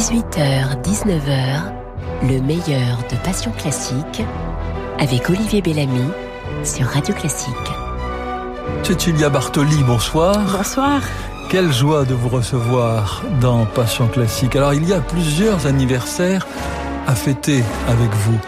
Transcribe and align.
18h, 0.00 0.80
19h, 0.82 1.72
le 2.22 2.40
meilleur 2.40 2.96
de 3.10 3.16
Passion 3.22 3.52
Classique 3.52 4.22
avec 4.98 5.28
Olivier 5.28 5.60
Bellamy 5.60 6.08
sur 6.64 6.86
Radio 6.86 7.14
Classique. 7.14 7.52
Cecilia 8.82 9.28
Bartoli, 9.28 9.76
bonsoir. 9.86 10.38
Bonsoir. 10.56 11.02
Quelle 11.50 11.70
joie 11.70 12.06
de 12.06 12.14
vous 12.14 12.30
recevoir 12.30 13.22
dans 13.42 13.66
Passion 13.66 14.08
Classique. 14.08 14.56
Alors 14.56 14.72
il 14.72 14.88
y 14.88 14.94
a 14.94 15.00
plusieurs 15.00 15.66
anniversaires 15.66 16.46
à 17.06 17.14
fêter 17.14 17.62
avec 17.86 18.10
vous. 18.10 18.38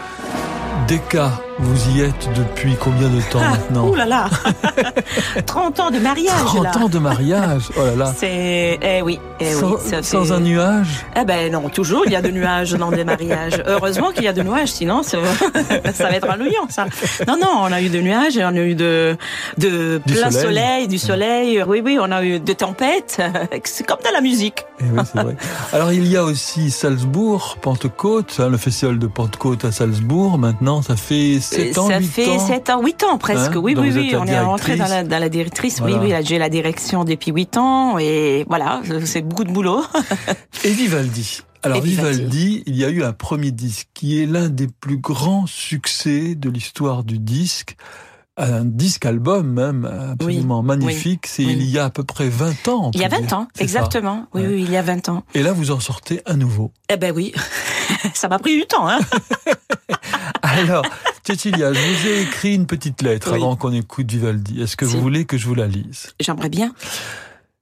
Deka, 0.87 1.33
vous 1.59 1.95
y 1.97 2.01
êtes 2.01 2.29
depuis 2.35 2.75
combien 2.79 3.07
de 3.09 3.21
temps 3.31 3.39
Ah, 3.41 3.51
maintenant 3.51 3.87
Ouh 3.89 3.95
là 3.95 4.05
là 4.05 4.29
30 5.45 5.79
ans 5.79 5.91
de 5.91 5.99
mariage 5.99 6.33
30 6.45 6.63
là. 6.63 6.77
ans 6.83 6.89
de 6.89 6.99
mariage 6.99 7.63
Oh 7.77 7.85
là 7.85 7.95
là 7.95 8.13
C'est 8.17 8.79
eh 8.81 9.01
oui, 9.01 9.19
eh 9.39 9.51
sans, 9.53 9.71
oui, 9.71 9.77
ça 9.83 9.97
fait- 9.97 10.03
sans 10.03 10.31
un 10.33 10.39
nuage? 10.39 11.05
Eh 11.15 11.23
ben 11.25 11.51
non, 11.51 11.69
toujours 11.69 12.03
il 12.05 12.11
y 12.11 12.15
a 12.15 12.21
de 12.21 12.29
nuages 12.29 12.73
dans 12.73 12.91
des 12.91 13.03
mariages. 13.03 13.61
Heureusement 13.67 14.11
qu'il 14.11 14.23
y 14.23 14.27
a 14.27 14.33
de 14.33 14.41
nuages, 14.43 14.69
sinon 14.71 15.03
ça, 15.03 15.17
ça 15.93 16.03
va 16.09 16.11
être 16.15 16.29
ennuyant 16.29 16.67
ça. 16.69 16.85
Non 17.27 17.37
non, 17.39 17.49
on 17.61 17.71
a 17.71 17.81
eu 17.81 17.89
de 17.89 17.99
nuages, 17.99 18.35
et 18.37 18.43
on 18.43 18.47
a 18.49 18.53
eu 18.61 18.75
de 18.75 19.15
de 19.57 20.01
Du 20.05 20.13
plein 20.13 20.31
soleil. 20.31 20.43
soleil, 20.43 20.87
du 20.87 20.97
soleil. 20.97 21.63
Oui 21.67 21.81
oui, 21.83 21.97
on 22.01 22.11
a 22.11 22.23
eu 22.23 22.39
de 22.39 22.53
tempêtes. 22.53 23.21
C'est 23.63 23.85
comme 23.85 23.99
dans 24.03 24.11
la 24.11 24.21
musique. 24.21 24.65
Eh 24.79 24.83
oui, 24.91 24.99
c'est 25.05 25.21
vrai. 25.21 25.35
Alors 25.71 25.91
il 25.93 26.07
y 26.07 26.17
a 26.17 26.23
aussi 26.23 26.71
Salzbourg, 26.71 27.57
Pentecôte, 27.61 28.37
hein, 28.39 28.49
le 28.49 28.57
festival 28.57 28.97
de 28.99 29.07
Pentecôte 29.07 29.65
à 29.65 29.71
Salzbourg. 29.71 30.37
Maintenant, 30.37 30.81
ça 30.81 30.95
fait 30.95 31.39
7 31.43 31.77
ans, 31.77 31.87
ça 31.87 31.99
8 31.99 32.05
fait 32.05 32.29
ans. 32.29 32.47
7 32.47 32.69
ans, 32.69 32.81
8 32.81 33.03
ans 33.03 33.17
presque. 33.17 33.55
Hein, 33.55 33.61
oui 33.61 33.75
oui 33.77 33.91
oui, 33.93 34.15
on 34.17 34.25
est 34.25 34.39
rentré 34.39 34.75
dans 34.75 34.85
la 34.85 35.03
directrice. 35.03 35.09
dans 35.09 35.19
la 35.19 35.29
directrice. 35.29 35.79
Voilà. 35.79 35.99
Oui 35.99 36.11
oui, 36.11 36.25
j'ai 36.25 36.37
la 36.37 36.49
direction 36.49 37.03
depuis 37.03 37.31
8 37.31 37.57
ans 37.57 37.97
et 37.97 38.45
voilà, 38.47 38.81
c'est 39.05 39.21
beaucoup 39.21 39.43
de 39.43 39.51
boulot. 39.51 39.83
Et 40.63 40.71
Vivaldi. 40.71 41.41
Alors. 41.63 41.81
Vivaldi, 41.81 42.63
il 42.65 42.75
y 42.75 42.83
a 42.83 42.89
eu 42.89 43.03
un 43.03 43.13
premier 43.13 43.51
disque 43.51 43.87
qui 43.93 44.21
est 44.21 44.25
l'un 44.25 44.49
des 44.49 44.67
plus 44.67 44.97
grands 44.97 45.45
succès 45.45 46.35
de 46.35 46.49
l'histoire 46.49 47.05
du 47.05 47.19
disque. 47.19 47.77
Un 48.35 48.65
disque 48.65 49.05
album 49.05 49.47
même 49.53 49.85
absolument 49.85 50.63
magnifique. 50.63 51.27
C'est 51.27 51.45
oui. 51.45 51.53
il 51.53 51.65
y 51.69 51.77
a 51.77 51.85
à 51.85 51.89
peu 51.91 52.03
près 52.03 52.29
20 52.29 52.67
ans. 52.67 52.89
Il 52.95 52.99
y 52.99 53.03
a 53.03 53.09
peut 53.09 53.17
20 53.17 53.21
dire. 53.21 53.37
ans, 53.37 53.47
exactement. 53.59 54.25
Oui 54.33 54.41
oui, 54.47 54.63
il 54.63 54.71
y 54.71 54.77
a 54.77 54.81
20 54.81 55.09
ans. 55.09 55.23
Et 55.35 55.43
là, 55.43 55.53
vous 55.53 55.69
en 55.69 55.79
sortez 55.79 56.21
un 56.25 56.35
nouveau. 56.35 56.71
Eh 56.89 56.97
ben 56.97 57.13
oui, 57.15 57.31
ça 58.15 58.27
m'a 58.29 58.39
pris 58.39 58.57
du 58.59 58.65
temps. 58.65 58.87
Hein. 58.89 58.99
Alors, 60.41 60.85
Cecilia, 61.25 61.73
je 61.73 61.79
vous 61.79 62.07
ai 62.07 62.21
écrit 62.23 62.55
une 62.55 62.65
petite 62.65 63.01
lettre 63.03 63.33
avant 63.33 63.55
qu'on 63.55 63.71
écoute 63.71 64.09
Vivaldi. 64.11 64.61
Est-ce 64.61 64.77
que 64.77 64.87
Si. 64.87 64.93
vous 64.95 65.01
voulez 65.01 65.25
que 65.25 65.37
je 65.37 65.47
vous 65.47 65.55
la 65.55 65.67
lise? 65.67 66.13
J'aimerais 66.19 66.49
bien. 66.49 66.73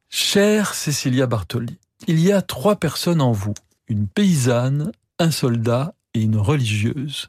Chère 0.09 0.73
Cecilia 0.73 1.25
Bartoli, 1.25 1.77
il 2.07 2.19
y 2.19 2.31
a 2.31 2.41
trois 2.41 2.75
personnes 2.77 3.21
en 3.21 3.31
vous, 3.31 3.53
une 3.87 4.07
paysanne, 4.07 4.91
un 5.19 5.31
soldat 5.31 5.93
et 6.13 6.21
une 6.21 6.37
religieuse. 6.37 7.27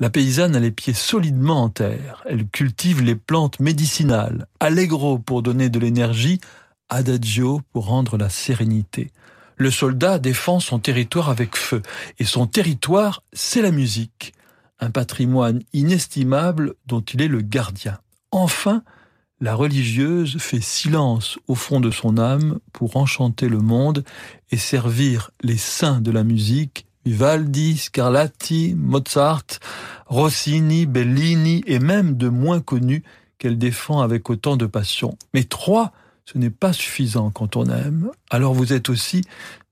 La 0.00 0.10
paysanne 0.10 0.56
a 0.56 0.60
les 0.60 0.72
pieds 0.72 0.92
solidement 0.92 1.62
en 1.62 1.68
terre, 1.68 2.24
elle 2.28 2.48
cultive 2.48 3.00
les 3.00 3.14
plantes 3.14 3.60
médicinales, 3.60 4.48
allegro 4.58 5.20
pour 5.20 5.40
donner 5.40 5.68
de 5.68 5.78
l'énergie, 5.78 6.40
adagio 6.88 7.60
pour 7.72 7.86
rendre 7.86 8.16
la 8.16 8.28
sérénité. 8.28 9.12
Le 9.56 9.70
soldat 9.70 10.18
défend 10.18 10.58
son 10.58 10.80
territoire 10.80 11.30
avec 11.30 11.56
feu, 11.56 11.80
et 12.18 12.24
son 12.24 12.48
territoire, 12.48 13.22
c'est 13.32 13.62
la 13.62 13.70
musique, 13.70 14.34
un 14.80 14.90
patrimoine 14.90 15.62
inestimable 15.72 16.74
dont 16.86 17.02
il 17.02 17.22
est 17.22 17.28
le 17.28 17.40
gardien. 17.40 18.00
Enfin, 18.32 18.82
la 19.40 19.54
religieuse 19.54 20.38
fait 20.38 20.60
silence 20.60 21.38
au 21.46 21.54
fond 21.54 21.78
de 21.78 21.92
son 21.92 22.18
âme 22.18 22.58
pour 22.72 22.96
enchanter 22.96 23.48
le 23.48 23.58
monde 23.58 24.02
et 24.50 24.56
servir 24.56 25.30
les 25.40 25.56
saints 25.56 26.00
de 26.00 26.10
la 26.10 26.24
musique, 26.24 26.86
Vivaldi, 27.04 27.76
Scarlatti, 27.76 28.74
Mozart, 28.76 29.44
Rossini, 30.06 30.86
Bellini 30.86 31.62
et 31.66 31.78
même 31.78 32.16
de 32.16 32.28
moins 32.28 32.60
connus 32.60 33.02
qu'elle 33.38 33.58
défend 33.58 34.00
avec 34.00 34.30
autant 34.30 34.56
de 34.56 34.66
passion. 34.66 35.18
Mais 35.34 35.44
trois, 35.44 35.92
ce 36.26 36.38
n'est 36.38 36.50
pas 36.50 36.72
suffisant 36.72 37.30
quand 37.30 37.56
on 37.56 37.66
aime. 37.66 38.10
Alors 38.30 38.54
vous 38.54 38.72
êtes 38.72 38.88
aussi, 38.88 39.22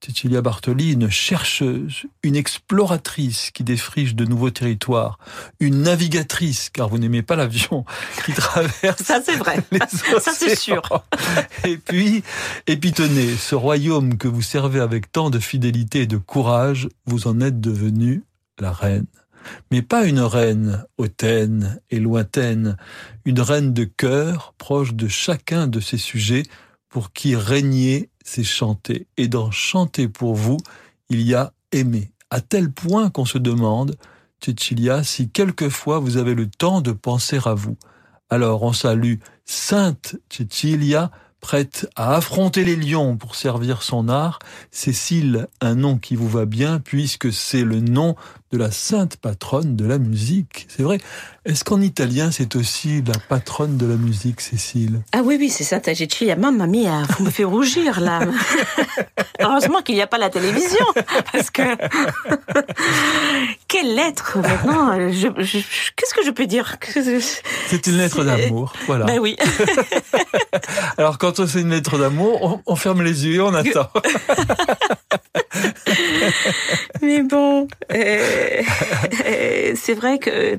Cecilia 0.05 0.43
Bartoli, 0.43 0.93
une 0.93 1.09
chercheuse, 1.09 2.05
une 2.23 2.37
exploratrice 2.37 3.51
qui 3.53 3.65
défriche 3.65 4.15
de 4.15 4.25
nouveaux 4.25 4.51
territoires, 4.51 5.19
une 5.61 5.83
navigatrice, 5.83 6.69
car 6.69 6.89
vous 6.89 6.99
n'aimez 6.99 7.23
pas 7.23 7.37
l'avion, 7.37 7.85
qui 8.27 8.33
traverse 8.33 9.03
Ça 9.03 9.23
c'est 9.25 9.37
vrai. 9.37 9.65
les 9.71 9.79
Ça, 9.79 10.33
c'est 10.33 10.57
sûr. 10.57 10.83
Et 11.65 11.79
puis, 11.79 12.23
et 12.67 12.77
puis 12.77 12.93
tenez, 12.93 13.35
ce 13.37 13.55
royaume 13.55 14.19
que 14.19 14.29
vous 14.29 14.43
servez 14.43 14.81
avec 14.81 15.11
tant 15.11 15.31
de 15.31 15.39
fidélité 15.39 16.03
et 16.03 16.07
de 16.07 16.19
courage, 16.19 16.89
vous 17.07 17.29
en 17.29 17.41
êtes 17.41 17.61
devenue 17.61 18.25
la 18.59 18.73
reine. 18.73 19.07
Mais 19.71 19.83
pas 19.83 20.07
une 20.07 20.21
reine 20.21 20.85
hautaine 20.99 21.81
et 21.91 22.01
lointaine, 22.01 22.77
une 23.25 23.41
reine 23.41 23.73
de 23.73 23.85
cœur, 23.85 24.55
proche 24.59 24.95
de 24.95 25.09
chacun 25.09 25.67
de 25.67 25.81
ses 25.81 25.99
sujets, 25.99 26.45
pour 26.89 27.13
qui 27.13 27.37
régner, 27.37 28.11
c'est 28.25 28.45
chanter. 28.45 29.07
Et 29.17 29.29
dans 29.29 29.51
chanter 29.51 30.09
pour 30.09 30.35
vous, 30.35 30.59
il 31.09 31.23
y 31.23 31.35
a 31.35 31.53
aimer. 31.73 32.13
À 32.31 32.41
tel 32.41 32.71
point 32.71 33.11
qu'on 33.11 33.25
se 33.25 33.39
demande, 33.39 33.97
Cecilia, 34.45 35.05
si 35.05 35.31
quelquefois 35.31 35.99
vous 35.99 36.17
avez 36.17 36.35
le 36.35 36.49
temps 36.49 36.81
de 36.81 36.93
penser 36.93 37.39
à 37.45 37.55
vous. 37.55 37.77
Alors 38.29 38.63
on 38.63 38.73
salue 38.73 39.17
Sainte 39.45 40.17
Cecilia, 40.31 41.11
prête 41.43 41.91
à 41.97 42.15
affronter 42.15 42.65
les 42.65 42.77
lions 42.77 43.17
pour 43.17 43.35
servir 43.35 43.83
son 43.83 44.09
art. 44.09 44.39
Cécile, 44.71 45.49
un 45.61 45.75
nom 45.75 45.99
qui 45.99 46.17
vous 46.17 46.29
va 46.29 46.47
bien 46.47 46.79
puisque 46.79 47.33
c'est 47.33 47.65
le 47.65 47.81
nom 47.81 48.17
de 48.53 48.59
la 48.59 48.71
sainte 48.71 49.17
patronne 49.17 49.77
de 49.77 49.85
la 49.85 49.99
musique. 49.99 50.67
C'est 50.69 50.85
vrai. 50.85 51.01
Est-ce 51.45 51.65
qu'en 51.65 51.81
italien 51.81 52.31
c'est 52.31 52.55
aussi 52.55 53.03
la 53.03 53.19
patronne 53.29 53.77
de 53.77 53.87
la 53.87 53.97
musique, 53.97 54.41
Cécile? 54.41 55.01
Ah 55.13 55.23
oui 55.25 55.37
oui, 55.39 55.51
c'est 55.51 55.65
ça. 55.65 55.81
J'ai 55.93 56.07
mamma 56.37 56.67
mia, 56.67 57.03
vous 57.19 57.25
me 57.25 57.31
faites 57.31 57.45
rougir 57.45 58.01
là. 58.01 58.21
Heureusement 59.41 59.83
qu'il 59.83 59.97
n'y 59.97 60.03
a 60.03 60.07
pas 60.07 60.19
la 60.19 60.31
télévision 60.31 60.87
parce 61.33 61.51
que 61.51 61.63
quelle 63.93 64.05
lettre 64.05 64.39
maintenant. 64.39 65.11
je- 65.11 65.29
je- 65.39 65.59
je- 65.59 65.91
Qu'est-ce 65.97 66.15
que 66.15 66.25
je 66.25 66.31
peux 66.31 66.47
dire 66.47 66.77
C'est 67.67 67.87
une 67.87 67.99
lettre 67.99 68.25
d'amour. 68.25 68.73
Voilà. 68.87 69.05
Ben 69.07 69.19
oui. 69.19 69.37
Alors 70.99 71.19
quand 71.19 71.41
on 71.41 71.47
fait 71.47 71.61
une 71.61 71.71
lettre 71.71 71.99
d'amour, 71.99 72.43
on, 72.43 72.73
on 72.73 72.77
ferme 72.77 73.03
les 73.03 73.27
yeux 73.27 73.35
et 73.37 73.41
on 73.41 73.55
attend. 73.55 73.89
Mais 77.03 77.23
bon, 77.23 77.67
euh, 77.93 78.63
euh, 79.27 79.73
c'est 79.77 79.95
vrai 79.95 80.19
que 80.19 80.57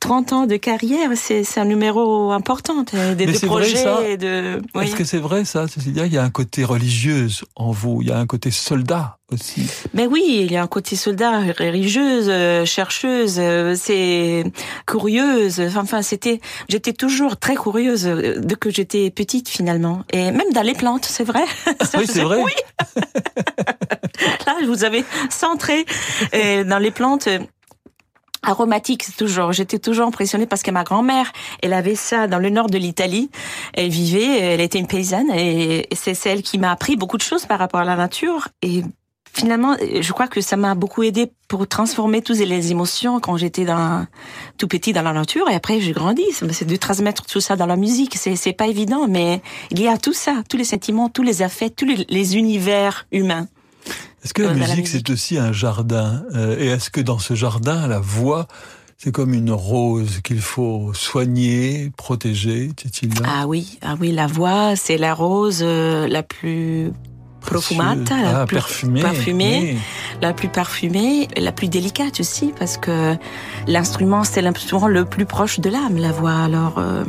30 0.00 0.32
ans 0.32 0.46
de 0.46 0.56
carrière, 0.56 1.10
c'est 1.14 1.44
un 1.58 1.66
numéro 1.66 2.32
important 2.32 2.84
euh, 2.94 3.14
des 3.14 3.26
de 3.26 3.32
vrai, 3.32 3.46
projets 3.46 4.12
et 4.12 4.16
de. 4.16 4.60
oui. 4.74 4.84
Est-ce 4.84 4.96
que 4.96 5.04
c'est 5.04 5.18
vrai 5.18 5.44
ça, 5.44 5.68
Cécilia 5.68 6.06
Il 6.06 6.12
y 6.12 6.16
a 6.16 6.22
un 6.22 6.30
côté 6.30 6.64
religieuse 6.64 7.44
en 7.54 7.70
vous, 7.70 8.00
il 8.00 8.08
y 8.08 8.10
a 8.10 8.18
un 8.18 8.26
côté 8.26 8.50
soldat 8.50 9.18
aussi. 9.30 9.68
Mais 9.92 10.06
oui, 10.06 10.24
il 10.40 10.50
y 10.50 10.56
a 10.56 10.62
un 10.62 10.66
côté 10.66 10.96
soldat, 10.96 11.40
religieuse, 11.58 12.26
euh, 12.28 12.64
chercheuse, 12.64 13.36
euh, 13.38 13.74
c'est 13.76 14.44
curieuse. 14.86 15.60
Enfin, 15.76 16.00
c'était, 16.00 16.40
j'étais 16.70 16.94
toujours 16.94 17.36
très 17.36 17.54
curieuse 17.54 18.04
de 18.04 18.54
que 18.54 18.70
j'étais 18.70 19.10
petite 19.10 19.50
finalement, 19.50 20.04
et 20.12 20.30
même 20.32 20.50
dans 20.54 20.62
les 20.62 20.74
plantes, 20.74 21.04
c'est 21.04 21.24
vrai. 21.24 21.44
Ça, 21.82 21.98
Oui, 21.98 22.06
c'est 22.08 22.22
vrai. 22.22 22.42
Oui. 22.44 22.52
Là, 24.46 24.56
je 24.62 24.66
vous 24.66 24.84
avais 24.84 25.04
centré 25.28 25.84
dans 26.32 26.78
les 26.78 26.90
plantes. 26.90 27.28
Aromatiques 28.42 29.04
c'est 29.04 29.16
toujours. 29.16 29.52
J'étais 29.52 29.78
toujours 29.78 30.06
impressionnée 30.06 30.46
parce 30.46 30.62
que 30.62 30.70
ma 30.70 30.84
grand-mère, 30.84 31.32
elle 31.62 31.72
avait 31.72 31.94
ça 31.94 32.26
dans 32.26 32.38
le 32.38 32.50
nord 32.50 32.68
de 32.68 32.78
l'Italie. 32.78 33.30
Elle 33.74 33.88
vivait, 33.88 34.38
elle 34.40 34.60
était 34.60 34.78
une 34.78 34.86
paysanne 34.86 35.30
et 35.30 35.88
c'est 35.92 36.14
celle 36.14 36.42
qui 36.42 36.58
m'a 36.58 36.72
appris 36.72 36.96
beaucoup 36.96 37.16
de 37.16 37.22
choses 37.22 37.46
par 37.46 37.58
rapport 37.58 37.80
à 37.80 37.84
la 37.84 37.96
nature 37.96 38.48
et 38.62 38.82
finalement, 39.32 39.76
je 39.78 40.12
crois 40.12 40.28
que 40.28 40.40
ça 40.40 40.56
m'a 40.56 40.74
beaucoup 40.74 41.02
aidé 41.02 41.32
pour 41.48 41.66
transformer 41.66 42.22
toutes 42.22 42.38
les 42.38 42.70
émotions 42.70 43.20
quand 43.20 43.36
j'étais 43.36 43.64
dans, 43.64 44.06
tout 44.58 44.68
petit 44.68 44.92
dans 44.92 45.02
la 45.02 45.12
nature. 45.12 45.48
Et 45.48 45.54
après, 45.54 45.80
j'ai 45.80 45.92
grandi. 45.92 46.24
C'est 46.32 46.66
de 46.66 46.76
transmettre 46.76 47.24
tout 47.26 47.40
ça 47.40 47.56
dans 47.56 47.66
la 47.66 47.76
musique. 47.76 48.16
C'est, 48.16 48.36
c'est 48.36 48.52
pas 48.52 48.66
évident, 48.66 49.06
mais 49.08 49.40
il 49.70 49.80
y 49.80 49.88
a 49.88 49.98
tout 49.98 50.12
ça, 50.12 50.42
tous 50.48 50.56
les 50.56 50.64
sentiments, 50.64 51.08
tous 51.08 51.22
les 51.22 51.42
affects, 51.42 51.76
tous 51.76 51.86
les 51.86 52.36
univers 52.36 53.06
humains. 53.12 53.46
Est-ce 54.24 54.34
que 54.34 54.42
la 54.42 54.50
Euh, 54.50 54.54
la 54.54 54.66
musique, 54.68 54.88
c'est 54.88 55.08
aussi 55.10 55.38
un 55.38 55.52
jardin 55.52 56.22
Euh, 56.34 56.56
Et 56.58 56.66
est-ce 56.66 56.90
que 56.90 57.00
dans 57.00 57.18
ce 57.18 57.34
jardin, 57.34 57.86
la 57.88 58.00
voix, 58.00 58.46
c'est 58.98 59.12
comme 59.12 59.32
une 59.32 59.50
rose 59.50 60.20
qu'il 60.22 60.40
faut 60.42 60.92
soigner, 60.94 61.90
protéger, 61.96 62.70
Ah 63.24 63.46
oui, 63.46 63.78
ah 63.82 63.94
oui, 63.98 64.12
la 64.12 64.26
voix, 64.26 64.76
c'est 64.76 64.98
la 64.98 65.14
rose 65.14 65.60
euh, 65.62 66.06
la 66.06 66.22
plus 66.22 66.92
profumata, 67.40 68.20
la 68.20 68.40
Ah, 68.42 68.46
plus 68.46 68.56
parfumée. 68.58 69.00
parfumée. 69.00 69.58
oui. 69.72 69.78
la 70.20 70.34
plus 70.34 70.48
parfumée, 70.50 71.26
la 71.38 71.52
plus 71.52 71.68
délicate 71.68 72.20
aussi, 72.20 72.52
parce 72.58 72.76
que 72.76 73.16
l'instrument, 73.66 74.22
c'est 74.24 74.42
l'instrument 74.42 74.86
le 74.88 75.06
plus 75.06 75.24
proche 75.24 75.60
de 75.60 75.70
l'âme, 75.70 75.96
la 75.96 76.12
voix. 76.12 76.34
Alors, 76.36 76.74
euh, 76.76 77.02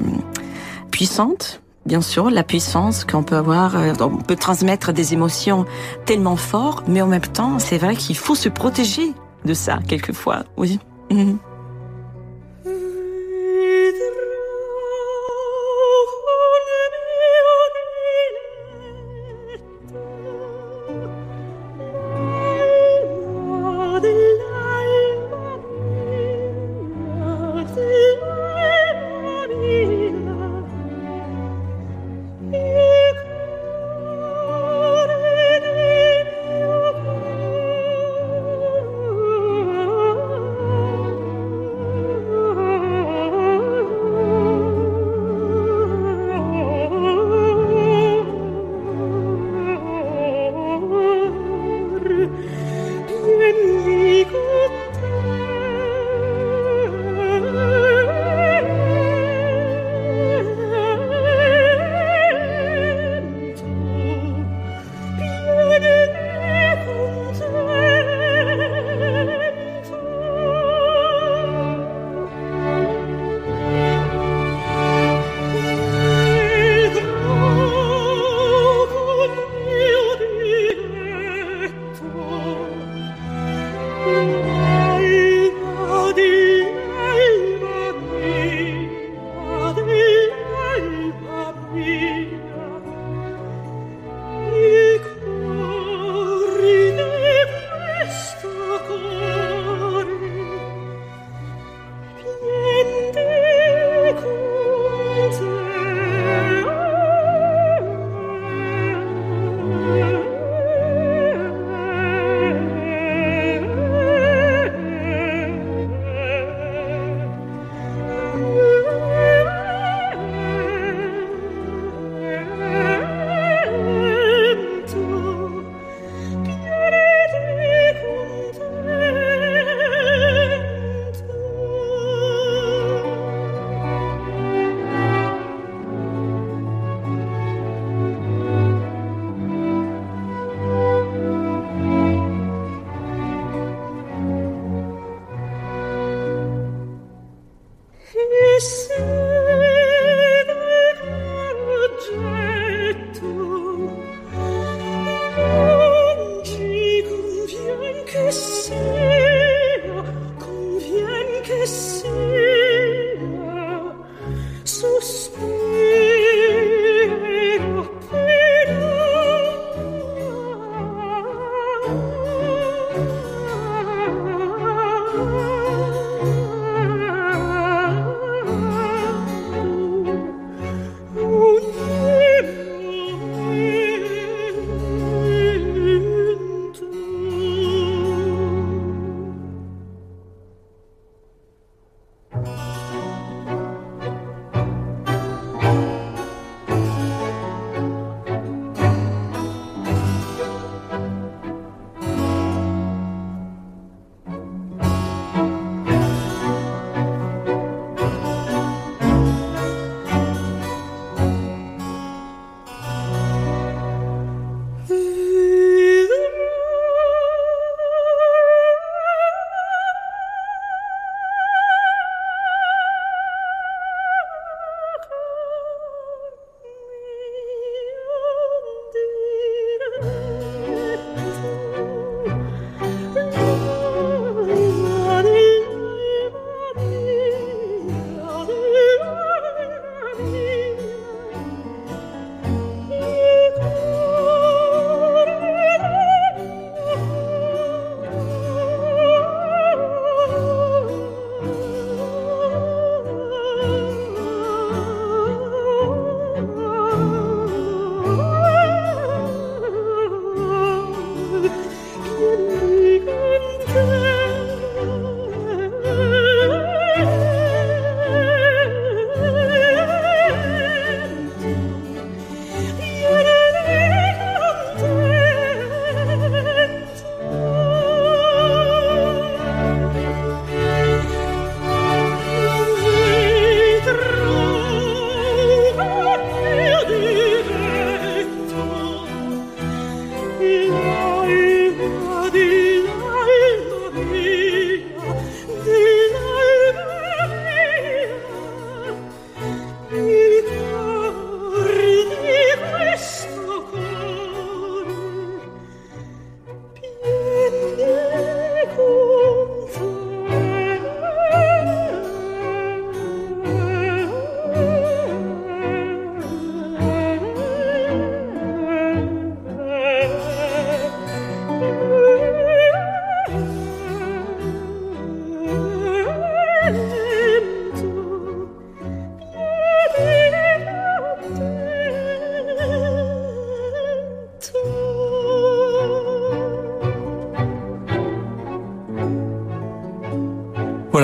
puissante, 0.92 1.61
bien 1.86 2.02
sûr, 2.02 2.30
la 2.30 2.44
puissance 2.44 3.06
qu'on 3.06 3.24
peut 3.24 3.36
avoir. 3.36 3.76
euh, 3.76 3.94
On 4.02 4.18
peut 4.18 4.36
transmettre 4.36 4.94
des 4.94 5.14
émotions 5.14 5.66
tellement 6.06 6.36
fortes, 6.36 6.86
mais 6.88 7.02
en 7.02 7.08
même 7.08 7.22
temps, 7.22 7.60
c'est 7.60 7.78
vrai 7.78 7.96
qu'il 7.96 8.18
faut 8.18 8.36
se 8.36 8.50
protéger 8.50 9.14
de 9.46 9.54
ça, 9.54 9.80
quelquefois. 9.88 10.44
Oui. 10.58 10.80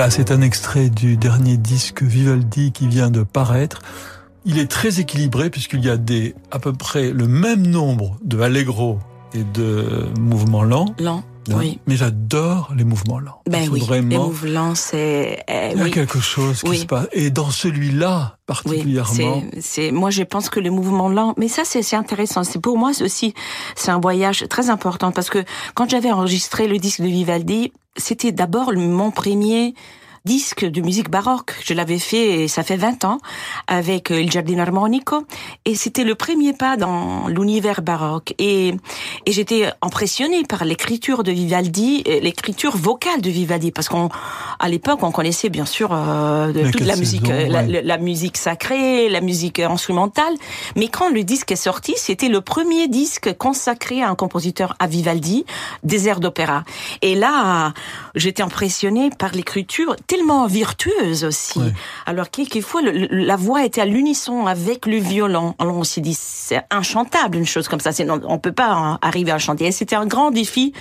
Voilà, 0.08 0.24
c'est 0.24 0.32
un 0.32 0.40
extrait 0.40 0.88
du 0.88 1.18
dernier 1.18 1.58
disque 1.58 2.02
Vivaldi 2.02 2.72
qui 2.72 2.88
vient 2.88 3.10
de 3.10 3.22
paraître. 3.22 3.82
Il 4.46 4.58
est 4.58 4.70
très 4.70 5.00
équilibré 5.00 5.50
puisqu'il 5.50 5.84
y 5.84 5.90
a 5.90 5.98
des, 5.98 6.34
à 6.50 6.58
peu 6.58 6.72
près 6.72 7.10
le 7.10 7.28
même 7.28 7.66
nombre 7.66 8.16
de 8.24 8.40
allegro 8.40 9.00
et 9.34 9.44
de 9.44 10.06
mouvements 10.18 10.62
lents. 10.62 10.94
Lents. 10.98 11.24
Hein. 11.50 11.56
Oui. 11.58 11.78
Mais 11.86 11.96
j'adore 11.96 12.72
les 12.76 12.84
mouvements 12.84 13.18
lents. 13.18 13.40
Ben 13.48 13.68
oui, 13.70 13.80
vraiment, 13.80 14.08
les 14.08 14.18
mouvements, 14.18 14.74
c'est... 14.74 15.44
euh, 15.50 15.70
il 15.72 15.78
y 15.78 15.80
a 15.80 15.84
oui. 15.84 15.90
quelque 15.90 16.20
chose 16.20 16.60
qui 16.62 16.68
Oui. 16.70 16.78
se 16.78 16.86
passe. 16.86 17.06
Et 17.12 17.30
dans 17.30 17.50
celui-là, 17.50 18.32
Oui, 18.32 18.44
particulièrement, 18.46 19.42
c'est, 19.52 19.60
c'est, 19.60 19.90
moi 19.90 20.10
je 20.10 20.22
pense 20.22 20.50
que 20.50 20.60
le 20.60 20.70
mouvement 20.70 21.08
lent, 21.08 21.34
mais 21.36 21.48
ça 21.48 21.62
c'est, 21.64 21.96
intéressant. 21.96 22.44
C'est 22.44 22.60
pour 22.60 22.78
moi 22.78 22.90
aussi, 23.02 23.34
c'est 23.76 23.90
un 23.90 24.00
voyage 24.00 24.44
très 24.48 24.70
important 24.70 25.12
parce 25.12 25.30
que 25.30 25.44
quand 25.74 25.88
j'avais 25.90 26.12
enregistré 26.12 26.66
le 26.68 26.78
disque 26.78 27.00
de 27.00 27.06
Vivaldi, 27.06 27.72
c'était 27.96 28.32
d'abord 28.32 28.72
mon 28.74 29.10
premier 29.10 29.74
disque 30.24 30.64
de 30.64 30.80
musique 30.80 31.10
baroque. 31.10 31.54
Je 31.64 31.74
l'avais 31.74 31.98
fait, 31.98 32.48
ça 32.48 32.62
fait 32.62 32.76
20 32.76 33.04
ans, 33.04 33.18
avec 33.66 34.10
euh, 34.10 34.20
Il 34.20 34.30
Giardino 34.30 34.62
Armonico, 34.62 35.24
et 35.64 35.74
c'était 35.74 36.04
le 36.04 36.14
premier 36.14 36.52
pas 36.52 36.76
dans 36.76 37.28
l'univers 37.28 37.82
baroque. 37.82 38.34
Et, 38.38 38.74
et 39.26 39.32
j'étais 39.32 39.70
impressionnée 39.82 40.44
par 40.44 40.64
l'écriture 40.64 41.22
de 41.22 41.32
Vivaldi, 41.32 42.02
et 42.06 42.20
l'écriture 42.20 42.76
vocale 42.76 43.20
de 43.20 43.30
Vivaldi, 43.30 43.70
parce 43.72 43.88
qu'on, 43.88 44.08
à 44.58 44.68
l'époque, 44.68 45.00
on 45.02 45.10
connaissait 45.12 45.48
bien 45.48 45.66
sûr 45.66 45.90
euh, 45.92 46.52
de 46.52 46.70
toute 46.70 46.80
la 46.82 46.96
musique, 46.96 47.26
saisons, 47.26 47.38
euh, 47.38 47.48
la, 47.48 47.62
ouais. 47.62 47.66
la- 47.68 47.82
la 47.82 47.98
musique 47.98 48.36
sacrée, 48.36 49.08
la 49.08 49.20
musique 49.20 49.60
instrumentale. 49.60 50.34
Mais 50.76 50.88
quand 50.88 51.08
le 51.10 51.24
disque 51.24 51.52
est 51.52 51.56
sorti, 51.56 51.94
c'était 51.96 52.28
le 52.28 52.40
premier 52.40 52.86
disque 52.88 53.36
consacré 53.36 54.02
à 54.02 54.08
un 54.10 54.14
compositeur, 54.14 54.74
à 54.78 54.86
Vivaldi, 54.86 55.44
des 55.82 56.08
airs 56.08 56.20
d'opéra. 56.20 56.64
Et 57.02 57.14
là, 57.14 57.72
j'étais 58.14 58.42
impressionnée 58.42 59.10
par 59.10 59.32
l'écriture 59.32 59.96
tellement 60.08 60.46
virtueuse 60.46 61.22
aussi. 61.24 61.60
Ouais. 61.60 61.72
Alors 62.06 62.30
quelquefois, 62.30 62.82
le- 62.82 63.06
la 63.10 63.36
voix 63.36 63.64
était 63.64 63.80
à 63.80 63.84
l'unisson 63.84 64.46
avec 64.46 64.86
le 64.86 64.96
violon. 64.96 65.54
Alors 65.60 65.76
on 65.76 65.84
s'est 65.84 66.00
dit, 66.00 66.16
c'est 66.18 66.60
inchantable 66.70 67.36
une 67.36 67.46
chose 67.46 67.68
comme 67.68 67.78
ça. 67.78 67.92
C'est, 67.92 68.04
non, 68.04 68.20
on 68.24 68.38
peut 68.38 68.50
pas 68.50 68.72
hein, 68.72 68.98
arriver 69.02 69.30
à 69.30 69.38
chanter. 69.38 69.66
Et 69.66 69.72
c'était 69.72 69.94
un 69.96 70.06
grand 70.06 70.32
défi 70.32 70.72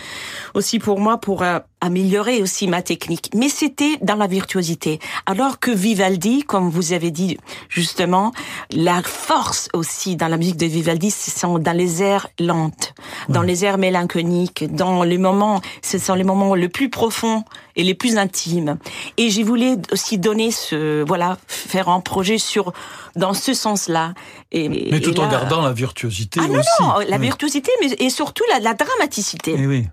aussi 0.55 0.79
pour 0.79 0.99
moi 0.99 1.17
pour 1.19 1.43
euh, 1.43 1.59
améliorer 1.81 2.41
aussi 2.41 2.67
ma 2.67 2.81
technique. 2.81 3.29
Mais 3.35 3.49
c'était 3.49 3.97
dans 4.01 4.15
la 4.15 4.27
virtuosité. 4.27 4.99
Alors 5.25 5.59
que 5.59 5.71
Vivaldi, 5.71 6.43
comme 6.43 6.69
vous 6.69 6.93
avez 6.93 7.11
dit 7.11 7.37
justement, 7.69 8.31
la 8.71 9.01
force 9.03 9.69
aussi 9.73 10.15
dans 10.15 10.27
la 10.27 10.37
musique 10.37 10.57
de 10.57 10.65
Vivaldi, 10.65 11.11
ce 11.11 11.31
sont 11.31 11.59
dans 11.59 11.75
les 11.75 12.01
airs 12.01 12.27
lentes, 12.39 12.93
dans 13.29 13.43
les 13.43 13.63
airs 13.63 13.77
mélancoliques, 13.77 14.73
dans 14.73 15.03
les 15.03 15.17
moments, 15.17 15.61
ce 15.81 15.97
sont 15.97 16.15
les 16.15 16.23
moments 16.23 16.55
les 16.55 16.69
plus 16.69 16.89
profonds 16.89 17.43
et 17.75 17.83
les 17.83 17.93
plus 17.93 18.17
intimes. 18.17 18.77
Et 19.17 19.29
j'ai 19.29 19.43
voulu 19.43 19.75
aussi 19.91 20.17
donner 20.17 20.51
ce, 20.51 21.03
voilà, 21.03 21.37
faire 21.47 21.89
un 21.89 21.99
projet 21.99 22.39
sur, 22.39 22.73
dans 23.15 23.33
ce 23.33 23.53
sens-là. 23.53 24.13
Et, 24.51 24.67
mais 24.69 24.99
tout 24.99 25.13
et 25.13 25.19
en 25.19 25.29
gardant 25.29 25.61
la 25.61 25.73
virtuosité 25.73 26.39
ah 26.43 26.47
non, 26.47 26.59
aussi. 26.59 26.69
non, 26.81 26.95
la 27.07 27.17
virtuosité, 27.17 27.71
mais 27.81 27.93
et 27.99 28.09
surtout 28.09 28.43
la, 28.51 28.59
la 28.59 28.73
dramaticité. 28.73 29.55
Eh 29.57 29.67
oui. 29.67 29.87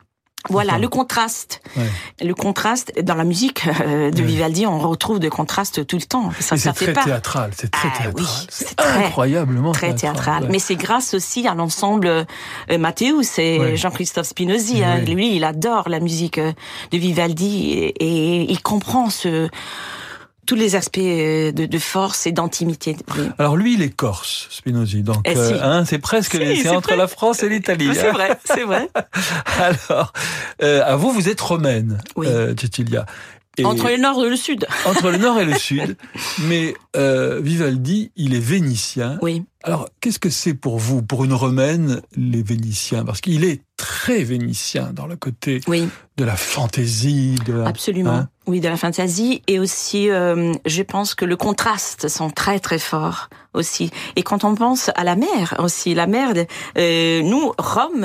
Voilà, 0.51 0.79
le 0.79 0.89
contraste. 0.89 1.63
Ouais. 1.77 1.85
Le 2.27 2.35
contraste, 2.35 2.93
dans 3.03 3.15
la 3.15 3.25
musique 3.25 3.67
euh, 3.87 4.11
de. 4.11 4.23
Vivaldi, 4.23 4.67
on 4.67 4.79
retrouve 4.79 5.19
de 5.19 5.29
contraste 5.29 5.87
tout 5.87 5.97
le 5.97 6.03
temps. 6.03 6.31
Ça, 6.39 6.57
ça 6.57 6.73
c'est 6.73 6.75
fait 6.75 6.85
très 6.87 6.93
pas 6.93 7.05
théâtral, 7.05 7.51
c'est 7.57 7.71
très 7.71 7.89
Ah 7.93 7.99
théâtral. 8.03 8.15
oui, 8.25 8.47
c'est 8.51 8.69
c'est 8.69 8.75
très, 8.77 9.05
incroyablement 9.07 9.73
très 9.73 9.95
théâtral. 9.95 10.43
ouais. 10.45 10.49
Mais 10.51 10.59
c'est 10.59 10.77
grâce 10.77 11.15
aussi 11.15 11.47
à 11.47 11.55
l'ensemble 11.55 12.07
euh, 12.09 12.25
Mathéus 12.79 13.39
et 13.39 13.59
Ouais. 13.59 13.77
Jean-Christophe 13.77 14.27
Spinozzi. 14.27 14.83
Hein. 14.85 14.99
Lui, 14.99 15.35
il 15.37 15.45
adore 15.45 15.89
la 15.89 16.01
musique 16.01 16.39
euh, 16.39 16.53
de 16.91 16.99
Vivaldi 16.99 17.71
et, 17.73 17.89
et 18.01 18.51
il 18.53 18.63
comprend 18.63 19.09
ce 19.11 19.49
tous 20.47 20.55
les 20.55 20.75
aspects 20.77 20.99
euh, 20.99 21.53
de, 21.53 21.67
de 21.67 21.79
force 21.79 22.27
et 22.27 22.33
d'intimité. 22.33 22.97
Oui. 23.17 23.25
Alors 23.39 23.57
lui, 23.57 23.75
il 23.75 23.83
est 23.83 23.91
corse, 23.95 24.47
Spinozzi. 24.51 25.03
Donc, 25.03 25.19
Eh 25.25 25.37
euh, 25.37 25.59
hein, 25.63 25.85
c'est 25.85 25.99
presque, 25.99 26.33
Si, 26.37 26.63
c'est 26.63 26.69
entre 26.69 26.89
vrai. 26.91 26.97
la 26.97 27.07
France 27.09 27.43
et 27.43 27.49
l'Italie. 27.49 27.91
C'est 27.95 28.09
hein. 28.09 28.13
vrai, 28.13 28.39
c'est 28.45 28.65
vrai. 28.65 28.89
Alors, 29.59 30.13
euh, 30.63 30.83
à 30.85 30.97
vous, 30.97 31.11
vous 31.13 31.29
êtes 31.29 31.41
romaine, 31.41 31.99
Oui. 32.17 32.27
euh, 32.29 32.55
Cecilia. 32.61 33.07
Et- 33.57 33.65
Entre 33.65 33.87
le 33.89 33.99
nord 33.99 34.25
et 34.25 34.29
le 34.29 34.35
sud. 34.37 34.67
entre 34.85 35.11
le 35.13 35.19
nord 35.19 35.39
et 35.39 35.45
le 35.45 35.57
sud. 35.57 35.97
Mais 36.49 36.75
euh, 36.97 37.41
Vivaldi, 37.41 38.11
il 38.17 38.35
est 38.35 38.41
vénitien. 38.41 39.17
Oui. 39.23 39.45
Alors, 39.63 39.89
qu'est-ce 40.01 40.19
que 40.19 40.29
c'est 40.29 40.55
pour 40.55 40.79
vous, 40.79 41.03
pour 41.03 41.25
une 41.25 41.33
romaine, 41.33 42.03
les 42.17 42.43
Vénitiens? 42.43 43.05
Parce 43.05 43.21
qu'il 43.21 43.45
est 43.45 43.63
très 43.77 44.25
vénitien 44.25 44.91
dans 44.93 45.07
le 45.07 45.15
côté 45.15 45.61
Oui. 45.69 45.89
de 46.17 46.25
la 46.25 46.35
fantaisie, 46.37 47.37
de 47.47 47.53
la... 47.53 47.69
Absolument. 47.69 48.11
Hein 48.11 48.29
oui, 48.47 48.61
de 48.61 48.69
la 48.69 48.77
fantaisie 48.77 49.43
et 49.49 49.59
aussi, 49.59 50.11
euh, 50.11 50.53
je 50.67 50.83
pense 50.83 51.15
que 51.15 51.25
le 51.25 51.37
contraste 51.37 52.09
sont 52.09 52.31
très 52.31 52.59
très 52.61 52.79
forts 52.79 53.29
aussi. 53.55 53.91
Et 54.17 54.23
quand 54.23 54.45
on 54.45 54.55
pense 54.55 54.91
à 54.95 55.05
la 55.05 55.17
mer 55.17 55.55
aussi, 55.59 55.95
la 55.95 56.07
mer, 56.07 56.33
euh, 56.79 57.23
nous 57.23 57.53
Rome. 57.59 58.05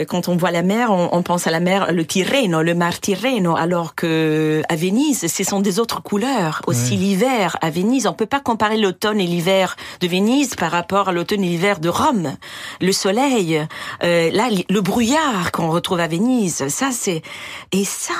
euh, 0.00 0.04
Quand 0.08 0.26
on 0.28 0.36
voit 0.36 0.50
la 0.50 0.62
mer, 0.62 0.90
on, 0.90 1.08
on 1.12 1.22
pense 1.22 1.46
à 1.46 1.52
la 1.52 1.60
mer, 1.60 1.92
le 1.92 2.04
Tirreno, 2.04 2.62
le 2.62 2.74
mar 2.74 2.98
Tirreno, 2.98 3.54
alors 3.56 3.94
que 3.94 4.60
à 4.68 4.74
Venise, 4.74 5.26
ce 5.32 5.44
sont 5.44 5.60
des 5.60 5.78
autres 5.78 6.02
couleurs. 6.02 6.62
Aussi 6.66 6.92
Ouais. 6.94 6.96
l'hiver 7.04 7.56
à 7.60 7.70
Venise, 7.70 8.06
on 8.08 8.12
peut 8.12 8.26
pas 8.26 8.40
comparer 8.40 8.76
l'automne 8.76 9.20
et 9.20 9.26
l'hiver 9.26 9.76
de 10.00 10.08
Venise 10.08 10.56
par 10.56 10.72
rapport 10.72 11.10
à 11.10 11.12
l'automne 11.12 11.44
et 11.44 11.48
l'hiver 11.48 11.78
de 11.78 11.88
Rome. 11.88 12.36
Le 12.80 12.90
soleil, 12.92 13.64
euh, 14.02 14.30
là, 14.32 14.48
le 14.68 14.80
brouillard 14.80 15.52
qu'on 15.52 15.70
retrouve 15.70 16.00
à 16.00 16.08
Venise, 16.08 16.66
ça 16.68 16.88
c'est 16.90 17.22
et 17.70 17.84
ça, 17.84 18.14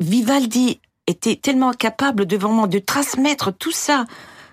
Vivaldi 0.00 0.80
était 1.06 1.36
tellement 1.36 1.72
capable 1.72 2.26
de 2.26 2.36
vraiment 2.36 2.66
de 2.66 2.78
transmettre 2.78 3.52
tout 3.52 3.72
ça 3.72 4.04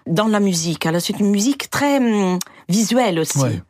dans 0.08 0.28
la 0.28 0.40
musique. 0.40 0.86
Alors 0.86 1.02
c'est 1.02 1.20
une 1.20 1.32
musique 1.32 1.70
très 1.70 2.00
visuelle 2.70 3.20
aussi. 3.20 3.40
Ouais. 3.40 3.62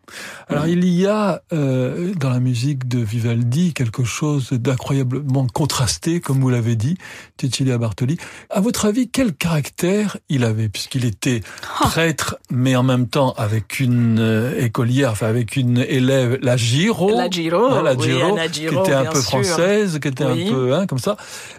Alors 0.49 0.67
il 0.67 0.83
y 0.85 1.07
a 1.07 1.41
euh, 1.53 2.13
dans 2.19 2.29
la 2.29 2.39
musique 2.39 2.87
de 2.87 2.99
Vivaldi 2.99 3.73
quelque 3.73 4.03
chose 4.03 4.49
d'incroyablement 4.51 5.47
contrasté, 5.47 6.19
comme 6.19 6.39
vous 6.39 6.49
l'avez 6.49 6.75
dit, 6.75 6.97
Cecilia 7.39 7.77
Bartoli. 7.77 8.17
À 8.49 8.59
votre 8.61 8.85
avis, 8.85 9.09
quel 9.09 9.33
caractère 9.33 10.17
il 10.29 10.43
avait, 10.43 10.69
puisqu'il 10.69 11.05
était 11.05 11.41
Oh. 11.81 11.85
prêtre, 11.87 12.37
mais 12.51 12.75
en 12.75 12.83
même 12.83 13.07
temps 13.07 13.33
avec 13.37 13.79
une 13.79 14.19
euh, 14.19 14.63
écolière, 14.63 15.11
enfin 15.11 15.27
avec 15.27 15.55
une 15.55 15.79
élève, 15.79 16.37
la 16.41 16.55
Giro, 16.55 17.09
La 17.17 17.29
Giro, 17.29 17.65
hein, 17.65 17.81
la 17.83 17.95
oui, 17.95 18.03
Giro, 18.09 18.37
qui 18.51 18.53
Giro, 18.53 18.83
était 18.83 18.93
un 18.93 19.05
peu 19.05 19.19
sûr. 19.19 19.29
française, 19.43 19.99
qui 19.99 20.07
était 20.07 20.25
Oui. 20.25 20.47
un 20.47 20.51
peu 20.53 20.73
hein, 20.75 20.85
comme 20.85 20.99
ça. 20.99 21.17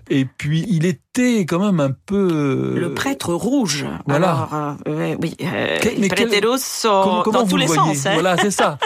Et 0.09 0.25
puis 0.25 0.65
il 0.69 0.87
était 0.87 1.41
quand 1.41 1.59
même 1.65 1.81
un 1.81 1.91
peu 2.07 2.75
Le 2.79 2.95
prêtre 2.95 3.35
rouge. 3.35 3.85
voilà. 4.07 4.49
Alors, 4.53 4.77
euh, 4.89 5.17
oui, 5.21 5.37
euh, 5.43 5.79
mais 5.99 6.09
quel- 6.09 6.47
rosso 6.47 6.89
Comment, 6.89 7.23
comment 7.23 7.34
dans 7.41 7.45
vous 7.45 7.51
tous 7.51 7.57
le 7.57 7.61
les 7.63 7.67
voyez 7.67 7.95
sens. 7.95 8.07
hein. 8.07 8.15
Voilà, 8.15 8.37
c'est 8.41 8.51
ça. 8.51 8.79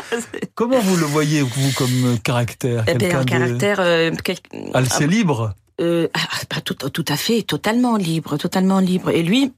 comment 0.55 0.79
vous 0.81 0.97
le 0.97 1.05
voyez 1.07 1.43
vous 1.43 1.73
comme 1.77 2.05
euh, 2.07 2.17
caractère 2.23 2.85
Eh 2.89 2.95
ben, 2.95 3.15
un 3.15 3.25
de- 3.25 3.29
caractère 3.31 3.79
euh, 3.81 4.11
quel- 4.25 4.39
assez 4.75 5.07
libre. 5.07 5.55
Euh, 5.81 6.09
ah, 6.15 6.21
bah, 6.51 6.61
tout, 6.65 6.75
tout 6.75 7.05
à 7.09 7.17
fait, 7.17 7.43
totalement 7.43 7.97
libre, 7.97 8.37
totalement 8.37 8.81
libre. 8.81 9.11
Et 9.11 9.23
lui, 9.23 9.53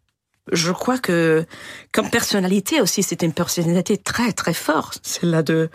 je 0.53 0.71
crois 0.73 0.99
que 0.99 1.47
comme 1.93 2.11
personnalité 2.11 2.81
aussi, 2.81 3.03
c'était 3.03 3.25
une 3.27 3.33
personnalité 3.33 3.97
très 3.97 4.33
très 4.33 4.53
forte, 4.55 4.99
celle-là 5.03 5.43
de 5.43 5.71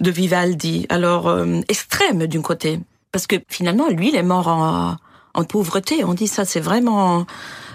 de 0.00 0.10
Vivaldi. 0.10 0.86
Alors 0.88 1.28
euh, 1.28 1.60
extrême 1.68 2.26
d'un 2.26 2.42
côté, 2.42 2.80
parce 3.12 3.26
que 3.26 3.36
finalement, 3.48 3.88
lui, 3.88 4.08
il 4.08 4.16
est 4.16 4.22
mort 4.22 4.48
en, 4.48 4.96
en 5.34 5.44
pauvreté. 5.44 6.02
On 6.04 6.14
dit 6.14 6.28
ça, 6.28 6.44
c'est 6.44 6.60
vraiment. 6.60 7.26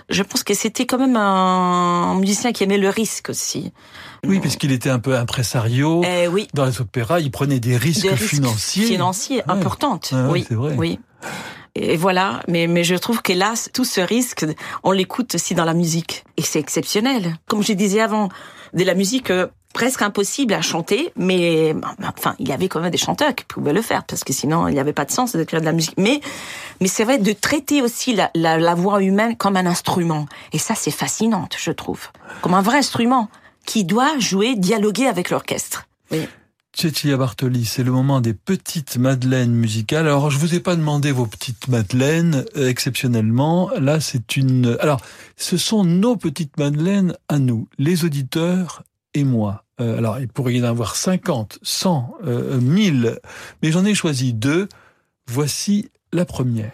Je 0.10 0.24
pense 0.24 0.44
que 0.44 0.54
c'était 0.54 0.86
quand 0.86 0.98
même 0.98 1.16
un, 1.16 2.12
un 2.12 2.16
musicien 2.16 2.52
qui 2.52 2.64
aimait 2.66 2.78
le 2.78 2.90
risque 2.90 3.30
aussi. 3.30 3.72
Oui, 4.26 4.40
puisqu'il 4.40 4.72
était 4.72 4.90
un 4.90 5.00
peu 5.00 5.18
impresario. 5.18 6.04
Eh 6.06 6.28
oui, 6.28 6.48
Dans 6.54 6.66
les 6.66 6.80
opéras, 6.82 7.20
il 7.20 7.32
prenait 7.32 7.60
des 7.60 7.76
risques, 7.78 8.04
des 8.04 8.10
risques 8.10 8.24
financiers. 8.36 8.86
financiers 8.86 9.38
Ouais. 9.38 9.44
importantes. 9.48 10.10
Ouais, 10.14 10.20
oui, 10.30 10.46
c'est 10.48 10.56
vrai. 10.56 10.76
oui. 10.78 11.00
Et 11.74 11.96
voilà, 11.96 12.42
mais, 12.50 12.68
mais 12.68 12.84
je 12.84 12.96
trouve 12.96 13.22
qu'hélas, 13.22 13.70
tout 13.74 13.86
ce 13.86 14.02
risque, 14.02 14.46
on 14.84 14.92
l'écoute 14.92 15.36
aussi 15.36 15.56
dans 15.56 15.64
la 15.66 15.74
musique. 15.74 16.26
Et 16.38 16.42
c'est 16.42 16.60
exceptionnel. 16.60 17.38
Comme 17.48 17.64
je 17.64 17.72
disais 17.74 18.02
avant, 18.02 18.28
de 18.74 18.84
la 18.84 18.94
musique 18.94 19.32
euh, 19.32 19.48
presque 19.74 20.02
impossible 20.02 20.54
à 20.54 20.62
chanter, 20.62 21.14
mais 21.16 21.74
enfin, 22.18 22.36
il 22.40 22.50
y 22.50 22.52
avait 22.52 22.68
quand 22.68 22.82
même 22.82 22.92
des 22.92 22.98
chanteurs 22.98 23.34
qui 23.34 23.46
pouvaient 23.46 23.72
le 23.72 23.82
faire, 23.82 24.04
parce 24.04 24.26
que 24.26 24.34
sinon, 24.34 24.68
il 24.68 24.74
n'y 24.74 24.82
avait 24.82 24.92
pas 24.92 25.06
de 25.06 25.12
sens 25.12 25.34
d'écrire 25.34 25.62
de 25.62 25.66
la 25.66 25.72
musique. 25.72 25.94
Mais, 25.98 26.20
mais 26.82 26.88
c'est 26.90 27.06
vrai 27.06 27.20
de 27.20 27.32
traiter 27.32 27.82
aussi 27.82 28.14
la, 28.14 28.30
la, 28.36 28.58
la 28.58 28.76
voix 28.76 29.02
humaine 29.02 29.38
comme 29.38 29.56
un 29.56 29.66
instrument. 29.66 30.26
Et 30.52 30.58
ça, 30.58 30.76
c'est 30.76 30.92
fascinant, 30.92 31.48
je 31.58 31.72
trouve. 31.72 32.10
Comme 32.42 32.54
un 32.54 32.62
vrai 32.62 32.80
instrument 32.80 33.30
qui 33.72 33.86
doit 33.86 34.20
jouer, 34.20 34.58
dialoguer 34.58 35.08
avec 35.08 35.30
l'orchestre. 35.30 35.88
Oui. 36.12 36.28
Cecilia 36.74 37.16
Bartoli, 37.16 37.64
c'est 37.64 37.86
le 37.86 37.92
moment 37.94 38.20
des 38.20 38.34
petites 38.34 38.98
madeleines 38.98 39.54
musicales. 39.54 40.08
Alors, 40.08 40.30
je 40.30 40.38
vous 40.38 40.56
ai 40.56 40.60
pas 40.60 40.76
demandé 40.76 41.14
vos 41.14 41.26
petites 41.26 41.70
madeleines 41.70 42.44
euh, 42.58 42.68
exceptionnellement. 42.68 43.72
Là, 43.80 44.02
c'est 44.02 44.36
une. 44.36 44.76
Alors, 44.82 45.00
ce 45.38 45.56
sont 45.56 45.86
nos 45.86 46.18
petites 46.18 46.58
madeleines 46.58 47.16
à 47.30 47.40
nous, 47.40 47.70
les 47.78 48.04
auditeurs 48.04 48.84
et 49.14 49.24
moi. 49.24 49.64
Euh, 49.80 49.98
alors, 49.98 50.20
il 50.20 50.28
pourrait 50.28 50.56
y 50.56 50.62
en 50.62 50.66
avoir 50.66 50.98
50, 50.98 51.60
100, 51.62 52.18
euh, 52.26 52.60
1000, 52.60 53.20
mais 53.64 53.72
j'en 53.72 53.86
ai 53.86 53.96
choisi 53.96 54.34
deux. 54.34 54.68
Voici 55.28 55.88
la 56.12 56.26
première. 56.26 56.74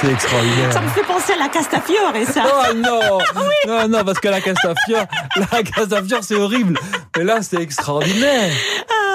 C'est 0.00 0.12
extraordinaire. 0.12 0.72
Ça 0.72 0.80
me 0.80 0.88
fait 0.88 1.02
penser 1.02 1.32
à 1.32 1.36
la 1.36 1.48
Castafiore, 1.48 2.14
et 2.16 2.24
ça. 2.26 2.44
Oh 2.46 2.74
non 2.74 3.18
Non, 3.66 3.88
non, 3.88 4.04
parce 4.04 4.18
que 4.18 4.28
la 4.28 4.40
Castafiore, 4.40 5.06
la 5.52 5.62
Castafiore, 5.62 6.22
c'est 6.22 6.34
horrible. 6.34 6.78
Mais 7.16 7.24
là, 7.24 7.42
c'est 7.42 7.60
extraordinaire. 7.60 8.52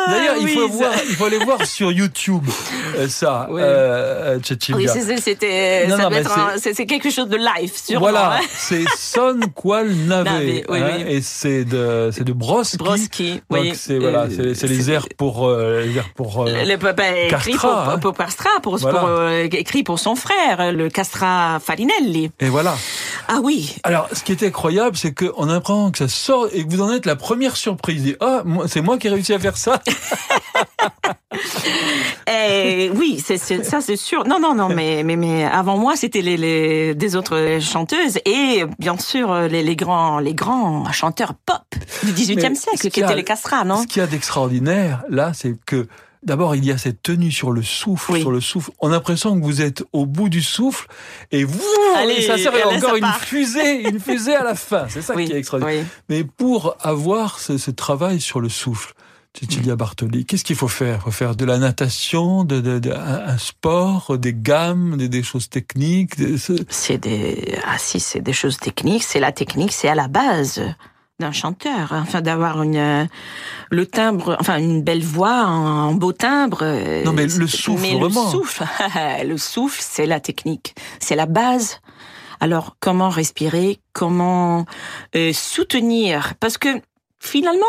D'ailleurs, 0.08 0.36
il 0.40 0.46
oui, 0.46 0.54
faut 0.54 0.68
ça- 0.68 0.74
voir, 0.74 0.92
il 1.10 1.16
faut 1.16 1.26
aller 1.26 1.38
voir 1.40 1.66
sur 1.66 1.92
YouTube 1.92 2.44
euh, 2.98 3.08
ça, 3.08 3.48
Oui. 3.50 3.62
euh, 3.64 4.38
Oui, 4.38 4.44
Cecilia. 4.46 4.94
c'est- 4.94 5.18
c'était, 5.18 5.88
c'est 6.58 6.86
quelque 6.86 7.10
chose 7.10 7.28
de 7.28 7.38
live, 7.38 7.72
sûrement. 7.74 8.00
Voilà, 8.02 8.38
hein. 8.38 8.40
c'est 8.52 8.84
Son 8.98 9.40
Qual 9.56 9.88
Nave, 9.90 10.26
Nave, 10.26 10.42
oui, 10.44 10.64
hein, 10.70 10.90
oui. 10.98 11.04
et 11.08 11.22
c'est 11.22 11.66
de 11.66 12.10
c'est 12.14 12.24
de 12.24 12.34
Broski. 12.34 12.78
Broski, 12.78 13.32
Donc 13.50 13.62
oui. 13.62 13.74
c'est 13.76 13.98
voilà, 13.98 14.24
Euh, 14.24 14.54
c'est 14.56 14.68
les 14.68 14.90
airs 14.92 15.08
pour 15.18 15.48
euh, 15.48 15.82
les 15.82 15.98
airs 15.98 16.10
pour 16.16 16.44
euh, 16.48 16.64
Le 16.66 16.76
papa 16.78 17.04
écrit 17.10 17.52
Castra, 17.52 17.70
pour, 17.84 17.94
hein. 17.94 17.98
pour 18.00 18.14
Castra, 18.18 18.50
pour, 18.62 18.78
Voilà. 18.78 19.00
pour, 19.00 19.10
euh, 19.10 19.48
écrit 19.52 19.84
pour 19.84 20.00
son 20.00 20.16
frère, 20.16 20.72
le 20.72 20.90
Castra 20.90 21.60
Farinelli. 21.64 22.32
et 22.40 22.48
voilà. 22.50 22.76
Ah 23.34 23.40
oui, 23.42 23.78
Alors, 23.84 24.10
ce 24.12 24.24
qui 24.24 24.34
est 24.34 24.44
incroyable, 24.44 24.98
c'est 24.98 25.14
qu'on 25.14 25.48
apprend 25.48 25.90
que 25.90 26.00
ça 26.00 26.10
sort 26.10 26.50
et 26.52 26.66
que 26.66 26.70
vous 26.70 26.82
en 26.82 26.92
êtes 26.92 27.06
la 27.06 27.16
première 27.16 27.56
surprise. 27.56 28.18
Ah, 28.20 28.44
c'est 28.68 28.82
moi 28.82 28.98
qui 28.98 29.08
ai 29.08 29.10
réussi 29.10 29.34
à 29.34 29.40
faire 29.40 29.56
ça. 29.56 29.82
Eh, 32.28 32.92
oui, 32.96 33.22
c'est, 33.24 33.38
ça 33.38 33.82
c'est 33.82 33.96
sûr. 33.96 34.26
Non, 34.26 34.40
non, 34.40 34.54
non, 34.54 34.70
mais, 34.70 35.04
mais, 35.04 35.16
mais 35.16 35.46
avant 35.46 35.78
moi, 35.78 35.96
c'était 35.96 36.22
les, 36.22 36.38
les, 36.38 36.94
des 36.94 37.16
autres 37.16 37.60
chanteuses 37.60 38.20
et 38.26 38.66
bien 38.80 38.98
sûr 38.98 39.34
les, 39.48 39.64
les 39.64 39.76
grands, 39.76 40.20
les 40.20 40.34
grands 40.34 40.92
chanteurs 40.92 41.34
pop 41.34 41.62
du 42.04 42.12
XVIIIe 42.12 42.50
Mais 42.50 42.56
ce 42.56 42.62
siècle, 42.62 42.90
qui 42.90 43.00
étaient 43.00 43.16
les 43.16 43.24
Castra, 43.24 43.64
non? 43.64 43.82
Ce 43.82 43.88
qu'il 43.88 44.02
y 44.02 44.04
a 44.04 44.08
d'extraordinaire, 44.08 45.04
là, 45.10 45.32
c'est 45.34 45.56
que 45.66 45.88
d'abord, 46.24 46.56
il 46.56 46.64
y 46.66 46.72
a 46.72 46.78
cette 46.78 47.02
tenue 47.04 47.32
sur 47.32 47.52
le 47.52 47.62
souffle, 47.64 48.12
Oui. 48.14 48.22
sur 48.22 48.32
le 48.32 48.42
souffle. 48.42 48.72
On 48.80 48.90
a 48.90 48.92
l'impression 48.92 49.40
que 49.40 49.44
vous 49.44 49.62
êtes 49.62 49.84
au 49.94 50.06
bout 50.06 50.30
du 50.30 50.42
souffle 50.42 50.88
et 51.32 51.44
vous, 51.44 51.60
Allez, 51.98 52.14
et 52.16 52.22
ça 52.28 52.38
sert 52.38 52.54
encore 52.68 52.96
une 52.96 53.06
fusée, 53.22 53.88
une 53.90 54.00
fusée 54.10 54.36
à 54.36 54.44
la 54.44 54.56
fin. 54.56 54.86
C'est 54.90 55.02
ça 55.02 55.14
Oui, 55.16 55.26
qui 55.26 55.34
est 55.34 55.38
extraordinaire. 55.40 55.82
oui. 55.84 55.88
Mais 56.10 56.24
pour 56.24 56.76
avoir 56.80 57.40
ce, 57.40 57.58
ce 57.58 57.72
travail 57.72 58.20
sur 58.22 58.40
le 58.40 58.50
souffle, 58.50 58.94
Cecilia 59.40 59.78
Bartoli, 59.78 60.26
qu'est-ce 60.26 60.44
qu'il 60.44 60.58
faut 60.58 60.68
faire? 60.68 60.98
Il 60.98 61.04
faut 61.06 61.12
faire 61.12 61.38
de 61.38 61.46
la 61.46 61.58
natation, 61.58 62.44
de, 62.44 62.60
de- 62.60 62.80
de- 62.80 62.92
un, 62.92 63.38
sport, 63.38 64.18
des 64.18 64.34
gammes, 64.34 64.98
des, 64.98 65.08
des 65.08 65.24
choses 65.24 65.48
techniques. 65.50 66.18
des- 66.18 66.36
C'est 66.70 66.98
des, 66.98 67.58
ah 67.66 67.78
si, 67.78 68.02
c'est 68.02 68.20
des 68.20 68.34
choses 68.34 68.58
techniques. 68.58 69.04
C'est 69.04 69.22
la 69.22 69.32
technique, 69.32 69.72
c'est 69.72 69.88
à 69.88 69.96
la 69.96 70.10
base 70.10 70.62
d'un 71.22 71.32
chanteur. 71.32 71.94
Enfin, 71.94 72.22
d'avoir 72.22 72.62
une, 72.64 72.76
euh, 72.76 73.06
le 73.70 73.86
timbre, 73.86 74.36
enfin, 74.40 74.58
une 74.58 74.82
belle 74.84 75.04
voix, 75.04 75.32
un 75.34 75.94
beau 75.94 76.12
timbre. 76.12 76.60
euh, 76.64 77.04
Non, 77.06 77.14
mais 77.14 77.26
le 77.28 77.48
souffle, 77.48 77.82
mais 77.82 77.94
vraiment. 77.98 78.26
le 78.26 78.32
souffle, 78.32 78.64
le 79.26 79.38
souffle, 79.38 79.80
c'est 79.82 80.06
la 80.06 80.20
technique. 80.20 80.76
C'est 81.00 81.16
la 81.16 81.26
base. 81.26 81.80
Alors, 82.42 82.76
comment 82.80 83.10
respirer? 83.10 83.80
Comment 83.94 84.66
euh, 85.16 85.32
soutenir? 85.32 86.34
Parce 86.40 86.58
que, 86.58 86.70
finalement, 87.20 87.66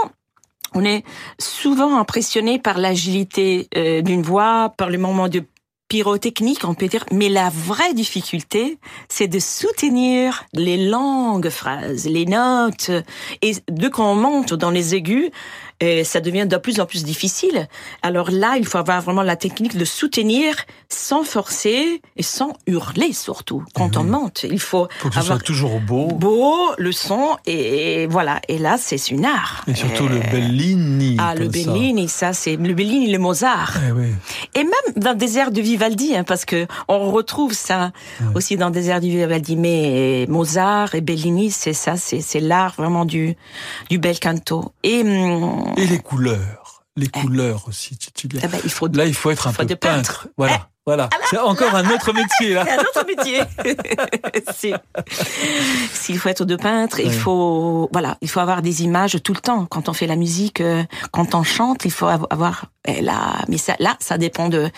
on 0.74 0.82
est 0.84 1.04
souvent 1.38 1.98
impressionné 1.98 2.58
par 2.58 2.78
l'agilité 2.78 3.68
euh, 3.76 4.00
d'une 4.00 4.22
voix, 4.22 4.72
par 4.78 4.88
le 4.88 4.96
moment 4.98 5.28
de 5.28 5.44
pyrotechnique, 5.92 6.64
on 6.64 6.72
peut 6.72 6.88
dire, 6.88 7.04
mais 7.12 7.28
la 7.28 7.50
vraie 7.50 7.92
difficulté, 7.92 8.78
c'est 9.10 9.28
de 9.28 9.38
soutenir 9.38 10.44
les 10.54 10.88
longues 10.88 11.50
phrases, 11.50 12.06
les 12.06 12.24
notes. 12.24 12.90
Et 13.42 13.52
dès 13.68 13.90
qu'on 13.90 14.14
monte 14.14 14.54
dans 14.54 14.70
les 14.70 14.94
aigus, 14.94 15.28
euh, 15.82 16.04
ça 16.04 16.20
devient 16.20 16.46
de 16.46 16.56
plus 16.56 16.80
en 16.80 16.86
plus 16.86 17.04
difficile. 17.04 17.68
Alors 18.02 18.30
là, 18.30 18.54
il 18.58 18.66
faut 18.66 18.78
avoir 18.78 19.00
vraiment 19.02 19.22
la 19.22 19.36
technique 19.36 19.76
de 19.76 19.84
soutenir 19.84 20.54
sans 20.88 21.24
forcer 21.24 22.00
et 22.16 22.22
sans 22.22 22.52
hurler 22.66 23.12
surtout. 23.12 23.64
Quand 23.74 23.96
on 23.96 24.04
monte, 24.04 24.44
il 24.44 24.60
faut 24.60 24.88
faut 25.00 25.08
que 25.08 25.14
ce 25.14 25.20
avoir 25.20 25.38
soit 25.38 25.44
toujours 25.46 25.80
beau. 25.80 26.06
beau 26.06 26.56
le 26.78 26.92
son 26.92 27.36
et 27.46 28.06
voilà. 28.06 28.40
Et 28.48 28.58
là, 28.58 28.76
c'est 28.78 29.10
une 29.10 29.24
art. 29.24 29.64
Et 29.66 29.74
surtout 29.74 30.08
le 30.08 30.16
Euh, 30.16 30.30
Bellini. 30.30 31.16
Ah, 31.18 31.34
le 31.34 31.44
ça. 31.44 31.50
Bellini, 31.50 32.08
ça, 32.08 32.32
c'est 32.32 32.56
le 32.56 32.74
Bellini, 32.74 33.10
le 33.10 33.18
Mozart. 33.18 33.74
Eh 33.88 33.92
oui. 33.92 34.06
Et 34.54 34.64
même 34.64 34.72
dans 34.96 35.14
des 35.14 35.38
airs 35.38 35.50
de 35.50 35.60
Vivaldi, 35.60 36.14
hein, 36.16 36.24
parce 36.24 36.44
que 36.44 36.66
on 36.88 37.10
retrouve 37.10 37.52
ça 37.52 37.92
aussi 38.34 38.56
dans 38.56 38.70
des 38.70 38.88
airs 38.90 39.00
de 39.00 39.06
Vivaldi. 39.06 39.56
Mais 39.56 40.26
Mozart 40.28 40.94
et 40.94 41.00
Bellini, 41.00 41.50
c'est 41.50 41.72
ça, 41.72 41.96
c'est 41.96 42.20
c'est 42.20 42.40
l'art 42.40 42.74
vraiment 42.76 43.04
du 43.04 43.36
du 43.90 43.98
bel 43.98 44.18
canto. 44.20 44.72
Et, 44.84 45.00
hum, 45.02 45.71
Et 45.76 45.86
les 45.86 45.98
couleurs. 45.98 46.82
Les 46.94 47.08
couleurs 47.08 47.68
aussi, 47.68 47.96
eh 48.22 48.28
ben, 48.48 48.60
il 48.64 48.70
faut 48.70 48.86
Là, 48.88 49.06
il 49.06 49.14
faut 49.14 49.30
être 49.30 49.46
un 49.46 49.52
faut 49.52 49.62
peu 49.64 49.76
peintre. 49.76 49.78
peintre. 49.78 50.26
Eh, 50.28 50.32
Voilà. 50.36 50.68
Voilà. 50.84 51.08
C'est 51.30 51.38
encore 51.38 51.74
un 51.76 51.88
autre 51.90 52.12
métier, 52.12 52.54
là. 52.54 52.64
C'est 52.66 52.72
un 52.72 52.82
autre 52.82 53.04
métier. 53.06 53.40
S'il 55.92 56.18
faut 56.18 56.28
être 56.28 56.44
de 56.44 56.56
peintre, 56.56 56.98
il 57.00 57.12
faut 57.12 57.88
voilà, 57.92 58.18
il 58.20 58.28
faut 58.28 58.40
avoir 58.40 58.62
des 58.62 58.82
images 58.82 59.16
tout 59.22 59.32
le 59.32 59.40
temps. 59.40 59.64
Quand 59.66 59.88
on 59.88 59.92
fait 59.92 60.06
la 60.06 60.16
musique, 60.16 60.60
euh, 60.60 60.82
quand 61.12 61.34
on 61.34 61.42
chante, 61.44 61.84
il 61.84 61.90
faut 61.92 62.06
av- 62.06 62.26
avoir 62.30 62.66
eh, 62.86 63.00
là, 63.00 63.36
mais 63.48 63.58
ça, 63.58 63.74
là, 63.78 63.96
ça 64.00 64.18
dépend 64.18 64.48
de 64.48 64.70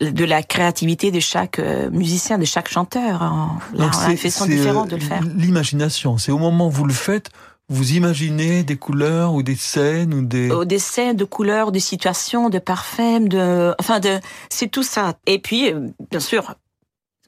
de 0.00 0.24
la 0.24 0.42
créativité 0.42 1.10
de 1.10 1.20
chaque 1.20 1.58
euh, 1.58 1.90
musicien, 1.90 2.38
de 2.38 2.44
chaque 2.46 2.68
chanteur. 2.68 3.22
hein. 3.22 3.58
Là, 3.74 3.84
Donc, 3.84 3.92
on 3.96 4.06
a 4.06 4.10
une 4.10 4.16
façon 4.16 4.46
différente 4.46 4.86
euh, 4.88 4.90
de 4.92 4.96
le 4.96 5.02
faire. 5.02 5.20
L'imagination. 5.36 6.18
C'est 6.18 6.32
au 6.32 6.38
moment 6.38 6.66
où 6.68 6.70
vous 6.70 6.84
le 6.86 6.94
faites, 6.94 7.30
vous 7.68 7.92
imaginez 7.92 8.62
des 8.62 8.76
couleurs 8.76 9.32
ou 9.32 9.42
des 9.42 9.56
scènes 9.56 10.12
ou 10.12 10.22
des. 10.24 10.50
Au 10.50 10.64
dessin 10.64 11.14
de 11.14 11.24
couleurs, 11.24 11.72
de 11.72 11.78
situations, 11.78 12.50
de 12.50 12.58
parfums, 12.58 13.28
de, 13.28 13.74
enfin 13.80 14.00
de, 14.00 14.20
c'est 14.50 14.68
tout 14.68 14.82
ça. 14.82 15.14
Et 15.26 15.38
puis, 15.38 15.72
euh, 15.72 15.88
bien 16.10 16.20
sûr, 16.20 16.54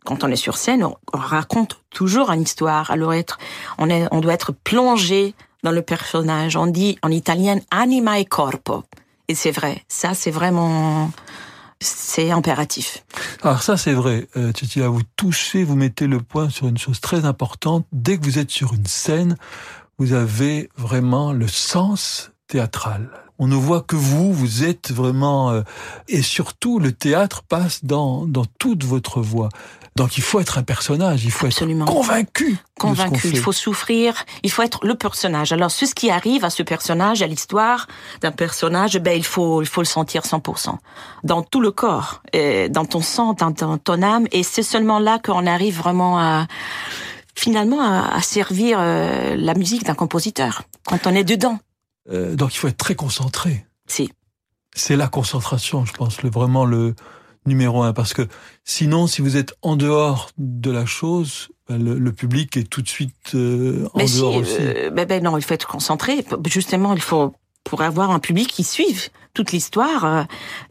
quand 0.05 0.25
on 0.25 0.29
est 0.29 0.37
sur 0.37 0.57
scène, 0.57 0.85
on, 0.85 0.96
on 1.14 1.18
raconte 1.18 1.81
toujours 1.90 2.31
une 2.31 2.42
histoire. 2.42 2.90
Alors 2.90 3.14
être, 3.14 3.38
on 3.79 3.88
est, 3.88 4.07
on 4.11 4.20
doit 4.20 4.35
être 4.35 4.53
plongé 4.53 5.35
dans 5.62 5.72
le 5.72 5.83
personnage. 5.83 6.57
On 6.57 6.66
dit 6.66 6.99
en 7.03 7.11
italien 7.11 7.59
anima 7.70 8.20
e 8.20 8.25
corpo. 8.25 8.85
Et 9.29 9.35
c'est 9.35 9.51
vrai. 9.51 9.83
Ça, 9.88 10.14
c'est 10.14 10.31
vraiment, 10.31 11.11
c'est 11.81 12.31
impératif. 12.31 13.05
Alors 13.42 13.62
ça, 13.62 13.77
c'est 13.77 13.92
vrai. 13.92 14.29
Euh, 14.37 14.53
Cecilia, 14.55 14.88
vous 14.88 15.03
touchez, 15.16 15.64
vous 15.64 15.77
mettez 15.77 16.07
le 16.07 16.20
point 16.20 16.51
sur 16.51 16.68
une 16.68 16.79
chose 16.79 17.01
très 17.01 17.25
importante. 17.25 17.87
Dès 17.90 18.18
que 18.18 18.25
vous 18.25 18.38
êtes 18.38 18.51
sur 18.51 18.75
une 18.75 18.87
scène, 18.87 19.37
vous 19.98 20.12
avez 20.12 20.68
vraiment 20.76 21.32
le 21.32 21.48
sens 21.48 22.30
théâtral. 22.48 23.11
On 23.38 23.46
ne 23.48 23.54
voit 23.54 23.82
que 23.82 23.96
vous, 23.96 24.32
vous 24.32 24.64
êtes 24.64 24.92
vraiment... 24.92 25.50
euh, 25.50 25.62
et 26.09 26.22
surtout, 26.22 26.78
le 26.78 26.92
théâtre 26.92 27.42
passe 27.42 27.85
dans, 27.85 28.26
dans 28.26 28.46
toute 28.59 28.85
votre 28.85 29.20
voix. 29.20 29.50
Donc 29.96 30.18
il 30.18 30.22
faut 30.22 30.40
être 30.40 30.59
un 30.59 30.62
personnage, 30.62 31.24
il 31.24 31.30
faut 31.30 31.46
Absolument. 31.46 31.87
être 31.87 31.92
convaincu. 31.92 32.59
Convaincu, 32.78 33.28
il 33.28 33.38
faut 33.38 33.52
souffrir, 33.52 34.26
il 34.42 34.50
faut 34.50 34.61
être 34.61 34.85
le 34.85 34.94
personnage. 34.94 35.52
Alors, 35.52 35.70
ce 35.70 35.87
qui 35.87 36.11
arrive 36.11 36.44
à 36.44 36.50
ce 36.50 36.62
personnage, 36.62 37.22
à 37.22 37.26
l'histoire 37.26 37.87
d'un 38.20 38.30
personnage, 38.30 38.98
ben 38.98 39.16
il 39.16 39.24
faut, 39.24 39.62
il 39.62 39.66
faut 39.66 39.80
le 39.80 39.87
sentir 39.87 40.22
100%. 40.22 40.76
Dans 41.24 41.42
tout 41.42 41.62
le 41.62 41.70
corps, 41.70 42.20
et 42.35 42.68
dans 42.68 42.85
ton 42.85 43.00
sang, 43.00 43.32
dans, 43.32 43.50
dans 43.50 43.78
ton 43.78 44.02
âme, 44.02 44.26
et 44.32 44.42
c'est 44.42 44.62
seulement 44.62 44.98
là 44.98 45.18
qu'on 45.18 45.46
arrive 45.46 45.78
vraiment 45.78 46.18
à 46.18 46.46
finalement 47.37 47.81
à, 47.83 48.14
à 48.16 48.20
servir 48.22 48.79
euh, 48.81 49.37
la 49.37 49.55
musique 49.55 49.85
d'un 49.85 49.94
compositeur. 49.94 50.62
Quand 50.87 51.07
on 51.07 51.14
est 51.14 51.25
dedans, 51.25 51.59
Euh, 52.11 52.35
donc 52.37 52.55
il 52.55 52.59
faut 52.59 52.68
être 52.68 52.77
très 52.77 52.94
concentré. 52.94 53.66
si. 53.88 54.11
C'est 54.75 54.96
la 54.96 55.09
concentration, 55.09 55.85
je 55.87 55.92
pense, 55.94 56.22
le, 56.22 56.29
vraiment 56.31 56.64
le 56.66 56.94
numéro 57.46 57.83
un. 57.83 57.92
Parce 57.94 58.12
que 58.12 58.29
sinon, 58.64 59.07
si 59.07 59.22
vous 59.22 59.37
êtes 59.38 59.55
en 59.62 59.75
dehors 59.77 60.29
de 60.37 60.70
la 60.70 60.85
chose, 60.85 61.49
ben, 61.68 61.83
le, 61.83 61.99
le 61.99 62.12
public 62.12 62.57
est 62.59 62.68
tout 62.68 62.83
de 62.83 62.88
suite 62.88 63.35
euh, 63.35 63.88
en 63.94 63.99
Mais 63.99 64.07
si, 64.07 64.18
dehors 64.18 64.37
aussi. 64.37 64.55
euh, 64.61 64.90
ben, 64.90 65.07
ben 65.07 65.22
non, 65.22 65.38
il 65.38 65.42
faut 65.42 65.55
être 65.55 65.66
concentré. 65.66 66.25
Justement, 66.46 66.92
il 66.92 67.01
faut 67.01 67.33
pour 67.64 67.81
avoir 67.83 68.11
un 68.11 68.18
public 68.20 68.49
qui 68.49 68.64
suive 68.64 69.09
toute 69.35 69.51
l'histoire. 69.53 70.05
euh, 70.05 70.25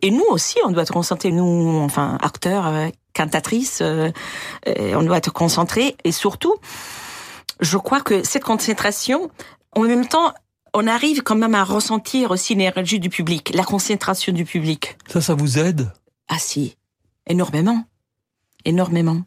et 0.04 0.12
nous 0.12 0.24
aussi, 0.30 0.58
on 0.66 0.72
doit 0.72 0.84
être 0.84 0.94
concentrés. 0.94 1.32
Nous, 1.32 1.80
enfin, 1.84 2.18
acteurs, 2.22 2.68
euh, 3.16 3.24
cantatrices, 3.24 3.80
euh, 3.82 4.10
euh, 4.68 4.96
on 4.96 5.04
doit 5.04 5.18
être 5.18 5.32
concentrés. 5.32 5.96
Et 6.04 6.12
surtout, 6.12 6.56
je 7.62 7.78
crois 7.78 8.02
que 8.02 8.24
cette 8.24 8.44
concentration, 8.44 9.30
en 9.74 9.82
même 9.82 10.08
temps, 10.08 10.34
on 10.74 10.88
arrive 10.88 11.24
quand 11.24 11.36
même 11.36 11.56
à 11.56 11.64
ressentir 11.64 12.32
aussi 12.32 12.56
l'énergie 12.56 13.00
du 13.00 13.10
public, 13.10 13.52
la 13.54 13.64
concentration 13.64 14.34
du 14.34 14.46
public. 14.46 14.98
Ça, 15.08 15.22
ça 15.22 15.34
vous 15.34 15.58
aide 15.58 15.92
Ah 16.28 16.38
si, 16.38 16.76
énormément, 17.28 17.86
énormément. 18.66 19.22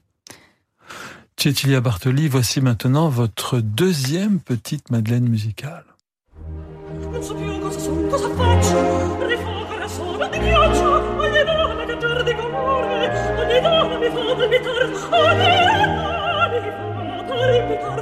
Cecilia 1.40 1.81
Bartoli, 1.81 2.29
voici 2.29 2.61
maintenant 2.61 3.09
votre 3.09 3.61
deuxième 3.61 4.40
petite 4.40 4.90
Madeleine 4.90 5.29
musicale. 5.29 5.85
palpitar, 14.59 14.83
oh, 14.85 15.35
mia, 15.37 15.88
palpitar, 15.94 17.18
oh, 17.18 17.25
palpitar, 17.29 17.97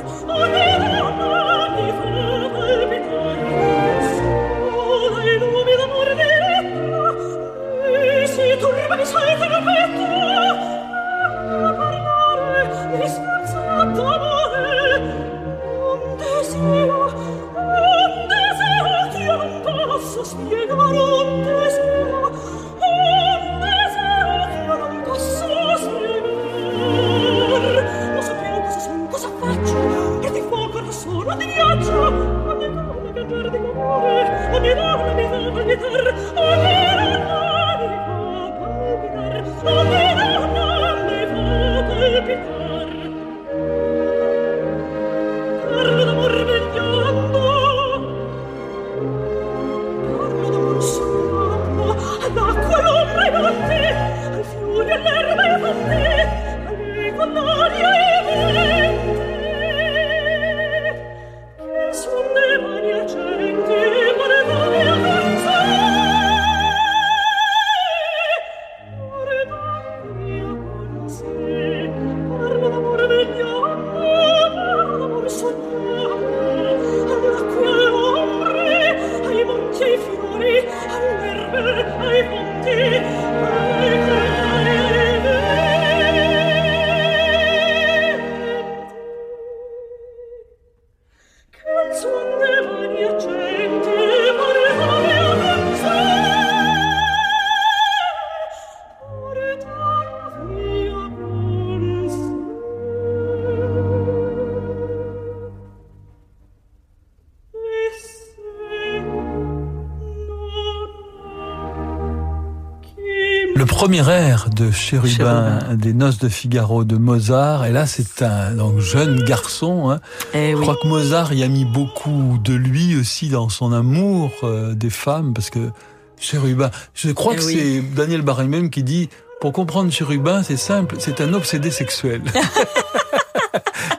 premier 113.87 114.11
air 114.11 114.49
de 114.53 114.73
Chérubin, 114.73 115.61
des 115.77 115.93
Noces 115.93 116.19
de 116.19 116.29
Figaro 116.29 116.83
de 116.83 116.97
Mozart. 116.97 117.67
Et 117.67 117.71
là, 117.71 117.87
c'est 117.87 118.21
un 118.21 118.51
donc, 118.51 118.81
jeune 118.81 119.23
garçon. 119.23 119.91
Hein. 119.91 120.01
Eh 120.35 120.51
Je 120.51 120.57
oui. 120.57 120.63
crois 120.63 120.75
que 120.83 120.89
Mozart 120.89 121.33
y 121.35 121.45
a 121.45 121.47
mis 121.47 121.65
beaucoup 121.65 122.37
de 122.43 122.53
lui 122.53 122.97
aussi 122.97 123.29
dans 123.29 123.49
son 123.49 123.73
amour 123.73 124.33
euh, 124.43 124.75
des 124.75 124.91
femmes, 124.91 125.35
parce 125.35 125.51
que 125.51 125.71
Chérubin, 126.19 126.73
je 126.95 127.13
crois 127.13 127.35
Eh 127.35 127.37
que 127.39 127.45
oui. 127.45 127.55
c'est 127.57 127.95
Daniel 127.95 128.23
Barry 128.23 128.49
même 128.49 128.71
qui 128.71 128.83
dit, 128.83 129.09
pour 129.41 129.53
comprendre 129.53 129.93
Chérubin, 129.93 130.43
c'est 130.43 130.57
simple, 130.57 130.97
c'est 130.99 131.21
un 131.21 131.33
obsédé 131.33 131.71
sexuel. 131.71 132.23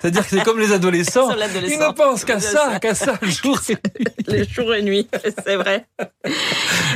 C'est-à-dire 0.01 0.23
que 0.27 0.29
c'est 0.37 0.43
comme 0.43 0.59
les 0.59 0.73
adolescents. 0.73 1.29
Ils 1.31 1.79
ne 1.79 1.93
pensent 1.93 2.25
qu'à 2.25 2.39
ça, 2.41 2.77
qu'à 2.79 2.93
ça, 2.93 3.17
jour 3.23 3.57
et 3.69 3.73
nuit. 3.99 4.13
le 4.27 4.43
jour 4.43 4.73
et 4.75 4.83
nuit, 4.83 5.07
c'est 5.45 5.55
vrai. 5.55 5.86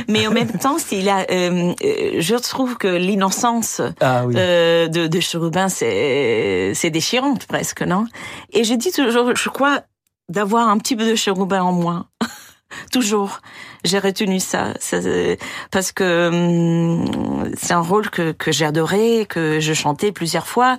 Mais 0.08 0.26
en 0.26 0.30
même 0.32 0.50
temps, 0.52 0.78
s'il 0.78 1.08
a, 1.08 1.26
euh, 1.30 1.72
euh, 1.84 2.12
je 2.18 2.34
trouve 2.36 2.76
que 2.76 2.88
l'innocence 2.88 3.80
Ah 4.00 4.24
oui. 4.26 4.34
euh, 4.36 4.88
de, 4.88 5.06
de 5.06 5.20
Cherubin, 5.20 5.68
c'est 5.68 6.90
déchirante 6.90 7.46
presque, 7.46 7.82
non? 7.82 8.06
Et 8.52 8.64
je 8.64 8.74
dis 8.74 8.92
toujours, 8.92 9.34
je 9.34 9.48
crois 9.48 9.82
d'avoir 10.28 10.68
un 10.68 10.78
petit 10.78 10.96
peu 10.96 11.08
de 11.08 11.14
Cherubin 11.14 11.62
en 11.62 11.72
moi. 11.72 12.06
toujours, 12.92 13.40
j'ai 13.84 13.98
retenu 13.98 14.40
ça, 14.40 14.72
ça, 14.80 14.96
euh, 14.96 15.36
parce 15.70 15.92
que 15.92 16.28
hum, 16.28 17.52
c'est 17.56 17.74
un 17.74 17.80
rôle 17.80 18.08
que 18.10 18.32
que 18.32 18.50
j'ai 18.52 18.64
adoré, 18.64 19.26
que 19.28 19.60
je 19.60 19.72
chantais 19.74 20.10
plusieurs 20.12 20.46
fois, 20.46 20.78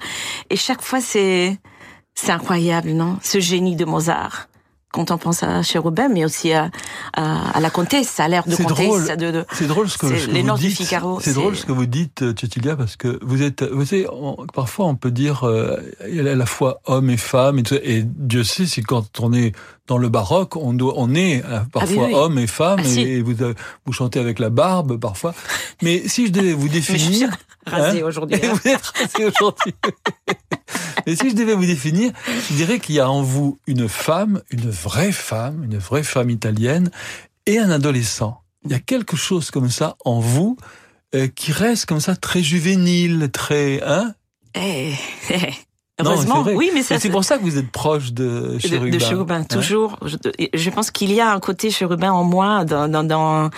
et 0.49 0.55
chaque 0.55 0.81
fois 0.81 1.01
c'est 1.01 1.57
c'est 2.15 2.31
incroyable, 2.31 2.89
non? 2.91 3.17
Ce 3.21 3.39
génie 3.39 3.75
de 3.75 3.85
Mozart. 3.85 4.47
Quand 4.93 5.09
on 5.11 5.17
pense 5.17 5.41
à 5.43 5.63
Cherubin, 5.63 6.07
mais 6.07 6.23
aussi 6.23 6.53
à, 6.53 6.69
à, 7.13 7.49
à 7.57 7.59
la 7.59 7.69
comtesse, 7.71 8.19
à 8.19 8.27
l'air 8.27 8.43
de 8.45 8.51
C'est 8.55 8.63
comtesse, 8.63 8.85
drôle. 8.87 9.17
de, 9.17 9.31
de- 9.31 9.45
C'est 9.51 9.65
drôle 9.67 9.89
ce 9.89 9.97
que, 9.97 10.07
ce 10.07 10.27
que 10.27 10.31
les 10.31 10.43
vous 10.43 10.55
dites. 10.57 10.81
C'est 11.21 11.33
drôle 11.33 11.55
ce 11.57 11.65
que 11.65 11.71
vous 11.71 11.85
dites, 11.87 12.21
euh, 12.21 12.33
Cecilia, 12.39 12.75
parce 12.75 12.95
que 12.95 13.17
vous 13.23 13.41
êtes, 13.41 13.63
vous 13.63 13.85
savez, 13.85 14.05
on- 14.13 14.45
parfois 14.53 14.85
on 14.85 14.95
peut 14.95 15.09
dire 15.11 15.45
euh, 15.45 15.77
à 16.01 16.07
la 16.35 16.45
fois 16.45 16.79
homme 16.85 17.09
et 17.09 17.17
femme, 17.17 17.57
et, 17.59 17.63
tout 17.63 17.73
et 17.81 18.03
Dieu 18.05 18.43
sait 18.43 18.67
si 18.67 18.81
quand 18.83 19.19
on 19.19 19.33
est 19.33 19.51
dans 19.87 19.97
le 19.97 20.09
baroque, 20.09 20.55
on 20.55 20.73
doit, 20.73 20.93
on 20.95 21.13
est 21.15 21.43
euh, 21.43 21.59
parfois 21.73 22.03
Ah 22.03 22.05
oui, 22.05 22.13
oui. 22.13 22.13
homme 22.13 22.37
et 22.37 22.47
femme, 22.47 22.79
Ah, 22.81 22.87
si. 22.87 23.01
et, 23.01 23.21
vous 23.23 23.33
vous 23.85 23.93
chantez 23.93 24.19
avec 24.19 24.37
la 24.37 24.49
barbe 24.51 24.97
parfois. 24.99 25.33
Mais 25.81 26.07
si 26.07 26.27
je 26.27 26.31
devais 26.31 26.53
vous 26.53 26.69
définir, 26.69 27.29
Hein 27.65 27.95
aujourd'hui. 28.03 28.37
et 28.41 28.45
hein. 28.45 28.53
vous 28.53 28.69
êtes 28.69 28.85
rasé 28.85 29.25
aujourd'hui. 29.25 29.73
Mais 31.07 31.15
si 31.15 31.29
je 31.29 31.35
devais 31.35 31.55
vous 31.55 31.65
définir, 31.65 32.11
je 32.49 32.55
dirais 32.55 32.79
qu'il 32.79 32.95
y 32.95 32.99
a 32.99 33.09
en 33.09 33.23
vous 33.23 33.59
une 33.67 33.89
femme, 33.89 34.41
une 34.49 34.69
vraie 34.69 35.11
femme, 35.11 35.63
une 35.63 35.77
vraie 35.77 36.03
femme 36.03 36.29
italienne, 36.29 36.91
et 37.45 37.59
un 37.59 37.69
adolescent. 37.69 38.41
Il 38.65 38.71
y 38.71 38.75
a 38.75 38.79
quelque 38.79 39.17
chose 39.17 39.51
comme 39.51 39.69
ça 39.69 39.97
en 40.05 40.19
vous 40.19 40.57
euh, 41.15 41.27
qui 41.27 41.51
reste 41.51 41.85
comme 41.85 41.99
ça 41.99 42.15
très 42.15 42.41
juvénile, 42.41 43.29
très 43.31 43.81
hein? 43.83 44.15
Eh, 44.55 44.93
eh, 45.29 45.53
Heureusement, 46.01 46.41
vrai. 46.41 46.55
oui, 46.55 46.71
mais 46.73 46.79
Et 46.79 46.83
c'est 46.99 47.09
pour 47.11 47.23
ça 47.23 47.37
que 47.37 47.43
vous 47.43 47.57
êtes 47.59 47.71
proche 47.71 48.13
de 48.13 48.57
Chérubin. 48.57 48.89
de 48.89 48.99
Cherubin, 48.99 49.39
hein. 49.41 49.43
toujours. 49.43 49.99
Je, 50.03 50.15
je 50.51 50.69
pense 50.71 50.89
qu'il 50.89 51.11
y 51.13 51.21
a 51.21 51.31
un 51.31 51.39
côté 51.39 51.69
Cherubin 51.69 52.11
en 52.11 52.23
moi, 52.23 52.65
dans, 52.65 52.87
dans, 52.87 53.03
dans, 53.03 53.51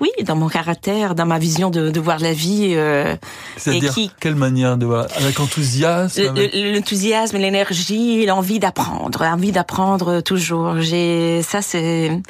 oui, 0.00 0.08
dans 0.24 0.34
mon 0.34 0.48
caractère, 0.48 1.14
dans 1.14 1.26
ma 1.26 1.38
vision 1.38 1.68
de, 1.68 1.90
de 1.90 2.00
voir 2.00 2.18
la 2.18 2.32
vie, 2.32 2.72
euh, 2.74 3.14
C'est-à-dire 3.58 3.92
qui- 3.92 4.10
quelle 4.20 4.36
manière 4.36 4.78
de 4.78 4.86
voir? 4.86 5.06
Avec 5.18 5.38
enthousiasme. 5.38 6.28
avec- 6.28 6.52
l'enthousiasme, 6.54 7.36
l'énergie, 7.36 8.24
l'envie 8.24 8.58
d'apprendre, 8.58 9.22
l'envie 9.22 9.52
d'apprendre 9.52 10.22
toujours. 10.22 10.80
J'ai, 10.80 11.42
ça 11.42 11.60
c'est, 11.60 12.22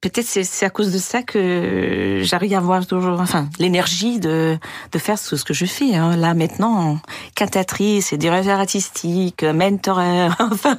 peut-être 0.00 0.26
c'est, 0.26 0.64
à 0.64 0.70
cause 0.70 0.92
de 0.92 0.98
ça 0.98 1.22
que 1.22 2.20
j'arrive 2.22 2.54
à 2.54 2.58
avoir 2.58 2.86
toujours, 2.86 3.20
enfin, 3.20 3.48
l'énergie 3.58 4.18
de, 4.20 4.58
de 4.92 4.98
faire 4.98 5.20
tout 5.20 5.36
ce 5.36 5.44
que 5.44 5.54
je 5.54 5.64
fais. 5.64 5.94
Hein. 5.94 6.16
Là 6.16 6.34
maintenant, 6.34 6.98
cantatrice, 7.36 8.14
directeur 8.14 8.60
artistique, 8.60 9.42
mentoreur, 9.42 10.36
enfin, 10.40 10.76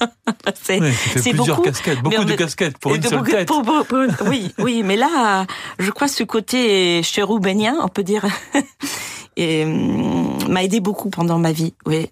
c'est, 0.62 0.80
Oui, 0.80 0.91
c'est 1.15 1.34
beaucoup, 1.34 1.62
casquettes, 1.62 2.01
beaucoup 2.01 2.23
de 2.25 2.34
casquettes 2.36 2.77
pour 2.77 2.95
une 2.95 3.01
de 3.01 3.08
seule 3.08 3.19
beaucoup- 3.19 3.32
tête. 3.32 3.47
pour- 3.47 3.62
pour- 3.63 3.86
pour- 3.86 4.27
oui, 4.27 4.51
oui, 4.60 4.84
mais 4.84 4.95
là, 4.95 5.45
je 5.80 5.91
crois 5.91 6.08
ce 6.08 6.23
côté 6.23 7.01
chérubénien, 7.03 7.75
on 7.82 7.88
peut 7.88 8.03
dire, 8.03 8.25
hum, 9.39 10.38
m'a 10.49 10.63
aidé 10.63 10.80
beaucoup 10.80 11.10
pendant 11.10 11.38
ma 11.39 11.51
vie. 11.51 11.73
Oui. 11.86 12.10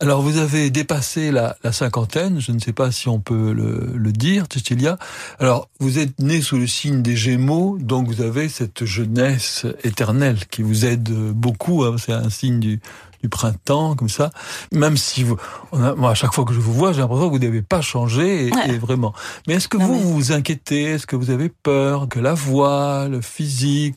Alors 0.00 0.20
vous 0.20 0.36
avez 0.36 0.68
dépassé 0.70 1.30
la, 1.30 1.56
la 1.64 1.72
cinquantaine, 1.72 2.40
je 2.40 2.52
ne 2.52 2.58
sais 2.58 2.74
pas 2.74 2.92
si 2.92 3.08
on 3.08 3.20
peut 3.20 3.52
le, 3.52 3.92
le 3.94 4.12
dire, 4.12 4.44
Cecilia. 4.52 4.98
Alors 5.38 5.70
vous 5.80 5.98
êtes 5.98 6.18
né 6.20 6.42
sous 6.42 6.58
le 6.58 6.66
signe 6.66 7.00
des 7.02 7.16
Gémeaux, 7.16 7.78
donc 7.80 8.06
vous 8.06 8.20
avez 8.20 8.48
cette 8.50 8.84
jeunesse 8.84 9.64
éternelle 9.82 10.38
qui 10.50 10.62
vous 10.62 10.84
aide 10.84 11.08
beaucoup. 11.32 11.84
hein, 11.84 11.96
C'est 11.98 12.12
un 12.12 12.28
signe 12.28 12.60
du, 12.60 12.80
du 13.22 13.28
printemps, 13.30 13.96
comme 13.96 14.10
ça. 14.10 14.30
Même 14.72 14.98
si 14.98 15.22
vous, 15.24 15.38
on 15.72 15.82
a- 15.82 15.94
moi 15.94 16.10
à 16.10 16.14
chaque 16.14 16.34
fois 16.34 16.44
que 16.44 16.52
je 16.52 16.60
vous 16.60 16.74
vois, 16.74 16.92
j'ai 16.92 17.00
l'impression 17.00 17.28
que 17.30 17.32
vous 17.36 17.42
n'avez 17.42 17.62
pas 17.62 17.80
changé, 17.80 18.48
et, 18.48 18.52
Ouais. 18.52 18.74
et 18.74 18.78
vraiment. 18.78 19.14
Mais 19.48 19.54
est-ce 19.54 19.68
que 19.68 19.78
Non, 19.78 19.86
vous 19.86 19.94
mais- 19.94 20.00
vous 20.02 20.12
vous 20.14 20.32
inquiétez? 20.32 20.82
Est-ce 20.82 21.06
que 21.06 21.16
vous 21.16 21.30
avez 21.30 21.48
peur 21.48 22.08
que 22.10 22.20
la 22.20 22.34
voix, 22.34 23.08
le 23.08 23.22
physique, 23.22 23.96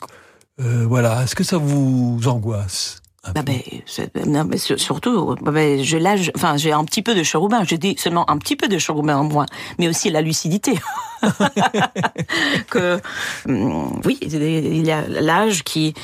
euh, 0.60 0.86
voilà, 0.88 1.22
est-ce 1.24 1.34
que 1.34 1.44
ça 1.44 1.58
vous 1.58 2.18
angoisse? 2.26 3.02
Un 3.24 3.32
Bah 3.32 3.42
ben, 3.42 3.60
c'est- 3.86 4.14
non, 4.26 4.44
mais 4.44 4.56
sur- 4.56 4.80
surtout, 4.80 5.34
bah 5.42 5.50
ben, 5.52 5.82
je 5.82 5.98
l'âge, 5.98 6.32
enfin, 6.36 6.56
j'ai 6.56 6.72
un 6.72 6.84
petit 6.84 7.02
peu 7.02 7.14
de 7.14 7.22
chérubin. 7.22 7.64
Je 7.64 7.76
dis 7.76 7.94
seulement 7.98 8.28
un 8.30 8.38
petit 8.38 8.56
peu 8.56 8.66
de 8.68 8.78
chérubin 8.78 9.16
en 9.18 9.24
moi, 9.24 9.46
mais 9.78 9.88
aussi 9.88 10.10
la 10.10 10.22
lucidité. 10.22 10.74
que, 12.70 13.00
hum, 13.46 14.00
oui, 14.04 14.18
il 14.22 14.86
y 14.86 14.90
a 14.90 15.06
l'âge 15.06 15.62
qui, 15.64 15.94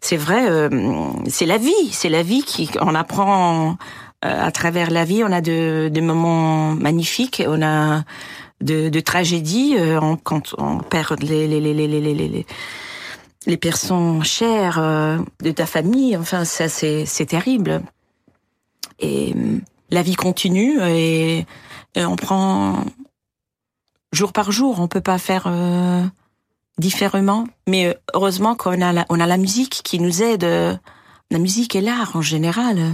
c'est 0.00 0.16
vrai, 0.16 0.48
euh, 0.50 0.68
c'est 1.28 1.46
la 1.46 1.58
vie, 1.58 1.90
c'est 1.90 2.08
la 2.08 2.22
vie 2.22 2.42
qui, 2.42 2.70
on 2.80 2.94
apprend 2.94 3.76
euh, 4.24 4.46
à 4.46 4.50
travers 4.50 4.90
la 4.90 5.04
vie. 5.04 5.22
On 5.24 5.32
a 5.32 5.40
de, 5.40 5.90
de 5.92 6.00
moments 6.00 6.72
magnifiques, 6.72 7.42
on 7.46 7.60
a 7.62 8.02
de, 8.62 8.88
de 8.88 9.00
tragédies 9.00 9.74
euh, 9.76 10.00
on- 10.00 10.16
quand 10.16 10.54
on 10.58 10.78
perd 10.78 11.22
les 11.22 11.46
les 11.48 11.60
les 11.60 11.74
les 11.74 12.46
les 13.46 13.56
personnes 13.56 14.22
chères 14.24 14.78
euh, 14.78 15.18
de 15.42 15.50
ta 15.50 15.66
famille, 15.66 16.16
enfin 16.16 16.44
ça 16.44 16.68
c'est 16.68 17.06
c'est 17.06 17.26
terrible. 17.26 17.82
Et 18.98 19.32
hum, 19.34 19.60
la 19.90 20.02
vie 20.02 20.14
continue 20.14 20.80
et, 20.82 21.46
et 21.94 22.04
on 22.04 22.16
prend 22.16 22.84
jour 24.12 24.32
par 24.32 24.52
jour. 24.52 24.80
On 24.80 24.88
peut 24.88 25.00
pas 25.00 25.18
faire 25.18 25.44
euh, 25.46 26.04
différemment. 26.78 27.46
Mais 27.68 27.86
euh, 27.86 27.94
heureusement 28.14 28.54
qu'on 28.54 28.80
a 28.80 28.92
la, 28.92 29.04
on 29.08 29.20
a 29.20 29.26
la 29.26 29.36
musique 29.38 29.82
qui 29.84 29.98
nous 29.98 30.22
aide, 30.22 30.44
euh, 30.44 30.76
la 31.30 31.38
musique 31.38 31.74
et 31.74 31.80
l'art 31.80 32.14
en 32.14 32.22
général, 32.22 32.78
euh, 32.78 32.92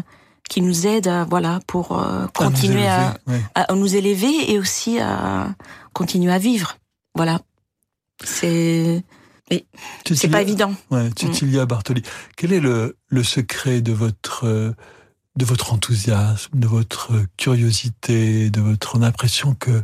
qui 0.49 0.63
nous 0.63 0.87
aide, 0.87 1.13
voilà, 1.29 1.61
pour 1.67 1.99
euh, 1.99 2.27
continuer 2.35 2.87
à, 2.87 3.11
à, 3.11 3.15
ouais. 3.27 3.43
à 3.55 3.75
nous 3.75 3.95
élever 3.95 4.51
et 4.51 4.59
aussi 4.59 4.99
à 4.99 5.55
continuer 5.93 6.33
à 6.33 6.39
vivre. 6.39 6.79
Voilà. 7.15 7.41
C'est 8.25 9.05
c'est 9.51 9.67
Cécilia- 10.15 10.31
pas 10.33 10.43
évident. 10.43 10.75
Ouais, 10.91 11.11
Cecilia 11.19 11.67
Bartoli. 11.67 12.03
Quel 12.37 12.53
est 12.53 12.61
le, 12.61 12.97
le 13.09 13.23
secret 13.23 13.81
de 13.81 13.93
votre, 13.93 14.47
euh, 14.47 14.73
de 15.37 15.45
votre 15.45 15.73
enthousiasme, 15.73 16.59
de 16.59 16.67
votre 16.67 17.13
curiosité, 17.37 18.51
de 18.51 18.61
votre 18.61 19.01
impression 19.03 19.55
que 19.55 19.83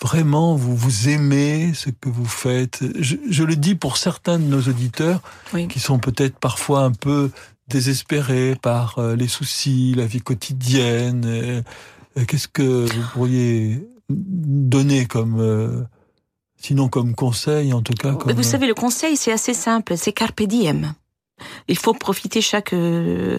vraiment 0.00 0.54
vous 0.54 0.76
vous 0.76 1.08
aimez 1.08 1.72
ce 1.74 1.90
que 1.90 2.08
vous 2.08 2.24
faites? 2.24 2.84
Je, 3.00 3.16
je 3.30 3.42
le 3.44 3.56
dis 3.56 3.74
pour 3.74 3.96
certains 3.96 4.38
de 4.38 4.44
nos 4.44 4.62
auditeurs 4.62 5.20
Oui. 5.54 5.68
qui 5.68 5.80
sont 5.80 5.98
peut-être 5.98 6.38
parfois 6.38 6.80
un 6.82 6.92
peu 6.92 7.30
désespérés 7.68 8.56
par 8.62 8.98
euh, 8.98 9.14
les 9.16 9.28
soucis, 9.28 9.94
la 9.96 10.06
vie 10.06 10.20
quotidienne. 10.22 11.24
euh, 11.26 11.62
euh, 12.16 12.24
Qu'est-ce 12.24 12.48
que 12.48 12.86
vous 12.90 13.02
pourriez 13.12 13.86
donner 14.08 15.04
comme, 15.06 15.38
euh, 15.40 15.82
sinon 16.58 16.88
comme 16.88 17.14
conseil, 17.14 17.72
en 17.72 17.82
tout 17.82 17.94
cas 17.94 18.14
comme. 18.14 18.32
Vous 18.32 18.42
savez, 18.42 18.66
le 18.66 18.74
conseil, 18.74 19.16
c'est 19.16 19.32
assez 19.32 19.54
simple, 19.54 19.96
c'est 19.96 20.12
carpe 20.12 20.42
diem. 20.42 20.94
Il 21.68 21.78
faut 21.78 21.94
profiter 21.94 22.40
chaque 22.40 22.72
euh, 22.72 23.38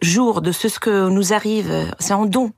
jour 0.00 0.40
de 0.40 0.50
ce, 0.50 0.78
que 0.78 1.08
nous 1.08 1.32
arrive. 1.32 1.70
C'est 1.98 2.14
en 2.14 2.26
don 2.26 2.52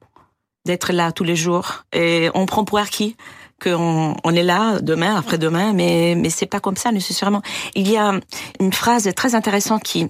d'être 0.65 0.93
là 0.93 1.13
tous 1.13 1.25
les 1.25 1.37
jours. 1.37 1.85
Et 1.93 2.31
on 2.35 2.47
prend 2.47 2.65
pour 2.65 2.79
acquis 2.79 3.17
qu'on 3.63 4.15
on 4.23 4.35
est 4.35 4.43
là 4.43 4.81
demain, 4.81 5.17
après-demain, 5.17 5.73
mais, 5.73 6.15
mais 6.17 6.31
c'est 6.31 6.47
pas 6.47 6.61
comme 6.61 6.77
ça 6.77 6.93
nécessairement. 6.93 7.43
Il 7.75 7.91
y 7.91 7.97
a 7.97 8.21
une 8.61 8.73
phrase 8.73 9.11
très 9.17 9.35
intéressante 9.35 9.83
qui 9.83 10.09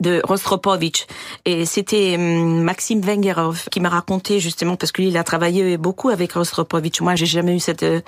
de 0.00 0.20
Rostropovitch 0.24 1.06
et 1.44 1.64
c'était 1.64 2.16
hum, 2.16 2.62
Maxime 2.62 3.00
Vengerov 3.00 3.68
qui 3.70 3.80
m'a 3.80 3.88
raconté 3.88 4.40
justement 4.40 4.76
parce 4.76 4.92
que 4.92 5.00
lui 5.00 5.08
il 5.08 5.16
a 5.16 5.24
travaillé 5.24 5.78
beaucoup 5.78 6.10
avec 6.10 6.32
Rostropovitch. 6.32 7.00
Moi 7.00 7.14
j'ai 7.14 7.24
jamais 7.24 7.56
eu 7.56 7.60
cette 7.60 7.82
euh, 7.82 8.00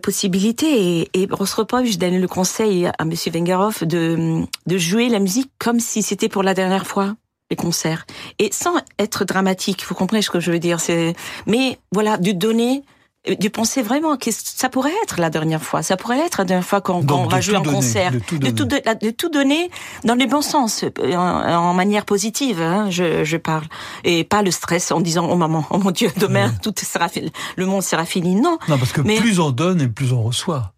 possibilité 0.00 1.00
et, 1.00 1.10
et 1.14 1.28
Rostropovitch 1.30 1.98
donnait 1.98 2.20
le 2.20 2.28
conseil 2.28 2.88
à 2.98 3.04
Monsieur 3.04 3.32
Vengerov 3.32 3.84
de 3.84 4.42
de 4.66 4.78
jouer 4.78 5.08
la 5.08 5.18
musique 5.18 5.50
comme 5.58 5.80
si 5.80 6.02
c'était 6.02 6.28
pour 6.28 6.42
la 6.42 6.54
dernière 6.54 6.86
fois 6.86 7.16
les 7.50 7.56
concerts 7.56 8.06
et 8.38 8.50
sans 8.52 8.74
être 8.98 9.24
dramatique. 9.24 9.84
Vous 9.86 9.94
comprenez 9.94 10.22
ce 10.22 10.30
que 10.30 10.40
je 10.40 10.52
veux 10.52 10.58
dire 10.58 10.80
C'est 10.80 11.14
mais 11.46 11.78
voilà 11.92 12.16
de 12.16 12.32
donner 12.32 12.78
euh, 12.78 13.01
de 13.24 13.48
penser 13.48 13.82
vraiment 13.82 14.16
que 14.16 14.30
ça 14.32 14.68
pourrait 14.68 14.90
être 15.04 15.20
la 15.20 15.30
dernière 15.30 15.62
fois. 15.62 15.82
Ça 15.84 15.96
pourrait 15.96 16.18
être 16.18 16.38
la 16.38 16.44
dernière 16.44 16.66
fois 16.66 16.80
quand, 16.80 16.94
quand 16.94 17.04
Donc, 17.04 17.26
on 17.26 17.28
va 17.28 17.40
jouer 17.40 17.56
en 17.56 17.60
donner, 17.60 17.76
concert. 17.76 18.10
de 18.10 18.18
tout 18.18 18.36
de, 18.38 18.50
tout, 18.50 18.64
donner. 18.64 18.80
de, 18.80 18.86
la- 18.86 18.94
de 18.96 19.10
tout 19.10 19.28
donner 19.28 19.70
dans 20.02 20.14
les 20.16 20.26
bons 20.26 20.42
sens, 20.42 20.82
euh, 20.84 21.14
en, 21.14 21.68
en 21.70 21.72
manière 21.74 22.04
positive, 22.04 22.60
hein, 22.60 22.90
je, 22.90 23.22
je 23.22 23.36
parle. 23.36 23.66
Et 24.02 24.24
pas 24.24 24.42
le 24.42 24.50
stress 24.50 24.90
en 24.90 25.00
disant, 25.00 25.28
oh 25.30 25.36
maman, 25.36 25.64
oh 25.70 25.78
mon 25.78 25.92
Dieu, 25.92 26.10
demain, 26.16 26.48
Ouais. 26.48 26.54
tout 26.62 26.74
sera 26.84 27.08
fini, 27.08 27.30
le 27.56 27.66
monde 27.66 27.82
sera 27.82 28.04
fini. 28.04 28.34
Non, 28.34 28.58
Non, 28.68 28.76
parce 28.78 28.90
que 28.92 29.00
Mais- 29.02 29.16
plus 29.18 29.38
on 29.38 29.50
donne 29.52 29.80
et 29.80 29.88
plus 29.88 30.12
on 30.12 30.22
reçoit. 30.22 30.72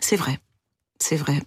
c'est 0.00 0.16
vrai. 0.16 0.38
C'est 1.02 1.16
vrai. 1.16 1.40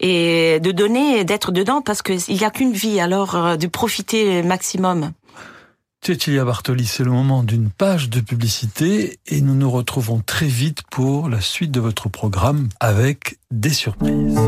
Et 0.00 0.58
de 0.60 0.72
donner 0.72 1.20
et 1.20 1.24
d'être 1.24 1.52
dedans 1.52 1.82
parce 1.82 2.02
qu'il 2.02 2.18
n'y 2.28 2.44
a 2.44 2.50
qu'une 2.50 2.72
vie, 2.72 2.98
alors 3.00 3.34
euh, 3.36 3.56
de 3.56 3.66
profiter 3.68 4.42
le 4.42 4.46
maximum. 4.48 5.12
Cecilia 6.04 6.44
Bartoli, 6.44 6.86
c'est 6.86 7.04
le 7.04 7.10
moment 7.10 7.42
d'une 7.42 7.70
page 7.70 8.08
de 8.08 8.20
publicité 8.20 9.18
et 9.26 9.40
nous 9.40 9.54
nous 9.54 9.70
retrouvons 9.70 10.20
très 10.24 10.46
vite 10.46 10.82
pour 10.90 11.28
la 11.28 11.40
suite 11.40 11.70
de 11.70 11.80
votre 11.80 12.08
programme 12.08 12.68
avec 12.80 13.38
des 13.50 13.70
surprises. 13.70 14.38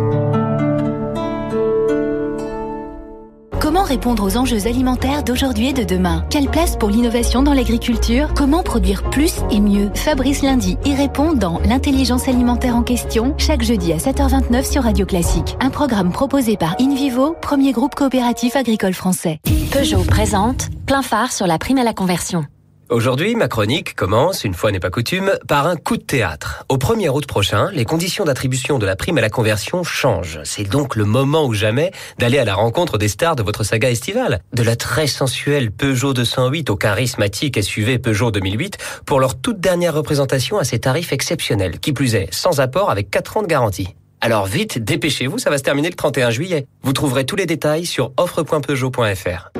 Comment 3.60 3.82
répondre 3.82 4.24
aux 4.24 4.38
enjeux 4.38 4.66
alimentaires 4.66 5.22
d'aujourd'hui 5.22 5.68
et 5.68 5.72
de 5.74 5.84
demain? 5.84 6.24
Quelle 6.30 6.48
place 6.48 6.78
pour 6.78 6.88
l'innovation 6.88 7.42
dans 7.42 7.52
l'agriculture? 7.52 8.32
Comment 8.34 8.62
produire 8.62 9.02
plus 9.10 9.34
et 9.50 9.60
mieux? 9.60 9.90
Fabrice 9.94 10.40
Lundi 10.40 10.78
y 10.86 10.94
répond 10.94 11.34
dans 11.34 11.60
L'intelligence 11.66 12.26
alimentaire 12.26 12.74
en 12.74 12.82
question, 12.82 13.34
chaque 13.36 13.62
jeudi 13.62 13.92
à 13.92 13.98
7h29 13.98 14.64
sur 14.64 14.84
Radio 14.84 15.04
Classique. 15.04 15.58
Un 15.60 15.68
programme 15.68 16.10
proposé 16.10 16.56
par 16.56 16.74
InVivo, 16.80 17.36
premier 17.42 17.72
groupe 17.72 17.94
coopératif 17.94 18.56
agricole 18.56 18.94
français. 18.94 19.40
Peugeot 19.70 20.04
présente 20.04 20.70
plein 20.86 21.02
phare 21.02 21.30
sur 21.30 21.46
la 21.46 21.58
prime 21.58 21.78
à 21.78 21.84
la 21.84 21.92
conversion. 21.92 22.46
Aujourd'hui, 22.90 23.36
ma 23.36 23.46
chronique 23.46 23.94
commence, 23.94 24.42
une 24.42 24.52
fois 24.52 24.72
n'est 24.72 24.80
pas 24.80 24.90
coutume, 24.90 25.30
par 25.46 25.68
un 25.68 25.76
coup 25.76 25.96
de 25.96 26.02
théâtre. 26.02 26.64
Au 26.68 26.76
1er 26.76 27.08
août 27.08 27.24
prochain, 27.24 27.70
les 27.72 27.84
conditions 27.84 28.24
d'attribution 28.24 28.80
de 28.80 28.86
la 28.86 28.96
prime 28.96 29.16
à 29.16 29.20
la 29.20 29.30
conversion 29.30 29.84
changent. 29.84 30.40
C'est 30.42 30.68
donc 30.68 30.96
le 30.96 31.04
moment 31.04 31.46
ou 31.46 31.54
jamais 31.54 31.92
d'aller 32.18 32.38
à 32.38 32.44
la 32.44 32.56
rencontre 32.56 32.98
des 32.98 33.06
stars 33.06 33.36
de 33.36 33.44
votre 33.44 33.62
saga 33.62 33.88
estivale. 33.88 34.40
De 34.52 34.64
la 34.64 34.74
très 34.74 35.06
sensuelle 35.06 35.70
Peugeot 35.70 36.14
208 36.14 36.68
au 36.68 36.74
charismatique 36.74 37.62
SUV 37.62 38.00
Peugeot 38.00 38.32
2008 38.32 38.78
pour 39.06 39.20
leur 39.20 39.40
toute 39.40 39.60
dernière 39.60 39.94
représentation 39.94 40.58
à 40.58 40.64
ces 40.64 40.80
tarifs 40.80 41.12
exceptionnels. 41.12 41.78
Qui 41.78 41.92
plus 41.92 42.16
est, 42.16 42.34
sans 42.34 42.58
apport 42.58 42.90
avec 42.90 43.08
4 43.08 43.36
ans 43.36 43.42
de 43.42 43.46
garantie. 43.46 43.94
Alors 44.20 44.46
vite, 44.46 44.82
dépêchez-vous, 44.82 45.38
ça 45.38 45.48
va 45.50 45.58
se 45.58 45.62
terminer 45.62 45.90
le 45.90 45.94
31 45.94 46.30
juillet. 46.30 46.66
Vous 46.82 46.92
trouverez 46.92 47.24
tous 47.24 47.36
les 47.36 47.46
détails 47.46 47.86
sur 47.86 48.10
offre.peugeot.fr. 48.16 49.52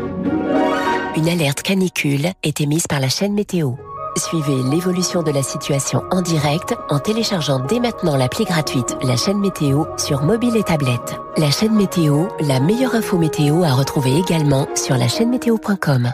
Une 1.16 1.28
alerte 1.28 1.62
canicule 1.62 2.30
est 2.44 2.60
émise 2.60 2.86
par 2.86 3.00
la 3.00 3.08
chaîne 3.08 3.34
météo. 3.34 3.72
Suivez 4.16 4.62
l'évolution 4.70 5.22
de 5.24 5.32
la 5.32 5.42
situation 5.42 6.04
en 6.10 6.22
direct 6.22 6.74
en 6.88 7.00
téléchargeant 7.00 7.58
dès 7.58 7.80
maintenant 7.80 8.16
l'appli 8.16 8.44
gratuite 8.44 8.96
La 9.02 9.16
chaîne 9.16 9.38
météo 9.38 9.84
sur 9.96 10.22
mobile 10.22 10.56
et 10.56 10.62
tablette. 10.62 11.20
La 11.36 11.50
chaîne 11.50 11.74
météo, 11.74 12.26
la 12.40 12.60
meilleure 12.60 12.94
info 12.94 13.18
météo 13.18 13.64
à 13.64 13.72
retrouver 13.72 14.16
également 14.16 14.68
sur 14.76 14.96
la 14.96 15.08
chaîne 15.08 15.30
météo.com. 15.30 16.12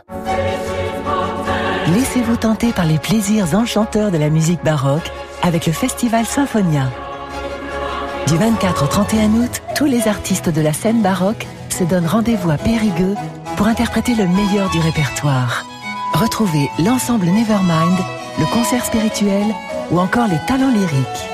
Laissez-vous 1.94 2.36
tenter 2.36 2.72
par 2.72 2.86
les 2.86 2.98
plaisirs 2.98 3.54
enchanteurs 3.54 4.10
de 4.10 4.18
la 4.18 4.30
musique 4.30 4.64
baroque 4.64 5.10
avec 5.42 5.66
le 5.66 5.72
Festival 5.72 6.24
Symphonia. 6.24 6.90
Du 8.26 8.36
24 8.36 8.82
au 8.82 8.86
31 8.88 9.30
août, 9.34 9.62
tous 9.76 9.84
les 9.84 10.08
artistes 10.08 10.48
de 10.48 10.60
la 10.60 10.72
scène 10.72 11.00
baroque 11.00 11.46
se 11.68 11.84
donnent 11.84 12.08
rendez-vous 12.08 12.50
à 12.50 12.58
Périgueux 12.58 13.14
pour 13.56 13.68
interpréter 13.68 14.16
le 14.16 14.26
meilleur 14.26 14.68
du 14.70 14.80
répertoire. 14.80 15.64
Retrouvez 16.12 16.68
l'ensemble 16.84 17.26
Nevermind, 17.26 17.96
le 18.40 18.46
concert 18.46 18.84
spirituel 18.84 19.46
ou 19.92 20.00
encore 20.00 20.26
les 20.26 20.40
talents 20.48 20.72
lyriques. 20.72 21.30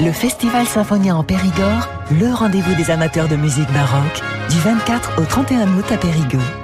Le 0.00 0.10
Festival 0.10 0.66
Symphonia 0.66 1.14
en 1.14 1.22
Périgord, 1.22 1.88
le 2.10 2.34
rendez-vous 2.34 2.74
des 2.74 2.90
amateurs 2.90 3.28
de 3.28 3.36
musique 3.36 3.72
baroque, 3.72 4.20
du 4.50 4.58
24 4.58 5.20
au 5.20 5.24
31 5.24 5.68
août 5.76 5.86
à 5.92 5.96
Périgueux. 5.96 6.63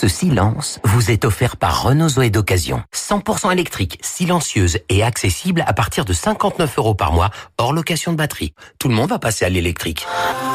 Ce 0.00 0.06
silence 0.06 0.78
vous 0.84 1.10
est 1.10 1.24
offert 1.24 1.56
par 1.56 1.82
Renault 1.82 2.08
Zoé 2.08 2.30
d'occasion. 2.30 2.84
100% 2.94 3.50
électrique, 3.50 3.98
silencieuse 4.00 4.78
et 4.88 5.02
accessible 5.02 5.64
à 5.66 5.72
partir 5.72 6.04
de 6.04 6.12
59 6.12 6.78
euros 6.78 6.94
par 6.94 7.12
mois, 7.12 7.30
hors 7.58 7.72
location 7.72 8.12
de 8.12 8.16
batterie. 8.16 8.54
Tout 8.78 8.86
le 8.86 8.94
monde 8.94 9.08
va 9.10 9.18
passer 9.18 9.44
à 9.44 9.48
l'électrique. 9.48 10.06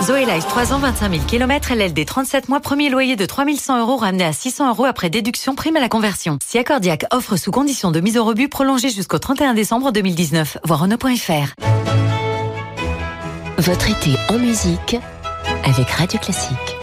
Zoé 0.02 0.24
Life 0.24 0.48
3 0.48 0.72
ans 0.72 0.80
25 0.80 1.12
000 1.12 1.24
km, 1.26 1.74
LLD 1.74 2.06
37 2.06 2.48
mois, 2.48 2.62
premier 2.62 2.90
loyer 2.90 3.18
de 3.18 3.26
3100 3.26 3.82
euros 3.82 3.98
ramené 3.98 4.24
à 4.24 4.32
600 4.32 4.70
euros 4.70 4.86
après 4.86 5.10
déduction 5.10 5.56
prime 5.56 5.76
à 5.76 5.82
la 5.82 5.90
conversion. 5.90 6.40
Si 6.42 6.58
Accordiac 6.58 7.04
offre 7.12 7.36
sous 7.36 7.52
condition 7.52 7.92
de 7.92 8.00
mise 8.00 8.16
au 8.16 8.24
rebut 8.24 8.48
prolongée 8.48 8.92
jusqu'au 8.92 9.20
31 9.20 9.56
décembre 9.56 9.92
2019. 9.92 10.60
Voir 10.64 10.80
Renault.fr. 10.80 11.54
Votre 13.58 13.90
été 13.90 14.16
en 14.30 14.40
musique 14.40 14.96
avec 15.66 15.90
Radio 15.90 16.18
Classique. 16.18 16.78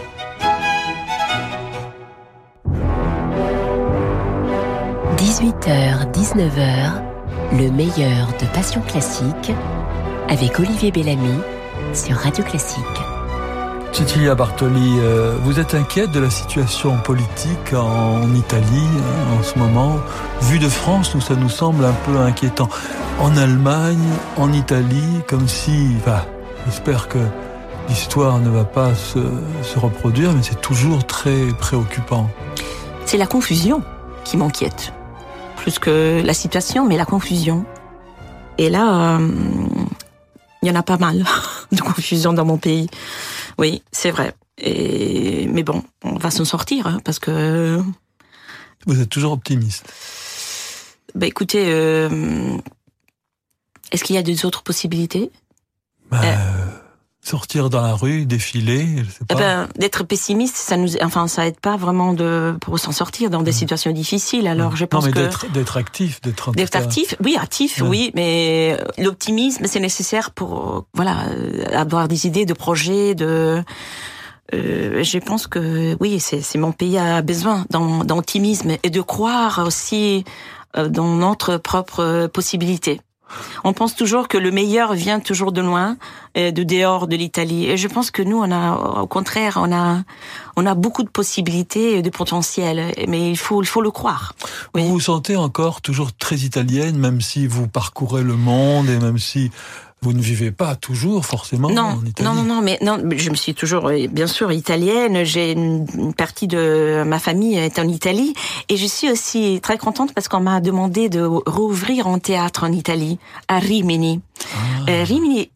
18h, 5.31 6.11
19h, 6.11 7.01
le 7.53 7.71
meilleur 7.71 8.27
de 8.37 8.45
Passion 8.53 8.81
Classique 8.81 9.53
avec 10.27 10.59
Olivier 10.59 10.91
Bellamy 10.91 11.39
sur 11.93 12.17
Radio 12.17 12.43
Classique. 12.43 12.83
Cecilia 13.93 14.35
Bartoli, 14.35 14.97
euh, 14.99 15.37
vous 15.43 15.57
êtes 15.57 15.73
inquiète 15.73 16.11
de 16.11 16.19
la 16.19 16.29
situation 16.29 16.97
politique 16.97 17.73
en 17.73 18.29
Italie 18.35 18.65
euh, 18.97 19.39
en 19.39 19.41
ce 19.41 19.57
moment? 19.57 19.95
Vu 20.41 20.59
de 20.59 20.67
France, 20.67 21.15
nous, 21.15 21.21
ça 21.21 21.35
nous 21.35 21.47
semble 21.47 21.85
un 21.85 21.95
peu 22.05 22.17
inquiétant. 22.17 22.67
En 23.21 23.37
Allemagne, 23.37 24.09
en 24.35 24.51
Italie, 24.51 25.21
comme 25.29 25.47
si... 25.47 25.95
Bah, 26.05 26.25
J'espère 26.65 27.07
que 27.07 27.19
l'histoire 27.87 28.39
ne 28.39 28.49
va 28.49 28.65
pas 28.65 28.93
se, 28.95 29.19
se 29.63 29.79
reproduire, 29.79 30.33
mais 30.33 30.43
c'est 30.43 30.59
toujours 30.59 31.05
très 31.05 31.47
préoccupant. 31.57 32.29
C'est 33.05 33.17
la 33.17 33.27
confusion 33.27 33.81
qui 34.25 34.35
m'inquiète. 34.35 34.91
Plus 35.61 35.77
que 35.77 36.21
la 36.25 36.33
situation, 36.33 36.87
mais 36.87 36.97
la 36.97 37.05
confusion. 37.05 37.65
Et 38.57 38.69
là, 38.69 39.17
euh, 39.19 39.29
il 40.63 40.67
y 40.67 40.71
en 40.71 40.75
a 40.75 40.83
pas 40.83 40.97
mal 40.97 41.23
de 41.71 41.81
confusion 41.81 42.33
dans 42.33 42.45
mon 42.45 42.57
pays. 42.57 42.89
Oui, 43.59 43.83
c'est 43.91 44.11
vrai. 44.11 44.33
Et, 44.57 45.47
mais 45.47 45.63
bon, 45.63 45.83
on 46.03 46.17
va 46.17 46.31
s'en 46.31 46.45
sortir, 46.45 46.87
hein, 46.87 46.99
parce 47.05 47.19
que... 47.19 47.79
Vous 48.87 48.99
êtes 48.99 49.09
toujours 49.09 49.33
optimiste 49.33 49.85
Bah 51.13 51.27
écoutez, 51.27 51.65
euh, 51.67 52.57
est-ce 53.91 54.03
qu'il 54.03 54.15
y 54.15 54.19
a 54.19 54.23
des 54.23 54.45
autres 54.45 54.63
possibilités? 54.63 55.31
Bah, 56.09 56.21
Sortir 57.23 57.69
dans 57.69 57.81
la 57.81 57.93
rue, 57.93 58.25
défiler, 58.25 58.87
je 58.97 59.03
sais 59.11 59.17
Eh 59.29 59.33
pas. 59.35 59.39
ben, 59.39 59.67
d'être 59.77 60.03
pessimiste, 60.03 60.55
ça 60.57 60.75
nous, 60.75 60.97
enfin, 61.03 61.27
ça 61.27 61.45
aide 61.45 61.59
pas 61.59 61.77
vraiment 61.77 62.13
de 62.13 62.55
pour 62.61 62.79
s'en 62.79 62.91
sortir 62.91 63.29
dans 63.29 63.43
des 63.43 63.51
situations 63.51 63.91
difficiles. 63.91 64.47
Alors, 64.47 64.75
je 64.75 64.85
pense 64.85 65.03
non, 65.03 65.09
mais 65.09 65.13
que 65.13 65.19
d'être, 65.19 65.51
d'être 65.51 65.77
actif, 65.77 66.19
d'être 66.21 66.51
D'être 66.51 66.75
actif, 66.75 67.15
oui, 67.23 67.37
actif, 67.39 67.79
Ouais. 67.81 67.87
oui, 67.87 68.11
mais 68.15 68.75
l'optimisme, 68.97 69.65
c'est 69.67 69.79
nécessaire 69.79 70.31
pour, 70.31 70.77
euh, 70.77 70.81
voilà, 70.95 71.25
euh, 71.29 71.63
avoir 71.73 72.07
des 72.07 72.25
idées 72.25 72.45
de 72.47 72.53
projets, 72.55 73.13
de. 73.13 73.63
euh, 74.55 75.03
je 75.03 75.17
pense 75.19 75.45
que 75.45 75.95
oui, 75.99 76.19
c'est 76.19 76.41
c'est 76.41 76.57
mon 76.57 76.71
pays 76.71 76.97
a 76.97 77.21
besoin 77.21 77.65
d'optimisme 78.03 78.71
et 78.81 78.89
de 78.89 79.01
croire 79.01 79.61
aussi 79.65 80.25
euh, 80.75 80.89
dans 80.89 81.15
notre 81.15 81.57
propre 81.57 81.99
euh, 81.99 82.27
possibilité. 82.27 82.99
On 83.63 83.73
pense 83.73 83.95
toujours 83.95 84.27
que 84.27 84.37
le 84.37 84.51
meilleur 84.51 84.93
vient 84.93 85.19
toujours 85.19 85.51
de 85.51 85.61
loin, 85.61 85.97
euh, 86.37 86.51
de 86.51 86.63
dehors 86.63 87.07
de 87.07 87.15
l'Italie. 87.15 87.69
Et 87.69 87.77
je 87.77 87.87
pense 87.87 88.11
que 88.11 88.21
nous, 88.21 88.37
on 88.37 88.51
a, 88.51 89.01
au 89.01 89.07
contraire, 89.07 89.59
on 89.61 89.71
a, 89.71 90.01
on 90.55 90.65
a 90.65 90.75
beaucoup 90.75 91.03
de 91.03 91.09
possibilités 91.09 91.97
et 91.97 92.01
de 92.01 92.09
potentiel. 92.09 92.93
Mais 93.07 93.31
il 93.31 93.37
faut, 93.37 93.61
il 93.61 93.67
faut 93.67 93.81
le 93.81 93.91
croire. 93.91 94.33
Vous 94.73 94.87
vous 94.87 94.99
sentez 94.99 95.35
encore 95.35 95.81
toujours 95.81 96.13
très 96.13 96.37
italienne, 96.37 96.97
même 96.97 97.21
si 97.21 97.47
vous 97.47 97.67
parcourez 97.67 98.23
le 98.23 98.35
monde 98.35 98.89
et 98.89 98.99
même 98.99 99.17
si 99.17 99.51
vous 100.03 100.13
ne 100.13 100.21
vivez 100.21 100.51
pas 100.51 100.75
toujours 100.75 101.27
forcément 101.27 101.69
non, 101.69 101.83
en 101.83 102.03
Italie. 102.03 102.27
non, 102.27 102.33
non, 102.33 102.43
non, 102.43 102.61
mais 102.63 102.79
non, 102.81 102.97
je 103.15 103.29
me 103.29 103.35
suis 103.35 103.53
toujours, 103.53 103.91
bien 104.09 104.25
sûr, 104.25 104.51
italienne. 104.51 105.23
J'ai 105.23 105.51
une, 105.51 105.85
une 105.95 106.13
partie 106.15 106.47
de 106.47 107.03
ma 107.05 107.19
famille 107.19 107.55
est 107.55 107.77
en 107.77 107.87
Italie, 107.87 108.33
et 108.67 108.77
je 108.77 108.87
suis 108.87 109.11
aussi 109.11 109.59
très 109.61 109.77
contente 109.77 110.11
parce 110.15 110.27
qu'on 110.27 110.39
m'a 110.39 110.59
demandé 110.59 111.07
de 111.07 111.21
rouvrir 111.21 112.07
un 112.07 112.17
théâtre 112.17 112.63
en 112.63 112.71
Italie, 112.71 113.19
à 113.47 113.59
Rimini. 113.59 114.21
Euh, 114.89 115.03
Rimini, 115.03 115.51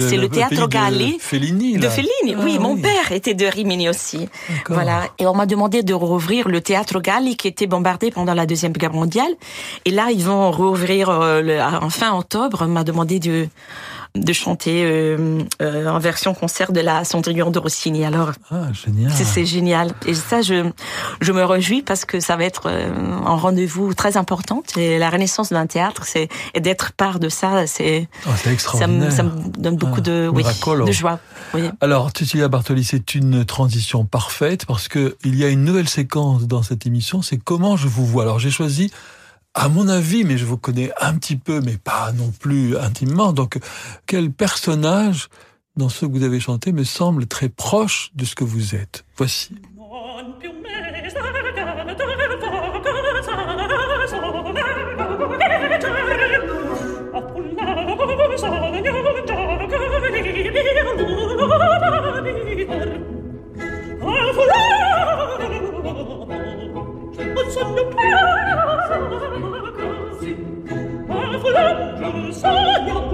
c'est 0.00 0.16
le, 0.16 0.28
théâtre 0.28 0.60
de 0.60 0.66
Galli. 0.66 1.18
Fellini, 1.20 1.78
De. 1.78 1.88
Fellini, 1.88 2.34
Ah, 2.36 2.42
oui, 2.42 2.58
mon 2.58 2.76
père 2.76 3.12
était 3.12 3.34
de 3.34 3.46
Rimini 3.46 3.88
aussi. 3.88 4.28
Voilà. 4.68 5.04
Et 5.18 5.26
on 5.26 5.34
m'a 5.34 5.46
demandé 5.46 5.82
de 5.82 5.94
rouvrir 5.94 6.48
le 6.48 6.60
théâtre 6.60 7.00
Galli 7.00 7.36
qui 7.36 7.48
était 7.48 7.66
bombardé 7.66 8.10
pendant 8.10 8.34
la 8.34 8.46
Deuxième 8.46 8.72
Guerre 8.72 8.92
mondiale. 8.92 9.32
Et 9.84 9.90
là, 9.90 10.08
ils 10.10 10.24
vont 10.24 10.50
rouvrir 10.50 11.10
euh, 11.10 11.42
le, 11.42 11.60
en 11.60 11.90
fin 11.90 12.16
octobre. 12.16 12.58
On 12.62 12.68
m'a 12.68 12.84
demandé 12.84 13.18
de 13.18 13.48
de 14.20 14.32
chanter 14.32 14.84
euh, 14.84 15.40
euh, 15.62 15.86
en 15.88 15.98
version 15.98 16.34
concert 16.34 16.72
de 16.72 16.80
la 16.80 17.04
Cendrillon 17.04 17.50
de 17.50 17.58
Rossini. 17.58 18.04
Alors, 18.04 18.32
Ah, 18.50 18.72
génial. 18.72 19.10
c'est- 19.12 19.44
génial. 19.44 19.92
Et 20.06 20.14
ça, 20.14 20.42
je, 20.42 20.70
je 21.20 21.32
me 21.32 21.44
réjouis 21.44 21.82
parce 21.82 22.04
que 22.04 22.20
ça 22.20 22.36
va 22.36 22.44
être 22.44 22.64
euh, 22.66 22.88
un 23.24 23.34
rendez-vous 23.36 23.94
très 23.94 24.16
important. 24.16 24.62
Et 24.76 24.98
la 24.98 25.10
renaissance 25.10 25.50
d'un 25.50 25.66
théâtre, 25.66 26.04
c'est 26.06 26.28
et 26.54 26.60
d'être 26.60 26.92
part 26.92 27.20
de 27.20 27.28
ça, 27.28 27.66
c'est 27.66 28.08
ça, 28.24 28.30
me, 28.48 28.52
extraordinaire. 28.52 29.12
ça 29.12 29.22
me 29.22 29.30
donne 29.58 29.76
beaucoup 29.76 29.98
Ah, 29.98 30.00
de, 30.00 30.30
oui, 30.32 30.42
de 30.86 30.92
joie. 30.92 31.18
Oui. 31.54 31.62
Alors, 31.80 32.10
Cecilia 32.16 32.48
Bartoli, 32.48 32.84
c'est 32.84 33.14
une 33.14 33.44
transition 33.44 34.04
parfaite 34.04 34.66
parce 34.66 34.88
que 34.88 35.16
il 35.24 35.36
y 35.36 35.44
a 35.44 35.48
une 35.48 35.64
nouvelle 35.64 35.88
séquence 35.88 36.44
dans 36.46 36.62
cette 36.62 36.86
émission, 36.86 37.22
c'est 37.22 37.36
comment 37.38 37.76
je 37.76 37.88
vous 37.88 38.06
vois. 38.06 38.22
Alors, 38.24 38.38
j'ai 38.38 38.50
choisi, 38.50 38.90
à 39.56 39.70
mon 39.70 39.88
avis, 39.88 40.24
mais 40.24 40.36
je 40.36 40.44
vous 40.44 40.58
connais 40.58 40.92
un 41.00 41.14
petit 41.14 41.36
peu, 41.36 41.60
mais 41.62 41.78
pas 41.78 42.12
non 42.12 42.30
plus 42.30 42.76
intimement. 42.76 43.32
Donc, 43.32 43.58
quel 44.06 44.30
personnage 44.30 45.28
dans 45.76 45.88
ce 45.88 46.04
que 46.04 46.12
vous 46.12 46.24
avez 46.24 46.40
chanté 46.40 46.72
me 46.72 46.84
semble 46.84 47.26
très 47.26 47.48
proche 47.48 48.10
de 48.14 48.26
ce 48.26 48.34
que 48.34 48.44
vous 48.44 48.74
êtes? 48.74 49.04
Voici. 49.16 49.54
un 72.16 72.32
sogno 72.32 73.05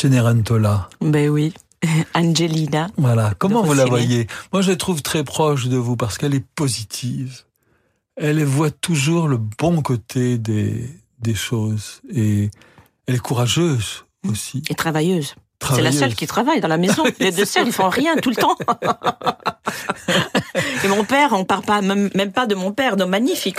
Cenerentola. 0.00 0.88
Ben 1.02 1.28
oui, 1.28 1.52
Angelina. 2.14 2.88
Voilà. 2.96 3.34
Comment 3.38 3.62
vous 3.62 3.74
la 3.74 3.84
voyez? 3.84 4.28
Moi, 4.50 4.62
je 4.62 4.70
la 4.70 4.76
trouve 4.76 5.02
très 5.02 5.24
proche 5.24 5.66
de 5.66 5.76
vous 5.76 5.94
parce 5.94 6.16
qu'elle 6.16 6.34
est 6.34 6.46
positive. 6.54 7.42
Elle 8.16 8.42
voit 8.44 8.70
toujours 8.70 9.28
le 9.28 9.36
bon 9.36 9.82
côté 9.82 10.38
des, 10.38 10.88
des 11.18 11.34
choses 11.34 12.00
et 12.10 12.50
elle 13.06 13.16
est 13.16 13.18
courageuse 13.18 14.06
aussi. 14.26 14.62
Et 14.70 14.74
travailleuse. 14.74 15.34
C'est 15.74 15.82
la 15.82 15.92
seule 15.92 16.14
qui 16.14 16.26
travaille 16.26 16.62
dans 16.62 16.68
la 16.68 16.78
maison. 16.78 17.04
Les 17.20 17.32
deux 17.32 17.44
seuls, 17.44 17.66
ils 17.66 17.72
font 17.72 17.90
rien 17.90 18.16
tout 18.16 18.30
le 18.30 18.36
temps. 18.36 18.56
Et 20.82 20.88
mon 20.88 21.04
père, 21.04 21.34
on 21.34 21.44
parle 21.44 21.64
pas, 21.64 21.82
même, 21.82 22.08
même 22.14 22.32
pas 22.32 22.46
de 22.46 22.54
mon 22.54 22.72
père, 22.72 22.96
de 22.96 23.04
magnifique. 23.04 23.58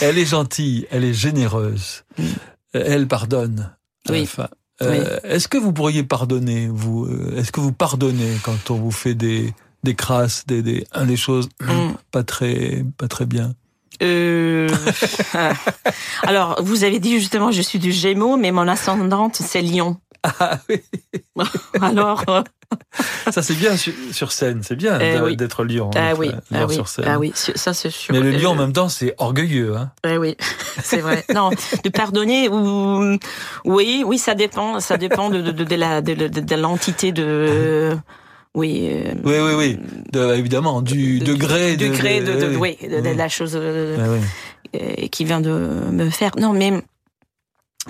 elle 0.00 0.18
est 0.18 0.26
gentille, 0.26 0.88
elle 0.90 1.04
est 1.04 1.14
généreuse. 1.14 2.02
Elle 2.72 3.06
pardonne 3.06 3.72
à 4.08 4.12
la 4.12 4.18
Oui. 4.18 4.26
fin. 4.26 4.48
Euh, 4.82 5.18
Est-ce 5.24 5.48
que 5.48 5.58
vous 5.58 5.72
pourriez 5.72 6.02
pardonner 6.02 6.68
vous 6.72 7.04
euh, 7.04 7.36
Est-ce 7.36 7.52
que 7.52 7.60
vous 7.60 7.72
pardonnez 7.72 8.36
quand 8.42 8.70
on 8.70 8.76
vous 8.76 8.90
fait 8.90 9.14
des 9.14 9.52
des 9.82 9.94
crasses, 9.94 10.46
des 10.46 10.62
des, 10.62 10.86
un 10.92 11.06
des 11.06 11.16
choses 11.16 11.48
Mm. 11.60 11.92
pas 12.10 12.22
très 12.22 12.84
pas 12.96 13.08
très 13.08 13.26
bien? 13.26 13.54
Euh, 14.02 14.68
alors, 16.22 16.62
vous 16.62 16.84
avez 16.84 16.98
dit 17.00 17.18
justement, 17.18 17.50
je 17.50 17.60
suis 17.62 17.78
du 17.78 17.92
Gémeaux, 17.92 18.36
mais 18.36 18.50
mon 18.52 18.66
ascendante, 18.68 19.36
c'est 19.36 19.60
Lion. 19.62 19.98
Ah 20.22 20.58
oui. 20.68 20.80
Alors, 21.80 22.24
euh, 22.28 22.42
Ça 23.30 23.42
c'est 23.42 23.54
bien 23.54 23.76
sur, 23.76 23.92
sur 24.12 24.32
scène, 24.32 24.60
c'est 24.62 24.74
bien 24.76 24.98
Eh 25.00 25.20
oui. 25.20 25.36
lion. 25.64 25.90
ah 25.94 26.08
d'être, 26.10 26.18
oui, 26.18 26.28
euh, 26.28 26.40
ah 26.52 26.58
lion 26.60 26.66
oui, 26.68 26.74
sur 26.74 26.88
scène. 26.88 27.04
ah 27.08 27.18
oui, 27.18 27.32
ça 27.34 27.72
c'est 27.74 27.90
sûr. 27.90 28.14
Mais 28.14 28.20
le 28.20 28.30
lion 28.30 28.50
en 28.50 28.54
Euh, 28.56 28.58
même 28.60 28.72
temps 28.72 28.88
c'est 28.88 29.14
orgueilleux. 29.18 29.76
Hein. 29.76 29.90
Eh 30.06 30.16
oui, 30.18 30.36
c'est 30.82 30.98
vrai. 31.00 31.24
Non, 31.34 31.50
de 31.50 31.88
pardonner 31.90 32.48
ou 32.48 33.16
oui, 33.64 34.02
oui, 34.06 34.18
ça 34.18 34.34
dépend, 34.34 34.80
ça 34.80 34.96
dépend 34.96 35.30
de, 35.30 35.40
de, 35.40 35.50
de, 35.52 35.64
de 35.64 35.74
la 35.76 36.00
de, 36.00 36.14
l'entité 36.56 37.12
de 37.12 37.96
oui. 38.54 38.88
euh, 38.90 39.14
Oui 39.24 39.34
oui 39.40 39.52
oui. 39.56 39.78
De- 40.12 40.34
évidemment 40.34 40.82
du 40.82 41.20
de- 41.20 41.24
degré 41.26 41.76
du 41.76 41.86
de, 41.88 41.92
degré 41.92 42.20
de, 42.20 42.32
de, 42.34 42.56
oui. 42.56 42.76
oui, 42.80 42.88
de, 42.88 43.16
la 43.16 43.28
chose 43.28 43.52
euh, 43.54 43.96
Ah 44.00 44.08
oui. 44.10 44.80
euh, 44.80 45.06
qui 45.08 45.24
vient 45.24 45.40
de 45.40 45.50
me 45.50 46.10
faire. 46.10 46.32
Non, 46.38 46.52
mais 46.52 46.72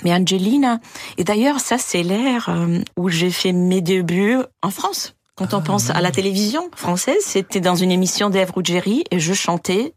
mais 0.05 0.13
Angelina. 0.13 0.81
Et 1.19 1.25
d'ailleurs, 1.25 1.61
ça 1.61 1.79
c'est 1.79 2.03
l'ère 2.03 2.49
euh, 2.49 2.79
où 2.97 3.09
j'ai 3.09 3.31
fait 3.31 3.53
mes 3.53 3.81
débuts 3.81 4.39
en 4.63 4.71
France. 4.71 5.15
Quand 5.37 5.55
on 5.55 5.59
Ah, 5.59 5.63
pense 5.65 5.91
à 5.91 6.01
la 6.01 6.11
télévision 6.11 6.69
française, 6.77 7.23
c'était 7.23 7.61
dans 7.61 7.75
une 7.75 7.91
émission 7.91 8.29
d'Ève 8.31 8.53
Ruggieri 8.55 9.05
et 9.11 9.19
je 9.21 9.33
chantais 9.33 9.95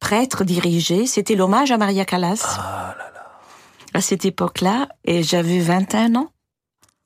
prêtre 0.00 0.44
dirigé. 0.44 1.06
C'était 1.06 1.34
l'hommage 1.34 1.70
à 1.70 1.78
Maria 1.78 2.04
Callas. 2.04 2.58
Ah 2.58 2.94
là 2.98 3.10
là. 3.14 3.30
À 3.94 4.00
cette 4.00 4.24
époque-là, 4.24 4.88
et 5.04 5.22
j'avais 5.22 5.58
21 5.60 6.14
ans. 6.16 6.28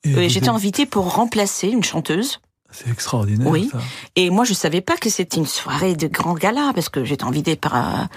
Et 0.05 0.29
J'étais 0.29 0.49
invitée 0.49 0.85
pour 0.85 1.13
remplacer 1.15 1.67
une 1.67 1.83
chanteuse. 1.83 2.39
C'est 2.71 2.89
extraordinaire. 2.89 3.47
Oui. 3.47 3.69
ça. 3.71 3.79
Et 4.15 4.29
moi, 4.29 4.43
je 4.43 4.53
savais 4.53 4.81
pas 4.81 4.97
que 4.97 5.09
c'était 5.09 5.37
une 5.37 5.45
soirée 5.45 5.95
de 5.95 6.07
grand 6.07 6.33
gala 6.33 6.71
parce 6.75 6.89
que 6.89 7.03
j'étais 7.05 7.23
invitée 7.23 7.55
par 7.55 7.75
un, 7.75 8.09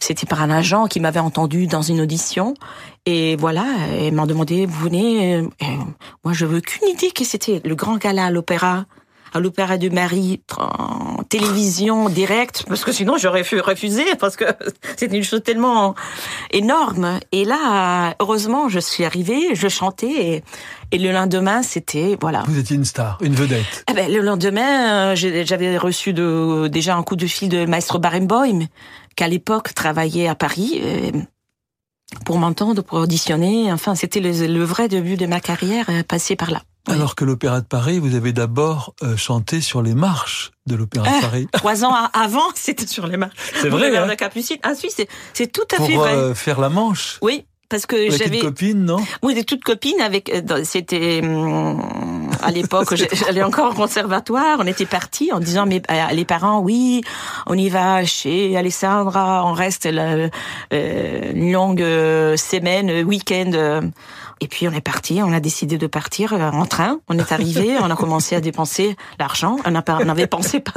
c'était 0.00 0.26
par 0.26 0.42
un 0.42 0.50
agent 0.50 0.86
qui 0.86 1.00
m'avait 1.00 1.20
entendu 1.20 1.66
dans 1.66 1.82
une 1.82 2.00
audition. 2.00 2.54
Et 3.06 3.36
voilà, 3.36 3.66
ils 4.00 4.12
m'ont 4.14 4.26
demandé, 4.26 4.66
vous 4.66 4.80
venez, 4.84 5.36
euh, 5.36 5.48
et 5.60 5.76
moi, 6.24 6.32
je 6.32 6.46
veux 6.46 6.60
qu'une 6.60 6.88
idée 6.88 7.10
que 7.10 7.24
c'était 7.24 7.60
le 7.64 7.74
grand 7.74 7.96
gala 7.96 8.26
à 8.26 8.30
l'opéra, 8.30 8.86
à 9.32 9.40
l'opéra 9.40 9.78
de 9.78 9.88
Marie, 9.88 10.40
en 10.58 11.22
télévision, 11.28 12.08
direct, 12.08 12.64
parce 12.68 12.84
que 12.84 12.92
sinon 12.92 13.16
j'aurais 13.18 13.44
fu- 13.44 13.60
refusé 13.60 14.04
parce 14.18 14.36
que 14.36 14.44
c'était 14.96 15.16
une 15.16 15.22
chose 15.24 15.42
tellement 15.42 15.94
énorme. 16.52 17.20
Et 17.32 17.44
là, 17.44 18.14
heureusement, 18.20 18.68
je 18.68 18.78
suis 18.80 19.04
arrivée, 19.04 19.54
je 19.54 19.68
chantais 19.68 20.06
et, 20.10 20.42
et 20.92 20.98
le 20.98 21.12
lendemain, 21.12 21.62
c'était, 21.62 22.16
voilà. 22.20 22.42
Vous 22.46 22.58
étiez 22.58 22.76
une 22.76 22.84
star, 22.84 23.18
une 23.20 23.34
vedette. 23.34 23.84
Eh 23.88 23.94
ben, 23.94 24.10
le 24.12 24.20
lendemain, 24.20 25.12
euh, 25.12 25.14
j'avais 25.14 25.78
reçu 25.78 26.12
de, 26.12 26.68
déjà 26.68 26.96
un 26.96 27.02
coup 27.02 27.16
de 27.16 27.26
fil 27.26 27.48
de 27.48 27.66
Maestro 27.66 27.98
Barenboim, 27.98 28.66
qui 29.16 29.24
à 29.24 29.28
l'époque 29.28 29.74
travaillait 29.74 30.26
à 30.28 30.34
Paris, 30.34 30.80
euh, 30.82 31.10
pour 32.26 32.38
m'entendre, 32.38 32.82
pour 32.82 32.98
auditionner. 32.98 33.72
Enfin, 33.72 33.94
c'était 33.94 34.18
le, 34.20 34.32
le 34.48 34.64
vrai 34.64 34.88
début 34.88 35.16
de 35.16 35.26
ma 35.26 35.38
carrière, 35.40 35.86
euh, 35.90 36.02
passé 36.02 36.34
par 36.34 36.50
là. 36.50 36.62
Oui. 36.88 36.94
Alors 36.94 37.14
que 37.14 37.24
l'Opéra 37.24 37.60
de 37.60 37.66
Paris, 37.66 37.98
vous 37.98 38.14
avez 38.14 38.32
d'abord 38.32 38.94
euh, 39.02 39.16
chanté 39.16 39.60
sur 39.60 39.82
les 39.82 39.94
marches 39.94 40.50
de 40.66 40.76
l'Opéra 40.76 41.06
de 41.06 41.12
Ah, 41.14 41.20
Paris. 41.20 41.46
Trois 41.52 41.84
ans 41.84 41.94
avant, 42.14 42.48
c'était 42.54 42.86
sur 42.86 43.06
les 43.06 43.16
marches. 43.16 43.36
C'est 43.60 43.68
vrai, 43.68 43.94
hein 43.96 44.06
de 44.06 44.14
Capucine. 44.14 44.56
Ah, 44.62 44.72
oui, 44.82 44.90
c'est, 45.34 45.46
tout 45.52 45.62
à 45.72 45.76
Pour 45.76 45.86
fait 45.86 45.96
vrai. 45.96 46.12
euh, 46.14 46.34
faire 46.34 46.58
la 46.60 46.68
manche. 46.70 47.18
Oui, 47.22 47.44
parce 47.68 47.86
que 47.86 48.10
j'avais. 48.10 48.38
une 48.38 48.42
copine, 48.44 48.84
non? 48.84 48.98
Oui, 49.22 49.34
des 49.34 49.44
toutes 49.44 49.62
copines 49.62 50.00
avec. 50.00 50.30
euh, 50.30 50.64
C'était 50.64 51.20
hum, 51.22 52.30
à 52.42 52.50
l'époque, 52.50 52.94
j'allais 53.12 53.42
encore 53.42 53.72
au 53.72 53.74
conservatoire. 53.74 54.56
On 54.60 54.66
était 54.66 54.86
partis 54.86 55.30
en 55.32 55.38
disant 55.40 55.66
mais 55.66 55.82
les 56.12 56.24
parents, 56.24 56.60
oui, 56.60 57.02
on 57.46 57.54
y 57.54 57.68
va 57.68 58.04
chez 58.06 58.56
Alessandra, 58.56 59.44
on 59.44 59.52
reste 59.52 59.84
la, 59.84 60.30
euh, 60.72 61.32
une 61.34 61.52
longue 61.52 61.80
semaine, 62.36 63.04
week-end. 63.04 63.90
Et 64.40 64.48
puis 64.48 64.66
on 64.68 64.72
est 64.72 64.80
parti, 64.80 65.20
on 65.22 65.32
a 65.32 65.40
décidé 65.40 65.76
de 65.78 65.86
partir 65.86 66.32
euh, 66.32 66.50
en 66.50 66.64
train. 66.66 67.00
On 67.08 67.18
est 67.18 67.32
arrivé, 67.32 67.76
on 67.80 67.90
a 67.90 67.96
commencé 67.96 68.34
à 68.34 68.40
dépenser 68.40 68.96
l'argent. 69.18 69.56
On 69.64 69.70
n'avait 70.04 70.26
pensé 70.26 70.60
pas 70.60 70.72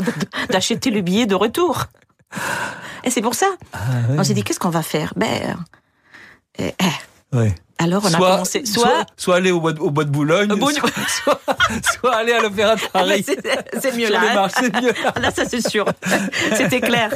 d'acheter 0.49 0.91
le 0.91 1.01
billet 1.01 1.25
de 1.25 1.35
retour. 1.35 1.85
Et 3.03 3.09
c'est 3.09 3.21
pour 3.21 3.35
ça. 3.35 3.47
Ah. 3.73 3.79
On 4.17 4.23
s'est 4.23 4.33
dit 4.33 4.43
qu'est-ce 4.43 4.59
qu'on 4.59 4.69
va 4.69 4.81
faire? 4.81 5.13
Ben, 5.15 5.55
euh, 6.59 6.71
euh, 6.81 6.87
Ouais. 7.33 7.55
Alors 7.79 8.03
on 8.05 8.13
a 8.13 8.17
commencé. 8.17 8.65
soit, 8.65 9.05
soit 9.17 9.35
aller 9.37 9.51
au 9.51 9.59
bois 9.59 9.73
de, 9.73 9.79
au 9.79 9.89
bois 9.89 10.03
de 10.05 10.09
Boulogne, 10.09 10.47
soit, 10.57 10.89
soit, 11.07 11.41
soit 11.99 12.15
aller 12.15 12.31
à 12.31 12.41
l'Opéra 12.41 12.75
de 12.75 12.81
Ah 12.85 12.89
bah, 12.93 12.99
Paris. 13.07 13.25
c'est 13.81 13.97
mieux 13.97 14.09
là. 14.09 14.45
hein. 14.45 14.81
mieux. 14.81 14.93
Ah, 15.15 15.19
Là, 15.19 15.31
ça 15.31 15.43
c'est 15.45 15.67
sûr. 15.67 15.85
C'était 16.55 16.79
clair 16.81 17.09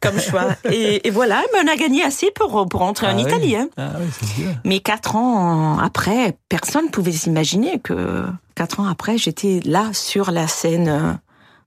comme 0.00 0.18
choix. 0.20 0.46
Et, 0.70 1.06
et 1.06 1.10
voilà, 1.10 1.42
mais 1.52 1.60
on 1.68 1.72
a 1.72 1.76
gagné 1.76 2.02
assez 2.02 2.30
pour, 2.34 2.66
pour 2.68 2.80
rentrer 2.80 3.06
en 3.06 3.10
Ah 3.10 3.14
oui. 3.16 3.22
Italie. 3.22 3.56
hein. 3.56 3.68
Ah 3.76 3.90
oui. 4.00 4.44
Mais 4.64 4.80
quatre 4.80 5.14
ans 5.16 5.78
après, 5.78 6.36
personne 6.48 6.86
ne 6.86 6.90
pouvait 6.90 7.12
s'imaginer 7.12 7.78
que 7.78 8.24
quatre 8.54 8.80
ans 8.80 8.86
après, 8.88 9.18
j'étais 9.18 9.60
là 9.64 9.90
sur 9.92 10.30
la 10.30 10.48
scène 10.48 11.18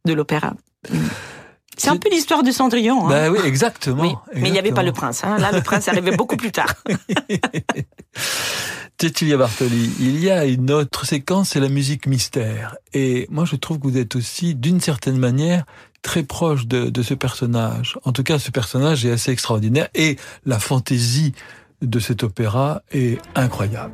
de 0.06 0.14
l'opéra. 0.14 0.54
C'est 1.78 1.90
un 1.90 1.98
peu 1.98 2.10
l'histoire 2.10 2.44
de 2.44 2.52
Cendrillon. 2.52 3.06
hein. 3.06 3.10
Bah 3.10 3.30
oui, 3.30 3.40
exactement. 3.46 4.02
Oui, 4.02 4.16
mais 4.42 4.50
il 4.50 4.52
n'y 4.52 4.60
avait 4.60 4.72
pas 4.72 4.84
le 4.84 4.92
prince. 4.92 5.24
hein. 5.24 5.38
Là, 5.38 5.52
le 5.52 5.62
prince 5.62 5.88
arrivait 5.88 6.16
beaucoup 6.16 6.38
plus 6.38 6.52
tard. 6.52 6.74
Cecilia 9.00 9.38
Bartoli, 9.38 9.92
il 10.00 10.24
y 10.24 10.30
a 10.32 10.46
une 10.46 10.72
autre 10.72 11.06
séquence, 11.06 11.50
c'est 11.50 11.60
la 11.60 11.68
musique 11.70 12.08
mystère. 12.08 12.76
Et 12.94 13.28
moi, 13.30 13.44
je 13.46 13.56
trouve 13.58 13.80
que 13.80 13.88
vous 13.88 13.98
êtes 13.98 14.16
aussi, 14.16 14.56
d'une 14.56 14.80
certaine 14.80 15.18
manière, 15.18 15.66
très 16.02 16.24
proche 16.24 16.66
de, 16.66 16.90
de 16.90 17.02
ce 17.04 17.14
personnage. 17.14 17.98
En 18.06 18.14
tout 18.14 18.24
cas, 18.24 18.40
ce 18.40 18.52
personnage 18.52 19.06
est 19.06 19.12
assez 19.12 19.32
extraordinaire 19.32 19.90
et 19.96 20.18
la 20.46 20.60
fantaisie 20.60 21.34
de 21.82 22.00
cet 22.00 22.24
opéra 22.24 22.82
est 22.92 23.20
incroyable. 23.36 23.94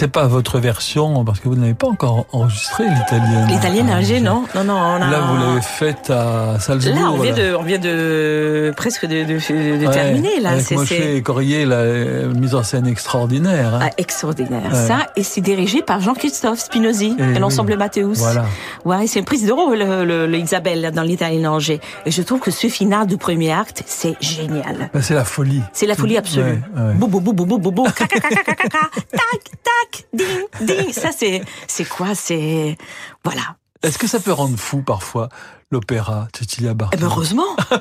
C'est 0.00 0.08
pas 0.08 0.26
votre 0.26 0.58
version 0.58 1.24
parce 1.26 1.40
que 1.40 1.48
vous 1.48 1.56
n'avez 1.56 1.74
pas 1.74 1.86
encore 1.88 2.24
enregistré 2.32 2.84
l'italienne. 2.88 3.46
L'italienne 3.48 3.90
âgée, 3.90 4.18
non, 4.20 4.44
non, 4.54 4.64
non. 4.64 4.74
On 4.76 4.94
a... 5.02 5.10
Là, 5.10 5.20
vous 5.20 5.36
l'avez 5.36 5.60
faite 5.60 6.08
à 6.08 6.58
Salzbourg. 6.58 6.94
Là, 6.94 7.10
on 7.12 7.18
vient 7.18 7.34
de, 7.34 7.54
on 7.54 7.62
vient 7.62 7.78
de 7.78 8.72
presque 8.76 9.04
de, 9.04 9.24
de, 9.24 9.78
de 9.78 9.86
Ouais, 9.86 9.92
terminer 9.92 10.40
là. 10.40 10.52
Avec 10.52 10.64
C'est- 10.64 10.74
Moshe 10.74 10.92
et 10.92 11.20
Corrier, 11.22 11.66
la 11.66 11.76
euh, 11.76 12.32
mise 12.32 12.54
en 12.54 12.62
scène 12.62 12.86
extraordinaire. 12.86 13.74
hein. 13.74 13.80
Ah, 13.82 13.90
extraordinaire. 13.98 14.70
Ouais. 14.72 14.86
Ça, 14.86 15.08
et 15.16 15.22
c'est 15.22 15.42
dirigé 15.42 15.82
par 15.82 16.00
Jean-Christophe 16.00 16.60
Spinozzi 16.60 17.14
Eh 17.18 17.22
et 17.22 17.26
oui. 17.26 17.38
l'ensemble 17.38 17.76
Mathéus. 17.76 18.18
Voilà. 18.20 18.46
Ouais, 18.86 19.06
c'est 19.06 19.18
une 19.18 19.26
prise 19.26 19.46
de 19.46 19.52
rôle, 19.52 19.78
le, 19.78 20.04
le- 20.06 20.26
le 20.26 20.38
Isabelle, 20.38 20.80
là, 20.80 20.90
dans 20.90 21.02
l'Italien 21.02 21.50
Angers. 21.50 21.80
Et 22.06 22.10
je 22.10 22.22
trouve 22.22 22.40
que 22.40 22.50
ce 22.50 22.68
final 22.68 23.06
du 23.06 23.18
premier 23.18 23.52
acte, 23.52 23.82
c'est 23.86 24.16
génial. 24.20 24.88
Bah, 24.94 25.02
c'est 25.02 25.14
la 25.14 25.24
folie. 25.26 25.62
C'est 25.74 25.86
la 25.86 25.94
folie 25.94 26.16
absolue. 26.16 26.62
Ouais, 26.74 26.82
ouais. 26.82 26.94
Bou, 26.94 27.06
bou, 27.06 27.20
bou, 27.20 27.32
bou, 27.34 27.44
bou, 27.44 27.58
bou, 27.58 27.70
bou, 27.70 27.84
ca, 27.94 28.06
ca, 28.06 28.18
ca, 28.18 28.28
ca, 28.30 28.42
ca, 28.44 28.54
ca, 28.54 28.68
ca, 28.70 28.90
tac, 29.12 29.89
ding, 30.12 30.26
ding. 30.60 30.92
Ça, 30.92 31.10
c'est, 31.16 31.42
c'est 31.66 31.88
quoi? 31.88 32.14
C'est, 32.14 32.76
voilà. 33.24 33.56
Est-ce 33.82 33.98
que 33.98 34.06
ça 34.06 34.20
peut 34.20 34.32
rendre 34.32 34.58
fou 34.58 34.82
parfois 34.82 35.30
l'opéra 35.70 36.28
Cecilia 36.36 36.72
Eh 36.72 36.74
Bartoli 36.74 37.00
ben, 37.02 37.06
heureusement. 37.08 37.56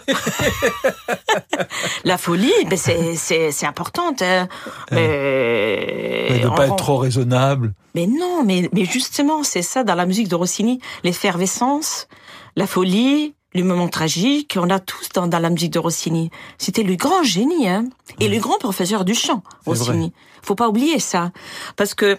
la 2.03 2.17
folie, 2.17 2.51
ben, 2.69 2.77
c'est, 2.77 3.15
c'est, 3.15 3.51
c'est 3.51 3.65
importante. 3.65 4.21
hein. 4.21 4.47
Mais 4.91 6.27
Mais, 6.29 6.39
de 6.39 6.47
on 6.47 6.55
pas 6.55 6.65
rend- 6.67 6.73
être 6.73 6.75
trop 6.77 6.97
raisonnable. 6.97 7.73
Mais 7.95 8.07
non, 8.07 8.43
mais, 8.45 8.69
mais 8.73 8.85
justement, 8.85 9.43
c'est 9.43 9.61
ça 9.61 9.83
dans 9.83 9.95
la 9.95 10.05
musique 10.05 10.27
de 10.27 10.35
Rossini, 10.35 10.79
l'effervescence, 11.03 12.07
la 12.55 12.67
folie, 12.67 13.35
le 13.53 13.63
moment 13.63 13.87
tragique, 13.87 14.57
on 14.59 14.69
a 14.69 14.79
tous 14.79 15.09
dans, 15.13 15.27
dans 15.27 15.39
la 15.39 15.49
musique 15.49 15.73
de 15.73 15.79
Rossini. 15.79 16.29
C'était 16.57 16.83
le 16.83 16.95
grand 16.95 17.23
génie, 17.23 17.67
hein, 17.67 17.85
et 18.19 18.27
le 18.27 18.39
grand 18.39 18.57
professeur 18.57 19.05
du 19.05 19.15
chant, 19.15 19.43
Rossini. 19.65 20.13
Faut 20.41 20.55
pas 20.55 20.69
oublier 20.69 20.99
ça, 20.99 21.31
parce 21.75 21.93
que 21.93 22.17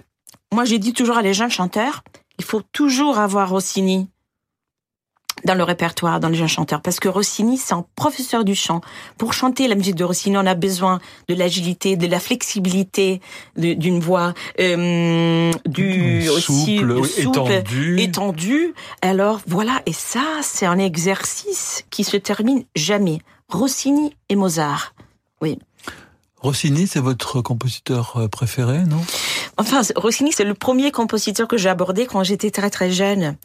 moi 0.52 0.64
j'ai 0.64 0.78
dit 0.78 0.92
toujours 0.92 1.16
à 1.16 1.22
les 1.22 1.34
jeunes 1.34 1.50
chanteurs, 1.50 2.02
il 2.38 2.44
faut 2.44 2.62
toujours 2.62 3.18
avoir 3.18 3.50
Rossini 3.50 4.10
dans 5.44 5.54
le 5.54 5.62
répertoire, 5.62 6.20
dans 6.20 6.28
les 6.28 6.36
jeunes 6.36 6.48
chanteurs, 6.48 6.82
parce 6.82 7.00
que 7.00 7.08
Rossini, 7.08 7.56
c'est 7.58 7.74
un 7.74 7.84
professeur 7.96 8.44
du 8.44 8.54
chant. 8.54 8.80
Pour 9.18 9.32
chanter 9.32 9.68
la 9.68 9.74
musique 9.74 9.94
de 9.94 10.04
Rossini, 10.04 10.36
on 10.36 10.46
a 10.46 10.54
besoin 10.54 11.00
de 11.28 11.34
l'agilité, 11.34 11.96
de 11.96 12.06
la 12.06 12.20
flexibilité 12.20 13.20
d'une 13.56 14.00
voix, 14.00 14.34
euh, 14.58 15.52
du 15.66 16.26
souple, 16.26 17.02
étendu. 17.18 18.00
étendu. 18.00 18.74
Alors 19.02 19.40
voilà, 19.46 19.82
et 19.86 19.92
ça, 19.92 20.24
c'est 20.42 20.66
un 20.66 20.78
exercice 20.78 21.84
qui 21.90 22.04
se 22.04 22.16
termine 22.16 22.64
jamais. 22.76 23.20
Rossini 23.48 24.14
et 24.28 24.36
Mozart. 24.36 24.94
Oui. 25.40 25.58
Rossini, 26.40 26.86
c'est 26.86 27.00
votre 27.00 27.42
compositeur 27.42 28.16
euh, 28.16 28.28
préféré, 28.28 28.78
non? 28.84 29.02
Enfin, 29.60 29.82
Rossini, 29.94 30.32
c'est 30.32 30.44
le 30.44 30.54
premier 30.54 30.90
compositeur 30.90 31.46
que 31.46 31.58
j'ai 31.58 31.68
abordé 31.68 32.06
quand 32.06 32.24
j'étais 32.24 32.50
très 32.50 32.70
très 32.70 32.90
jeune. 32.90 33.36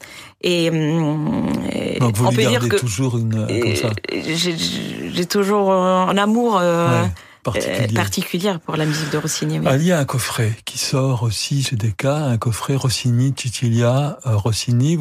Et, 0.41 0.69
hum, 0.69 1.45
et 1.69 1.99
Donc 1.99 2.15
vous 2.15 2.25
on 2.25 2.29
lui 2.29 2.37
peut 2.37 2.49
dire 2.49 2.69
que 2.69 2.77
toujours 2.77 3.17
une 3.17 3.45
euh, 3.49 3.59
comme 3.61 3.75
ça 3.75 3.89
j'ai 4.09 5.25
toujours 5.25 5.73
un 5.73 6.17
amour 6.17 6.57
euh, 6.61 7.03
Ouais, 7.03 7.09
particulier. 7.53 7.87
euh, 7.91 7.95
particulier 7.95 8.53
pour 8.65 8.75
la 8.75 8.85
musique 8.85 9.09
de 9.11 9.17
Rossini. 9.17 9.59
oui. 9.59 9.65
Ah, 9.67 9.75
il 9.77 9.83
y 9.83 9.91
a 9.91 9.99
un 9.99 10.05
coffret 10.05 10.53
qui 10.65 10.77
sort 10.77 11.23
aussi 11.23 11.63
chez 11.63 11.75
Decca, 11.75 12.15
un 12.17 12.37
coffret 12.37 12.75
Rossini, 12.75 13.33
Cecilia, 13.37 14.17
euh, 14.25 14.35
Rossini. 14.35 14.97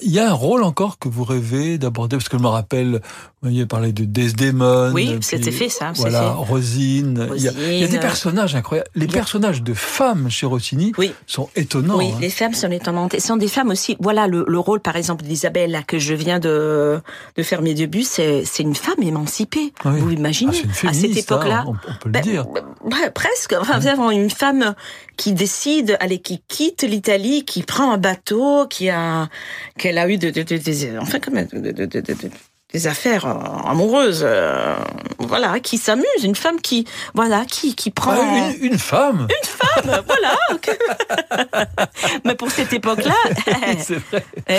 Il 0.00 0.10
y 0.10 0.18
a 0.18 0.28
un 0.30 0.32
rôle 0.32 0.62
encore 0.62 0.98
que 0.98 1.08
vous 1.08 1.24
rêvez 1.24 1.78
d'aborder, 1.78 2.16
parce 2.16 2.28
que 2.28 2.36
je 2.36 2.42
me 2.42 2.48
rappelle, 2.48 3.00
vous 3.42 3.48
m'aviez 3.48 3.66
parlé 3.66 3.92
de 3.92 4.04
Desdemone. 4.04 4.92
Oui, 4.92 5.18
c'était 5.22 5.50
fait, 5.50 5.68
ça, 5.68 5.92
Voilà, 5.96 6.20
fait. 6.22 6.28
Rosine. 6.50 7.28
Il 7.36 7.42
y, 7.42 7.48
a, 7.48 7.52
il 7.52 7.58
y 7.58 7.74
a 7.74 7.78
des 7.78 7.84
Rosine. 7.86 8.00
personnages 8.00 8.54
incroyables. 8.54 8.88
Les 8.94 9.06
a- 9.06 9.12
personnages 9.12 9.62
de 9.62 9.74
femmes 9.74 10.28
chez 10.30 10.46
Rossini 10.46 10.92
Oui. 10.98 11.12
sont 11.26 11.48
étonnants. 11.56 11.96
Oui, 11.98 12.10
hein. 12.14 12.18
les 12.20 12.30
femmes 12.30 12.54
sont 12.54 12.70
étonnantes. 12.70 13.14
Et 13.14 13.20
ce 13.20 13.28
sont 13.28 13.36
des 13.36 13.48
femmes 13.48 13.70
aussi. 13.70 13.96
Voilà, 14.00 14.26
le, 14.26 14.44
le 14.46 14.58
rôle, 14.58 14.80
par 14.80 14.96
exemple, 14.96 15.24
d'Isabelle, 15.24 15.82
que 15.86 15.98
je 15.98 16.14
viens 16.14 16.38
de, 16.38 17.00
de 17.36 17.42
faire 17.42 17.62
mes 17.62 17.74
débuts, 17.74 18.02
c'est, 18.02 18.44
une 18.58 18.74
femme 18.74 19.02
émancipée. 19.02 19.72
Oui. 19.84 20.00
Vous 20.00 20.10
imaginez? 20.10 20.52
Ah, 20.54 20.58
à 20.88 20.92
cette 20.92 20.92
féministe, 21.02 21.30
époque-là. 21.30 21.64
hein, 21.68 21.72
on, 21.88 21.92
peut 21.94 22.08
le 22.08 22.10
Ben, 22.12 22.20
dire. 22.22 22.46
ben, 22.84 23.10
presque. 23.14 23.54
Enfin, 23.58 23.78
vous 23.78 23.86
avez 23.86 24.16
une 24.16 24.30
femme 24.30 24.74
qui 25.16 25.32
décide, 25.32 25.96
allez, 26.00 26.18
qui 26.20 26.42
quitte 26.48 26.82
l'Italie, 26.82 27.44
qui 27.44 27.62
prend 27.62 27.92
un 27.92 27.98
bateau, 27.98 28.66
qui 28.68 28.90
a, 28.90 29.28
qu'elle 29.78 29.98
a 29.98 30.08
eu 30.08 30.16
de, 30.18 30.30
de, 30.30 30.42
de- 30.42 30.56
des, 30.56 30.98
enfin, 30.98 31.20
comme, 31.20 31.36
de, 32.74 32.78
de, 32.78 32.82
de, 32.82 32.82
de- 32.82 32.82
de- 32.82 32.84
des 32.84 32.86
affaires 32.88 33.26
euh, 33.26 33.70
amoureuses, 33.70 34.22
euh, 34.26 34.74
voilà, 35.18 35.60
qui 35.60 35.78
s'amuse, 35.78 36.04
une 36.24 36.34
femme 36.34 36.60
qui, 36.60 36.86
voilà, 37.14 37.44
qui, 37.44 37.74
qui 37.74 37.90
prend. 37.90 38.12
Ah, 38.12 38.50
une, 38.60 38.72
une 38.72 38.78
femme 38.78 39.28
femme, 39.44 40.02
voilà. 40.06 40.36
Mais 42.24 42.34
pour 42.34 42.50
cette 42.50 42.72
époque-là, 42.72 43.14
eh, 44.48 44.56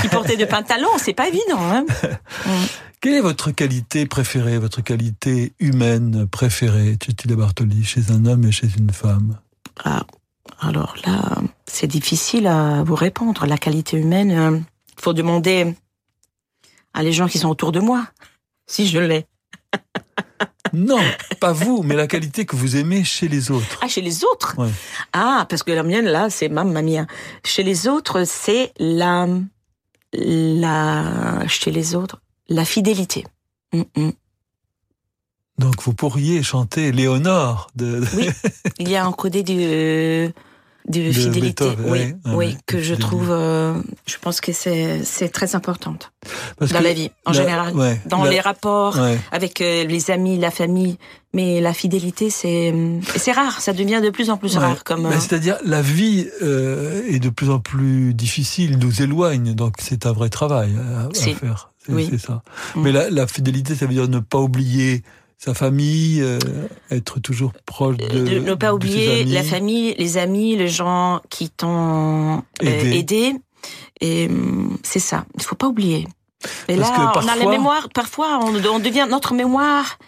qui 0.00 0.08
portait 0.08 0.36
de 0.36 0.44
pantalons, 0.46 0.88
c'est 0.98 1.12
pas 1.14 1.28
évident. 1.28 1.58
Hein 1.60 1.84
Quelle 3.00 3.14
est 3.14 3.20
votre 3.20 3.50
qualité 3.50 4.06
préférée, 4.06 4.58
votre 4.58 4.80
qualité 4.82 5.52
humaine 5.60 6.26
préférée, 6.26 6.96
Cecilia 7.04 7.36
Bartoli, 7.36 7.84
chez 7.84 8.10
un 8.10 8.24
homme 8.26 8.44
et 8.44 8.52
chez 8.52 8.68
une 8.78 8.90
femme? 8.90 9.38
Ah, 9.84 10.04
alors 10.60 10.94
là, 11.06 11.20
c'est 11.66 11.86
difficile 11.86 12.46
à 12.46 12.82
vous 12.82 12.94
répondre. 12.94 13.46
La 13.46 13.58
qualité 13.58 13.96
humaine, 13.98 14.30
euh, 14.30 14.58
faut 15.00 15.12
demander 15.12 15.74
à 16.98 17.04
les 17.04 17.12
gens 17.12 17.28
qui 17.28 17.38
sont 17.38 17.48
autour 17.48 17.70
de 17.70 17.78
moi, 17.78 18.08
si 18.66 18.88
je 18.88 18.98
l'ai. 18.98 19.26
Non, 20.72 21.00
pas 21.40 21.52
vous, 21.52 21.82
mais 21.84 21.94
la 21.94 22.08
qualité 22.08 22.44
que 22.44 22.56
vous 22.56 22.76
aimez 22.76 23.04
chez 23.04 23.28
les 23.28 23.52
autres. 23.52 23.78
Ah, 23.80 23.86
chez 23.86 24.00
les 24.00 24.24
autres? 24.24 24.56
Ouais. 24.58 24.68
Ah, 25.12 25.46
parce 25.48 25.62
que 25.62 25.70
la 25.70 25.84
mienne, 25.84 26.06
là, 26.06 26.28
c'est 26.28 26.48
mamma 26.48 26.82
mia. 26.82 27.06
Chez 27.44 27.62
les 27.62 27.86
autres, 27.86 28.24
c'est 28.24 28.72
la... 28.78 29.28
la... 30.12 31.46
Chez 31.46 31.70
les 31.70 31.94
autres, 31.94 32.20
la 32.48 32.64
fidélité. 32.64 33.24
Mm, 33.72 33.82
mm. 33.96 34.10
Donc 35.58 35.82
vous 35.82 35.94
pourriez 35.94 36.42
chanter 36.42 36.90
Léonore 36.90 37.70
de, 37.76 38.02
Oui, 38.14 38.28
il 38.78 38.88
y 38.88 38.96
a 38.96 39.06
un 39.06 39.12
côté 39.12 39.42
de, 40.88 41.12
fidélité, 41.12 41.64
Beethoven, 41.70 41.84
oui, 41.84 41.90
ouais, 41.90 41.98
ouais, 41.98 42.14
oui, 42.26 42.34
ouais, 42.46 42.56
que 42.66 42.80
je 42.80 42.94
trouve, 42.94 43.28
euh, 43.30 43.74
je 44.06 44.16
pense 44.20 44.40
que 44.40 44.52
c'est 44.52 45.28
très 45.32 45.54
importante 45.54 46.12
parce 46.58 46.72
dans 46.72 46.80
la 46.80 46.92
vie 46.92 47.10
en 47.26 47.32
la- 47.32 47.36
général, 47.38 47.76
ouais, 47.76 48.00
dans 48.06 48.24
la- 48.24 48.30
les 48.30 48.40
rapports 48.40 48.98
avec 49.32 49.60
euh, 49.60 49.84
les 49.84 50.10
amis, 50.10 50.38
la 50.38 50.50
famille. 50.50 50.96
Mais 51.34 51.60
la 51.60 51.74
fidélité, 51.74 52.30
c'est 52.30 52.72
c'est 53.16 53.32
rare, 53.32 53.60
ça 53.60 53.74
devient 53.74 54.00
de 54.02 54.08
plus 54.08 54.30
en 54.30 54.38
plus 54.38 54.56
rare. 54.56 54.82
Comme 54.82 55.04
euh, 55.04 55.10
C'est-à-dire, 55.12 55.58
la 55.62 55.82
vie 55.82 56.26
euh, 56.42 57.02
est 57.06 57.18
de 57.18 57.28
plus 57.28 57.50
en 57.50 57.58
plus 57.58 58.14
difficile, 58.14 58.78
nous 58.78 59.02
éloigne, 59.02 59.52
donc 59.54 59.74
c'est 59.78 60.06
un 60.06 60.12
vrai 60.12 60.30
travail 60.30 60.70
à, 60.96 61.02
à 61.06 61.34
faire. 61.34 61.68
C'est 61.86 61.92
Oui. 61.92 62.10
ça. 62.18 62.42
Mm. 62.74 62.82
Mais 62.82 62.92
la, 62.92 63.10
la 63.10 63.26
fidélité, 63.26 63.74
ça 63.74 63.84
veut 63.86 63.92
dire 63.92 64.08
ne 64.08 64.20
pas 64.20 64.38
oublier 64.38 65.02
sa 65.38 65.54
famille, 65.54 66.20
euh, 66.20 66.38
être 66.90 67.20
toujours 67.20 67.52
proche 67.64 67.96
de. 67.96 68.08
de 68.08 68.38
ne 68.40 68.54
pas 68.54 68.68
de 68.68 68.72
oublier 68.72 69.24
la 69.24 69.42
famille, 69.44 69.94
les 69.96 70.18
amis, 70.18 70.56
les 70.56 70.68
gens 70.68 71.20
qui 71.30 71.48
t'ont 71.48 72.38
euh, 72.38 72.92
Aidé. 72.92 73.34
Et 74.00 74.26
hum, 74.26 74.76
c'est 74.82 74.98
ça, 74.98 75.24
il 75.36 75.42
faut 75.42 75.54
pas 75.56 75.68
oublier. 75.68 76.06
Et 76.68 76.76
Parce 76.76 76.90
là, 76.90 76.96
que 76.96 77.00
on 77.00 77.06
a 77.08 77.12
parfois- 77.12 77.36
la 77.36 77.50
mémoire. 77.50 77.88
Parfois, 77.94 78.40
on, 78.42 78.54
on 78.68 78.78
devient 78.78 79.06
notre 79.08 79.32
mémoire 79.34 79.98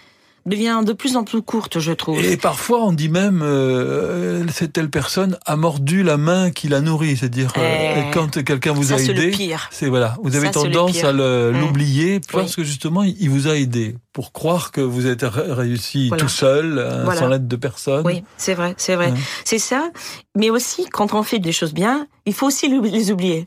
devient 0.46 0.80
de 0.84 0.92
plus 0.92 1.16
en 1.16 1.24
plus 1.24 1.42
courte, 1.42 1.78
je 1.80 1.92
trouve. 1.92 2.18
Et 2.24 2.36
parfois, 2.36 2.84
on 2.84 2.92
dit 2.92 3.08
même, 3.08 3.42
euh, 3.42 4.46
cette 4.48 4.72
telle 4.72 4.90
personne 4.90 5.38
a 5.46 5.56
mordu 5.56 6.02
la 6.02 6.16
main 6.16 6.50
qui 6.50 6.68
l'a 6.68 6.80
nourri. 6.80 7.16
C'est-à-dire, 7.16 7.52
euh, 7.56 8.04
Eh, 8.08 8.10
quand 8.12 8.42
quelqu'un 8.42 8.72
vous 8.72 8.84
ça, 8.84 8.94
a 8.94 8.98
aidé, 8.98 9.32
c'est 9.70 9.88
voilà, 9.88 10.16
vous 10.22 10.36
avez 10.36 10.46
Ça, 10.46 10.60
c'est 10.60 10.66
le 10.68 10.72
tendance 10.74 11.04
à 11.04 11.12
le- 11.12 11.52
Mm. 11.52 11.60
l'oublier 11.60 12.20
parce 12.32 12.50
Oui. 12.50 12.56
que 12.56 12.64
justement, 12.64 13.02
il 13.02 13.28
vous 13.30 13.48
a 13.48 13.56
aidé 13.56 13.96
pour 14.12 14.32
croire 14.32 14.72
que 14.72 14.80
vous 14.80 15.06
êtes 15.06 15.22
ré- 15.22 15.52
réussi 15.52 16.08
Voilà. 16.08 16.22
tout 16.22 16.28
seul, 16.28 16.78
euh, 16.78 17.04
Voilà. 17.04 17.20
sans 17.20 17.28
l'aide 17.28 17.46
de 17.48 17.56
personne. 17.56 18.04
Oui, 18.06 18.22
c'est 18.36 18.54
vrai, 18.54 18.74
c'est 18.78 18.94
vrai. 18.96 19.12
Ouais. 19.12 19.18
C'est 19.44 19.58
ça. 19.58 19.90
Mais 20.36 20.50
aussi, 20.50 20.86
quand 20.86 21.14
on 21.14 21.22
fait 21.22 21.38
des 21.38 21.52
choses 21.52 21.74
bien, 21.74 22.06
il 22.26 22.34
faut 22.34 22.46
aussi 22.46 22.68
les 22.68 23.10
oublier. 23.12 23.44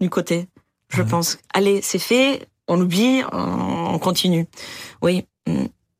Du 0.00 0.10
côté, 0.10 0.48
je 0.90 1.02
Ouais. 1.02 1.08
pense. 1.08 1.38
Allez, 1.54 1.80
c'est 1.82 1.98
fait, 1.98 2.46
on 2.68 2.80
oublie, 2.80 3.22
on, 3.32 3.94
on 3.94 3.98
continue. 3.98 4.46
Oui. 5.02 5.24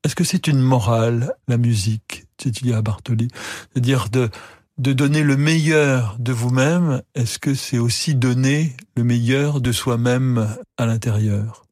Est-ce 0.04 0.14
que 0.14 0.24
c'est 0.24 0.46
une 0.46 0.60
morale, 0.60 1.34
la 1.48 1.56
musique, 1.56 2.24
Cecilia 2.40 2.82
Bartoli 2.82 3.28
C'est-à-dire 3.72 4.08
de, 4.10 4.28
de 4.78 4.92
donner 4.92 5.22
le 5.22 5.36
meilleur 5.36 6.16
de 6.18 6.32
vous-même, 6.32 7.02
est-ce 7.14 7.38
que 7.38 7.54
c'est 7.54 7.78
aussi 7.78 8.14
donner 8.14 8.76
le 8.96 9.04
meilleur 9.04 9.60
de 9.60 9.72
soi-même 9.72 10.54
à 10.76 10.86
l'intérieur? 10.86 11.64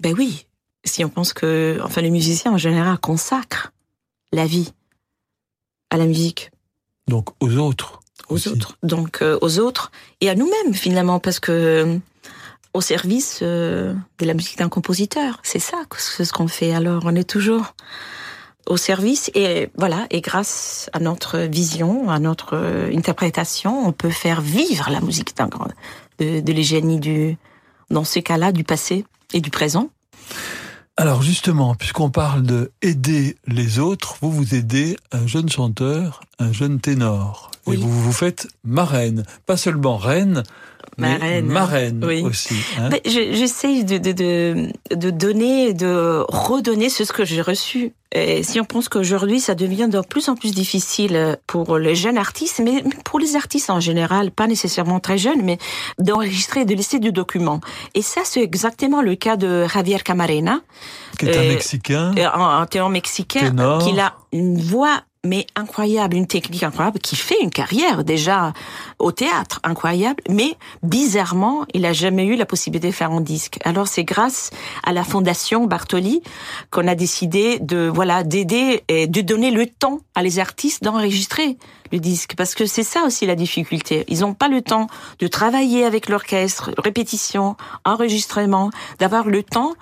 Ben 0.00 0.14
oui. 0.18 0.46
Si 0.84 1.04
on 1.04 1.08
pense 1.08 1.32
que, 1.32 1.78
enfin, 1.84 2.00
les 2.00 2.10
musiciens 2.10 2.52
en 2.52 2.58
général 2.58 2.98
consacrent 2.98 3.72
la 4.32 4.46
vie 4.46 4.72
à 5.90 5.96
la 5.96 6.06
musique, 6.06 6.50
Donc 7.06 7.28
aux 7.40 7.56
autres 7.58 8.00
aux 8.28 8.34
aussi. 8.34 8.48
autres. 8.48 8.76
Donc, 8.82 9.22
euh, 9.22 9.38
aux 9.42 9.58
autres 9.60 9.92
et 10.20 10.28
à 10.30 10.34
nous-mêmes, 10.34 10.74
finalement, 10.74 11.20
parce 11.20 11.38
que 11.38 12.00
au 12.74 12.80
service 12.80 13.40
euh, 13.42 13.94
de 14.18 14.26
la 14.26 14.34
musique 14.34 14.58
d'un 14.58 14.68
compositeur, 14.68 15.40
c'est 15.42 15.58
ça, 15.58 15.78
ce 15.98 16.32
qu'on 16.32 16.48
fait. 16.48 16.72
Alors, 16.72 17.02
on 17.04 17.14
est 17.14 17.28
toujours 17.28 17.74
au 18.66 18.76
service 18.76 19.30
et 19.34 19.70
voilà 19.76 20.06
et 20.10 20.20
grâce 20.20 20.88
à 20.92 21.00
notre 21.00 21.38
vision, 21.38 22.10
à 22.10 22.18
notre 22.18 22.54
euh, 22.54 22.96
interprétation, 22.96 23.86
on 23.86 23.92
peut 23.92 24.10
faire 24.10 24.40
vivre 24.40 24.88
la 24.90 25.00
musique 25.00 25.36
d'un 25.36 25.48
grand 25.48 25.68
de, 26.18 26.40
de 26.40 26.98
du 26.98 27.36
dans 27.90 28.04
ce 28.04 28.20
cas-là 28.20 28.52
du 28.52 28.64
passé 28.64 29.04
et 29.32 29.40
du 29.40 29.50
présent. 29.50 29.90
Alors 30.96 31.22
justement, 31.22 31.74
puisqu'on 31.74 32.10
parle 32.10 32.42
de 32.42 32.70
aider 32.82 33.36
les 33.46 33.78
autres, 33.78 34.16
vous 34.20 34.30
vous 34.30 34.54
aidez 34.54 34.96
un 35.10 35.26
jeune 35.26 35.48
chanteur, 35.48 36.20
un 36.38 36.52
jeune 36.52 36.80
ténor. 36.80 37.51
Oui. 37.66 37.74
Et 37.74 37.78
vous 37.78 37.90
vous 37.90 38.12
faites 38.12 38.48
marraine. 38.64 39.24
Pas 39.46 39.56
seulement 39.56 39.96
reine, 39.96 40.42
Marraine. 40.98 41.46
marraine 41.46 42.04
Oui. 42.04 42.22
aussi. 42.22 42.54
hein. 42.78 42.88
Ben, 42.90 43.00
je- 43.06 43.32
J'essaye 43.34 43.84
de, 43.84 43.98
de, 43.98 44.12
de, 44.12 44.68
de 44.94 45.10
donner, 45.10 45.72
de 45.72 46.22
redonner 46.28 46.88
ce 46.90 47.04
que 47.04 47.24
j'ai 47.24 47.40
reçu. 47.40 47.92
Et 48.14 48.42
si 48.42 48.60
on 48.60 48.64
pense 48.64 48.90
qu'aujourd'hui, 48.90 49.40
ça 49.40 49.54
devient 49.54 49.88
de 49.90 50.00
plus 50.02 50.28
en 50.28 50.34
plus 50.34 50.52
difficile 50.52 51.38
pour 51.46 51.78
les 51.78 51.94
jeunes 51.94 52.18
artistes, 52.18 52.60
mais 52.62 52.84
pour 53.04 53.18
les 53.18 53.36
artistes 53.36 53.70
en 53.70 53.80
général, 53.80 54.30
pas 54.32 54.46
nécessairement 54.46 55.00
très 55.00 55.16
jeunes, 55.16 55.40
mais 55.42 55.56
d'enregistrer, 55.98 56.66
de 56.66 56.74
laisser 56.74 56.98
du 56.98 57.10
document. 57.10 57.60
Et 57.94 58.02
ça, 58.02 58.20
c'est 58.24 58.42
exactement 58.42 59.00
le 59.00 59.14
cas 59.14 59.36
de 59.36 59.66
Javier 59.66 59.98
Camarena, 60.00 60.60
qui 61.18 61.26
est 61.26 61.36
un 61.36 61.40
euh, 61.40 61.48
Mexicain. 61.54 62.12
un, 62.18 62.60
un 62.60 62.66
ténor 62.66 62.90
mexicain, 62.90 63.40
Ténor. 63.40 63.78
qui 63.82 63.98
a 63.98 64.14
une 64.32 64.60
voix 64.60 65.00
mais 65.24 65.46
incroyable, 65.54 66.16
une 66.16 66.26
technique 66.26 66.64
incroyable, 66.64 66.98
qui 66.98 67.14
fait 67.14 67.40
une 67.40 67.50
carrière 67.50 68.02
déjà 68.02 68.52
au 68.98 69.12
théâtre 69.12 69.60
incroyable, 69.62 70.22
mais 70.28 70.56
bizarrement, 70.82 71.64
il 71.74 71.86
a 71.86 71.92
jamais 71.92 72.26
eu 72.26 72.34
la 72.34 72.46
possibilité 72.46 72.88
de 72.88 72.92
faire 72.92 73.12
un 73.12 73.20
disque. 73.20 73.58
Alors 73.64 73.86
c'est 73.86 74.04
grâce 74.04 74.50
à 74.82 74.92
la 74.92 75.04
fondation 75.04 75.66
Bartoli 75.66 76.22
qu'on 76.70 76.88
a 76.88 76.94
décidé 76.94 77.60
de 77.60 77.90
voilà 77.92 78.24
d'aider 78.24 78.82
et 78.88 79.06
de 79.06 79.20
donner 79.20 79.52
le 79.52 79.66
temps 79.66 80.00
à 80.14 80.22
les 80.22 80.40
artistes 80.40 80.82
d'enregistrer 80.82 81.56
le 81.92 82.00
disque 82.00 82.34
parce 82.36 82.54
que 82.54 82.66
c'est 82.66 82.82
ça 82.82 83.04
aussi 83.04 83.24
la 83.26 83.36
difficulté. 83.36 84.04
Ils 84.08 84.20
n'ont 84.20 84.34
pas 84.34 84.48
le 84.48 84.60
temps 84.60 84.88
de 85.20 85.28
travailler 85.28 85.84
avec 85.84 86.08
l'orchestre, 86.08 86.72
répétition, 86.78 87.56
enregistrement, 87.84 88.70
d'avoir 88.98 89.28
le 89.28 89.42
temps 89.42 89.74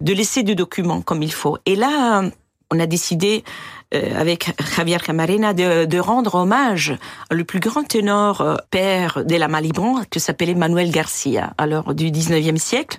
de 0.00 0.12
laisser 0.12 0.42
des 0.42 0.54
documents 0.54 1.00
comme 1.00 1.22
il 1.22 1.32
faut. 1.32 1.56
Et 1.64 1.76
là, 1.76 2.24
on 2.70 2.80
a 2.80 2.86
décidé 2.86 3.44
avec 3.92 4.50
Javier 4.76 4.98
Camarena 4.98 5.54
de, 5.54 5.84
de 5.84 5.98
rendre 5.98 6.34
hommage 6.34 6.94
au 7.32 7.44
plus 7.44 7.60
grand 7.60 7.82
ténor 7.82 8.40
euh, 8.40 8.56
père 8.70 9.24
de 9.24 9.36
la 9.36 9.48
Malibran 9.48 10.02
qui 10.10 10.20
s'appelait 10.20 10.54
Manuel 10.54 10.90
Garcia, 10.90 11.52
alors 11.58 11.94
du 11.94 12.10
19e 12.10 12.56
siècle. 12.56 12.98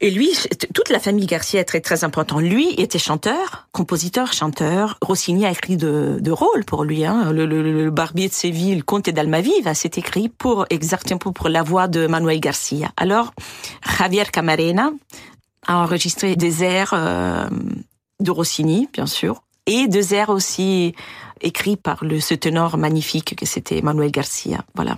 Et 0.00 0.10
lui, 0.10 0.30
toute 0.74 0.90
la 0.90 0.98
famille 0.98 1.26
Garcia 1.26 1.60
est 1.60 1.64
très 1.64 1.80
très 1.80 2.04
important. 2.04 2.40
Lui 2.40 2.68
était 2.78 2.98
chanteur, 2.98 3.68
compositeur, 3.72 4.32
chanteur. 4.32 4.98
Rossini 5.00 5.46
a 5.46 5.52
écrit 5.52 5.76
de, 5.76 6.18
de 6.20 6.30
rôles 6.30 6.64
pour 6.64 6.84
lui. 6.84 7.04
Hein. 7.04 7.32
Le, 7.32 7.46
le, 7.46 7.62
le 7.62 7.90
Barbier 7.90 8.28
de 8.28 8.32
Séville, 8.34 8.74
le 8.76 8.82
Comte 8.82 9.08
d'Almaviva, 9.08 9.72
c'est 9.72 9.96
écrit 9.96 10.28
pour 10.28 10.66
exactement 10.68 11.32
pour 11.32 11.48
la 11.48 11.62
voix 11.62 11.86
de 11.86 12.06
Manuel 12.06 12.40
Garcia. 12.40 12.90
Alors, 12.96 13.32
Javier 13.98 14.24
Camarena 14.24 14.90
a 15.66 15.78
enregistré 15.78 16.34
des 16.36 16.64
airs 16.64 16.92
euh, 16.92 17.48
de 18.20 18.30
Rossini, 18.30 18.88
bien 18.92 19.06
sûr, 19.06 19.43
et 19.66 19.88
des 19.88 20.14
airs 20.14 20.30
aussi 20.30 20.94
écrits 21.40 21.76
par 21.76 22.02
ce 22.20 22.34
ténor 22.34 22.76
magnifique 22.76 23.36
que 23.36 23.46
c'était 23.46 23.80
Manuel 23.82 24.10
Garcia. 24.10 24.58
Voilà. 24.74 24.96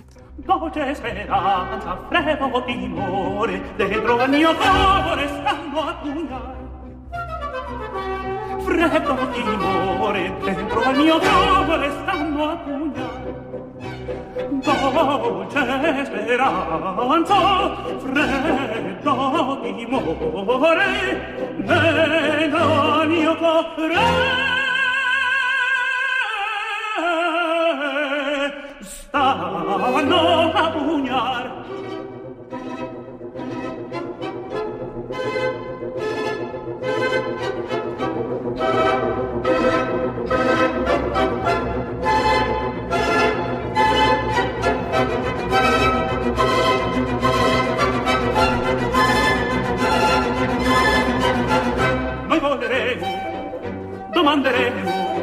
Dolce 14.49 16.05
speranza, 16.05 17.39
freddo 17.99 19.59
timore, 19.61 20.91
dentro 21.57 22.91
al 22.91 23.07
mio 23.07 23.35
cuore 23.37 23.95
stanno 28.81 30.51
a 30.53 30.71
pugnar. 30.71 31.65
Noi 36.79 37.36
domanderemo 54.27 55.15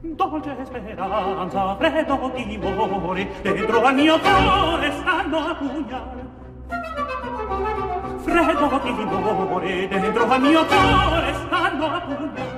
Dolce 0.00 0.64
speranza, 0.64 1.76
freddo 1.76 2.32
timore, 2.34 3.28
dentro 3.42 3.82
al 3.82 3.94
mio 3.94 4.18
cuore 4.18 4.92
stanno 4.92 5.38
a 5.38 5.54
pugnar. 5.54 6.28
Freddo 8.18 8.80
timore, 8.80 9.88
dentro 9.88 10.30
al 10.30 10.40
mio 10.40 10.66
cuore 10.66 11.34
stanno 11.34 11.86
a 11.86 12.00
pugnar. 12.00 12.49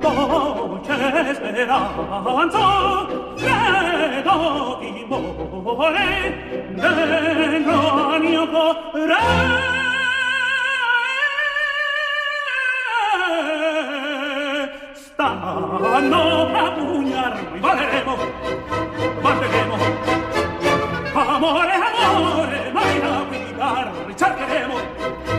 dolce 0.00 1.34
speranza 1.34 3.06
credo 3.36 4.78
di 4.80 5.04
more 5.08 6.34
dentro 6.74 8.08
al 8.08 8.20
mio 8.20 8.48
cuore 8.48 9.16
stanno 14.92 16.46
a 16.46 16.72
pugnar 16.72 17.34
valeremo 17.60 18.16
valeremo 19.20 19.76
amore 21.12 21.74
amore 21.74 22.70
mai 22.72 23.00
da 23.00 23.24
guidar 23.28 23.90
ricercheremo. 24.06 25.29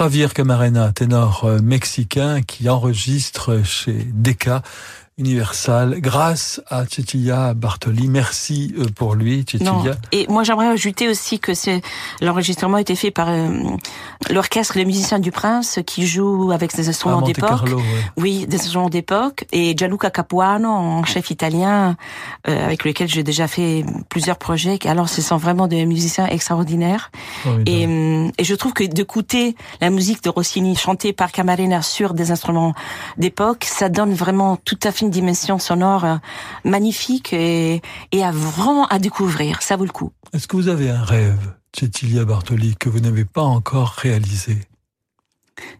Javier 0.00 0.28
Camarena, 0.32 0.94
ténor 0.94 1.44
euh, 1.44 1.58
mexicain 1.58 2.40
qui 2.40 2.70
enregistre 2.70 3.62
chez 3.62 4.08
Decca 4.14 4.62
Universal 5.20 6.00
grâce 6.00 6.62
à 6.68 6.86
Cecilia 6.86 7.52
Bartoli. 7.52 8.08
Merci 8.08 8.74
euh, 8.78 8.86
pour 8.94 9.14
lui, 9.14 9.44
Non. 9.60 9.74
Cecilia. 9.74 9.96
Et 10.12 10.26
moi, 10.28 10.44
j'aimerais 10.44 10.68
ajouter 10.68 11.08
aussi 11.08 11.38
que 11.38 11.52
l'enregistrement 12.22 12.78
a 12.78 12.80
été 12.80 12.96
fait 12.96 13.10
par 13.10 13.28
euh, 13.28 13.48
l'orchestre 14.30 14.78
Les 14.78 14.86
Musiciens 14.86 15.18
du 15.18 15.30
Prince 15.30 15.78
qui 15.86 16.06
joue 16.06 16.50
avec 16.52 16.74
des 16.74 16.88
instruments 16.88 17.20
Monte 17.20 17.26
d'époque. 17.26 17.66
Ouais. 17.66 17.82
Oui, 18.16 18.46
des 18.46 18.56
instruments 18.56 18.88
d'époque. 18.88 19.44
Et 19.52 19.74
Gianluca 19.76 20.10
Capuano, 20.10 20.68
en 20.68 21.04
chef 21.04 21.30
italien, 21.30 21.96
euh, 22.48 22.64
avec 22.64 22.84
lequel 22.84 23.08
j'ai 23.08 23.22
déjà 23.22 23.46
fait 23.46 23.84
plusieurs 24.08 24.38
projets. 24.38 24.78
Alors, 24.86 25.10
ce 25.10 25.20
sont 25.20 25.36
vraiment 25.36 25.68
des 25.68 25.84
musiciens 25.84 26.26
extraordinaires. 26.26 27.10
Et, 27.66 27.84
hum, 27.84 28.32
et 28.38 28.44
je 28.44 28.54
trouve 28.54 28.72
que 28.72 28.84
d'écouter 28.84 29.54
la 29.82 29.90
musique 29.90 30.24
de 30.24 30.30
Rossini 30.30 30.76
chantée 30.76 31.12
par 31.12 31.30
Camarena 31.30 31.82
sur 31.82 32.14
des 32.14 32.30
instruments 32.30 32.72
d'époque, 33.18 33.66
ça 33.68 33.90
donne 33.90 34.14
vraiment 34.14 34.56
tout 34.56 34.78
à 34.82 34.92
fait 34.92 35.09
une 35.10 35.14
dimension 35.14 35.58
sonore 35.58 36.04
euh, 36.04 36.16
magnifique 36.64 37.32
et, 37.32 37.82
et 38.12 38.24
à 38.24 38.30
vraiment 38.30 38.86
à 38.86 39.00
découvrir. 39.00 39.60
Ça 39.60 39.76
vaut 39.76 39.84
le 39.84 39.90
coup. 39.90 40.12
Est-ce 40.32 40.46
que 40.46 40.54
vous 40.54 40.68
avez 40.68 40.88
un 40.88 41.02
rêve, 41.02 41.52
Cecilia 41.76 42.24
Bartoli, 42.24 42.76
que 42.76 42.88
vous 42.88 43.00
n'avez 43.00 43.24
pas 43.24 43.42
encore 43.42 43.90
réalisé? 43.98 44.56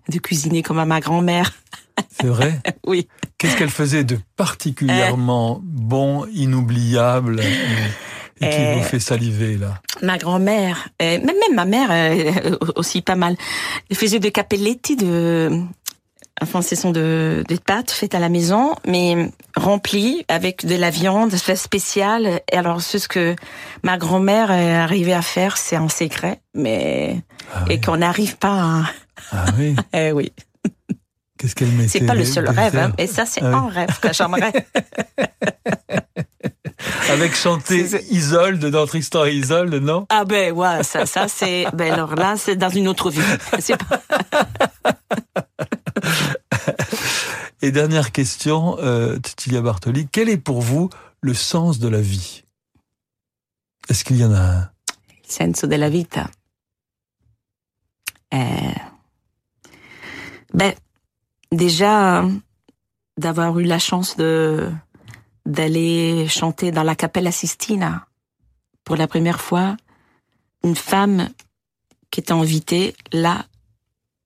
De 0.09 0.19
cuisiner 0.19 0.63
comme 0.63 0.81
à 0.81 0.85
ma 0.85 0.99
grand-mère. 0.99 1.53
C'est 2.21 2.27
vrai? 2.27 2.61
Oui. 2.87 3.07
Qu'est-ce 3.39 3.57
qu'elle 3.57 3.71
faisait 3.71 4.05
de 4.05 4.19
particulièrement 4.37 5.61
bon, 5.63 6.27
inoubliable 6.27 7.41
et, 7.41 8.45
Et 8.45 8.51
qui 8.51 8.57
Euh, 8.57 8.75
vous 8.75 8.83
fait 8.83 8.99
saliver, 9.01 9.57
là? 9.57 9.81
Ma 10.03 10.19
grand-mère, 10.19 10.89
euh, 11.03 11.19
même, 11.19 11.27
même 11.27 11.55
ma 11.55 11.65
mère 11.67 11.89
euh, 11.93 12.57
aussi 12.77 13.03
pas 13.03 13.15
mal, 13.15 13.37
elle 13.91 13.97
faisait 13.97 14.19
des 14.19 14.33
capelletti 14.33 14.97
de, 14.97 15.63
enfin 16.43 16.63
ce 16.63 16.75
sont 16.77 16.91
de, 16.91 17.45
des 17.49 17.59
pâtes 17.59 17.91
faites 17.91 18.15
à 18.15 18.19
la 18.19 18.29
maison, 18.29 18.75
mais 18.87 19.31
remplies 19.57 20.25
avec 20.29 20.65
de 20.67 20.77
la 20.77 20.91
viande 20.91 21.35
spéciale. 21.35 22.41
Et 22.53 22.57
alors 22.57 22.81
c'est 22.81 22.99
ce 22.99 23.09
que 23.09 23.37
ma 23.83 23.99
grand-mère 23.99 24.51
est 24.51 24.75
arrivée 24.75 25.15
à 25.15 25.23
faire, 25.23 25.57
c'est 25.57 25.77
un 25.77 25.89
secret, 25.89 26.41
mais 26.55 27.23
Ah 27.55 27.65
oui. 27.67 27.75
et 27.75 27.81
qu'on 27.81 27.97
n'arrive 27.99 28.37
pas 28.39 28.63
à. 28.63 28.83
Ah 29.33 29.45
oui 29.59 29.77
Eh 29.93 30.13
oui, 30.13 30.33
Qu'est-ce 31.39 31.55
qu'elle 31.55 31.69
mettait 31.73 31.89
c'est 31.89 32.07
pas 32.07 32.15
le 32.15 32.25
seul 32.25 32.49
rêve, 32.49 32.77
hein, 32.77 32.93
et 32.99 33.07
ça 33.07 33.25
c'est 33.27 33.43
Ah 33.43 33.51
oui. 33.51 33.55
un 33.57 33.69
rêve 33.69 33.99
que 34.01 34.13
j'aimerais. 34.13 34.53
Avec 37.11 37.35
chanter 37.35 37.87
Isolde 38.11 38.65
dans 38.67 38.87
Tristan 38.87 39.27
et 39.27 39.33
Isolde, 39.33 39.75
non? 39.75 40.07
Ah 40.09 40.25
ben 40.25 40.53
ouais, 40.53 40.83
ça, 40.83 41.07
ça 41.07 41.29
c'est, 41.29 41.67
ben 41.75 41.93
alors 41.93 42.15
là 42.15 42.37
c'est 42.37 42.57
dans 42.57 42.71
une 42.71 42.89
autre 42.89 43.11
vie. 43.11 43.21
C'est 43.59 43.77
pas. 43.77 44.01
Et 47.63 47.73
dernière 47.73 48.13
question, 48.13 48.79
euh, 48.79 49.19
Bartoli, 49.63 50.09
quel 50.11 50.31
est 50.31 50.39
pour 50.39 50.63
vous 50.63 50.89
le 51.21 51.35
sens 51.35 51.79
de 51.79 51.89
la 51.89 52.01
vie? 52.01 52.43
Est-ce 53.91 54.03
qu'il 54.03 54.17
y 54.17 54.25
en 54.25 54.33
a 54.33 54.41
un? 54.41 54.71
Senso 55.29 55.67
della 55.67 55.91
vita. 55.91 56.31
Eh, 58.33 58.75
ben, 60.55 60.73
déjà, 61.53 62.25
d'avoir 63.19 63.59
eu 63.59 63.65
la 63.65 63.79
chance 63.79 64.17
de 64.17 64.71
d'aller 65.47 66.29
chanter 66.29 66.71
dans 66.71 66.83
la 66.83 66.95
Cappella 66.95 67.33
Sistina 67.33 68.07
pour 68.85 68.97
la 68.97 69.07
première 69.07 69.41
fois, 69.41 69.77
une 70.65 70.77
femme 70.77 71.29
qui 72.11 72.21
était 72.21 72.33
invitée 72.33 72.95
là, 73.13 73.47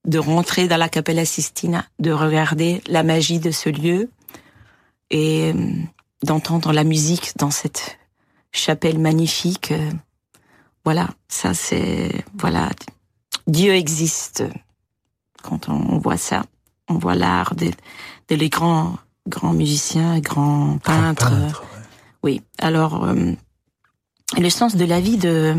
de 0.05 0.19
rentrer 0.19 0.69
dans 0.69 0.77
la 0.77 0.89
Cappella 0.89 1.25
Sistina, 1.25 1.85
de 1.99 2.13
regarder 2.13 2.83
la 2.87 3.03
magie 3.03 3.39
de 3.39 3.51
ce 3.51 3.69
lieu 3.69 4.11
et 5.11 5.53
euh, 5.55 5.71
d'entendre 6.23 6.73
la 6.73 6.85
musique 6.85 7.33
dans 7.37 7.51
cette 7.51 7.99
chapelle 8.53 8.99
magnifique. 8.99 9.73
voilà, 10.85 11.09
ça 11.29 11.55
c'est 11.55 12.25
voilà, 12.35 12.71
Dieu 13.47 13.75
existe. 13.75 14.45
Quand 15.43 15.69
on 15.69 15.99
voit 15.99 16.17
ça, 16.17 16.45
on 16.89 16.95
voit 16.95 17.15
l'art 17.15 17.55
des 17.55 17.73
de 18.29 18.35
les 18.35 18.49
grands 18.49 18.97
grands 19.29 19.53
musiciens, 19.55 20.19
grands 20.21 20.77
Grand 20.85 21.15
peintre, 21.15 21.33
ouais. 21.33 21.53
Oui, 22.23 22.43
alors 22.59 23.05
euh, 23.05 23.33
le 24.39 24.51
sens 24.51 24.77
de 24.77 24.85
la 24.85 25.01
vie 25.01 25.19
de 25.19 25.57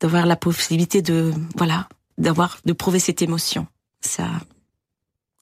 d'avoir 0.00 0.26
la 0.26 0.36
possibilité 0.36 1.00
de 1.02 1.32
voilà, 1.56 1.88
d'avoir 2.18 2.58
de 2.64 2.72
prouver 2.72 2.98
cette 2.98 3.22
émotion. 3.22 3.66
Ça 4.00 4.26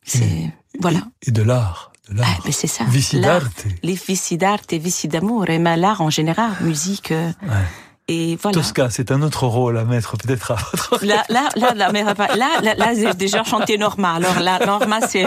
c'est 0.05 0.53
voilà. 0.81 1.01
Et 1.27 1.31
de 1.31 1.43
l'art. 1.43 1.93
De 2.09 2.15
Ah, 2.19 2.23
l'art. 2.23 2.41
mais 2.45 2.53
c'est 2.53 2.67
ça. 2.67 2.85
Vici 2.85 3.21
l'art. 3.21 3.41
d'arte. 3.43 3.67
Les 3.83 3.95
vici 3.95 4.37
d'arte 4.37 4.73
et 4.73 4.79
vici 4.79 5.07
d'amour, 5.09 5.49
et 5.49 5.59
mais 5.59 5.77
l'art 5.77 6.01
en 6.01 6.11
général, 6.11 6.51
musique 6.61 7.13
euh, 7.13 7.31
Ouais. 7.43 7.67
Et 8.09 8.37
voilà. 8.43 8.55
Tosca, 8.55 8.91
c'est 8.91 9.11
un 9.13 9.23
autre 9.23 9.47
rôle 9.47 9.79
à 9.79 9.85
mettre 9.85 10.17
peut-être 10.17 10.51
à 10.51 10.57
votre... 10.57 11.05
Là, 11.05 11.23
là, 11.29 11.49
là, 11.57 11.73
là, 11.77 11.91
mais 11.93 12.03
là, 12.03 12.15
là, 12.63 12.75
là, 12.77 12.95
j'ai 12.95 13.15
déjà 13.15 13.45
chanté 13.45 13.79
Norma. 13.79 14.15
Alors 14.15 14.41
là, 14.41 14.59
Norma, 14.67 15.01
c'est, 15.07 15.27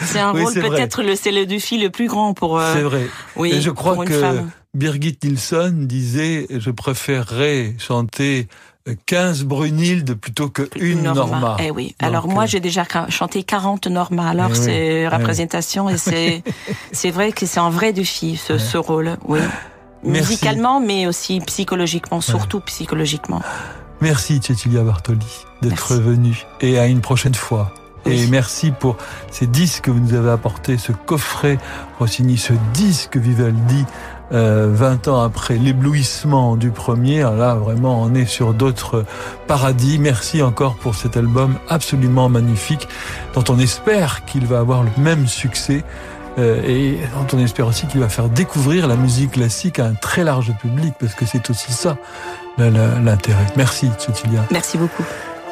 c'est 0.00 0.20
un 0.20 0.32
Oui, 0.32 0.42
rôle 0.44 0.54
peut-être 0.54 1.02
le, 1.02 1.16
c'est 1.16 1.32
le 1.32 1.44
défi 1.46 1.78
le 1.78 1.90
plus 1.90 2.06
grand 2.06 2.32
pour. 2.34 2.58
euh, 2.58 2.72
C'est 2.74 2.82
vrai. 2.82 3.06
Oui. 3.36 3.52
Et 3.52 3.60
je 3.60 3.70
crois 3.70 3.94
pour 3.94 4.04
que 4.04 4.20
femme. 4.20 4.50
Birgit 4.74 5.18
Nilsson 5.22 5.72
disait 5.76 6.46
je 6.50 6.70
préférerais 6.70 7.74
chanter 7.78 8.48
15 9.06 9.44
Brunhilde 9.44 10.14
plutôt 10.14 10.48
que 10.48 10.68
une 10.76 11.02
Norma. 11.02 11.56
Eh 11.60 11.70
oui. 11.70 11.94
Donc, 12.00 12.08
Alors 12.08 12.28
moi, 12.28 12.42
euh, 12.44 12.46
j'ai 12.46 12.60
déjà 12.60 12.84
chanté 13.08 13.42
40 13.42 13.86
Norma. 13.86 14.28
Alors 14.28 14.50
Eh 14.50 14.58
oui, 14.58 14.64
c'est 14.64 15.00
eh 15.02 15.08
représentation 15.08 15.88
et 15.88 15.96
c'est, 15.96 16.42
c'est 16.92 17.10
vrai 17.10 17.32
que 17.32 17.46
c'est 17.46 17.60
un 17.60 17.70
vrai 17.70 17.92
défi 17.92 18.36
ce, 18.36 18.58
ce 18.58 18.76
rôle. 18.76 19.16
Oui. 19.26 19.40
Merci. 20.04 20.30
Musicalement, 20.32 20.80
mais 20.80 21.06
aussi 21.06 21.40
psychologiquement, 21.40 22.20
surtout 22.20 22.60
psychologiquement. 22.60 23.40
Merci 24.00 24.40
Cecilia 24.42 24.82
Bartoli 24.82 25.26
d'être 25.62 25.94
venue 25.94 26.44
et 26.60 26.78
à 26.78 26.86
une 26.86 27.00
prochaine 27.00 27.34
fois. 27.34 27.72
Oui. 28.06 28.20
Et 28.20 28.26
merci 28.26 28.70
pour 28.70 28.96
ces 29.30 29.46
disques 29.46 29.84
que 29.84 29.90
vous 29.90 30.00
nous 30.00 30.14
avez 30.14 30.30
apportés, 30.30 30.76
ce 30.76 30.92
coffret 30.92 31.58
Rossini, 31.98 32.36
ce 32.36 32.52
disque 32.74 33.16
Vivaldi, 33.16 33.86
euh, 34.32 34.70
20 34.72 35.08
ans 35.08 35.22
après 35.22 35.56
l'éblouissement 35.56 36.56
du 36.56 36.70
premier. 36.70 37.20
Là, 37.22 37.54
vraiment, 37.54 38.02
on 38.02 38.14
est 38.14 38.26
sur 38.26 38.52
d'autres 38.52 39.04
paradis. 39.46 39.98
Merci 39.98 40.42
encore 40.42 40.74
pour 40.76 40.94
cet 40.94 41.16
album 41.16 41.54
absolument 41.68 42.28
magnifique, 42.28 42.88
dont 43.34 43.44
on 43.48 43.58
espère 43.58 44.24
qu'il 44.26 44.44
va 44.46 44.58
avoir 44.58 44.82
le 44.82 44.90
même 44.98 45.26
succès. 45.26 45.82
Euh, 46.38 46.62
et 46.66 46.98
dont 47.14 47.36
on 47.36 47.40
espère 47.42 47.66
aussi 47.66 47.86
qu'il 47.86 48.00
va 48.00 48.08
faire 48.08 48.28
découvrir 48.28 48.86
la 48.86 48.96
musique 48.96 49.32
classique 49.32 49.78
à 49.78 49.86
un 49.86 49.94
très 49.94 50.24
large 50.24 50.52
public, 50.60 50.94
parce 50.98 51.14
que 51.14 51.24
c'est 51.26 51.48
aussi 51.50 51.72
ça 51.72 51.96
l'intérêt. 52.58 53.46
Merci, 53.56 53.90
Cecilia. 53.98 54.44
Merci 54.50 54.78
beaucoup. 54.78 55.04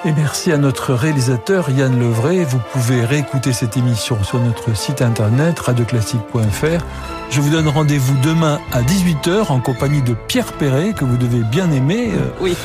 Et 0.05 0.13
merci 0.13 0.51
à 0.51 0.57
notre 0.57 0.95
réalisateur 0.95 1.71
Yann 1.71 1.97
Levray. 1.97 2.45
Vous 2.45 2.59
pouvez 2.73 3.05
réécouter 3.05 3.53
cette 3.53 3.77
émission 3.77 4.23
sur 4.25 4.41
notre 4.41 4.77
site 4.77 5.01
internet 5.01 5.61
radioclassique.fr. 5.61 6.85
Je 7.31 7.41
vous 7.41 7.51
donne 7.51 7.69
rendez-vous 7.69 8.17
demain 8.21 8.59
à 8.73 8.83
18h 8.83 9.53
en 9.53 9.61
compagnie 9.61 10.03
de 10.03 10.15
Pierre 10.15 10.53
Perret, 10.55 10.93
que 10.93 11.05
vous 11.05 11.17
devez 11.17 11.45
bien 11.45 11.71
aimer. 11.71 12.11
Euh, 12.15 12.31
Oui. 12.41 12.57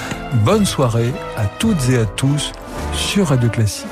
Bonne 0.44 0.66
soirée 0.66 1.14
à 1.38 1.46
toutes 1.60 1.90
et 1.90 2.00
à 2.00 2.06
tous 2.06 2.54
sur 2.94 3.28
Radio 3.28 3.50
Classique. 3.50 3.86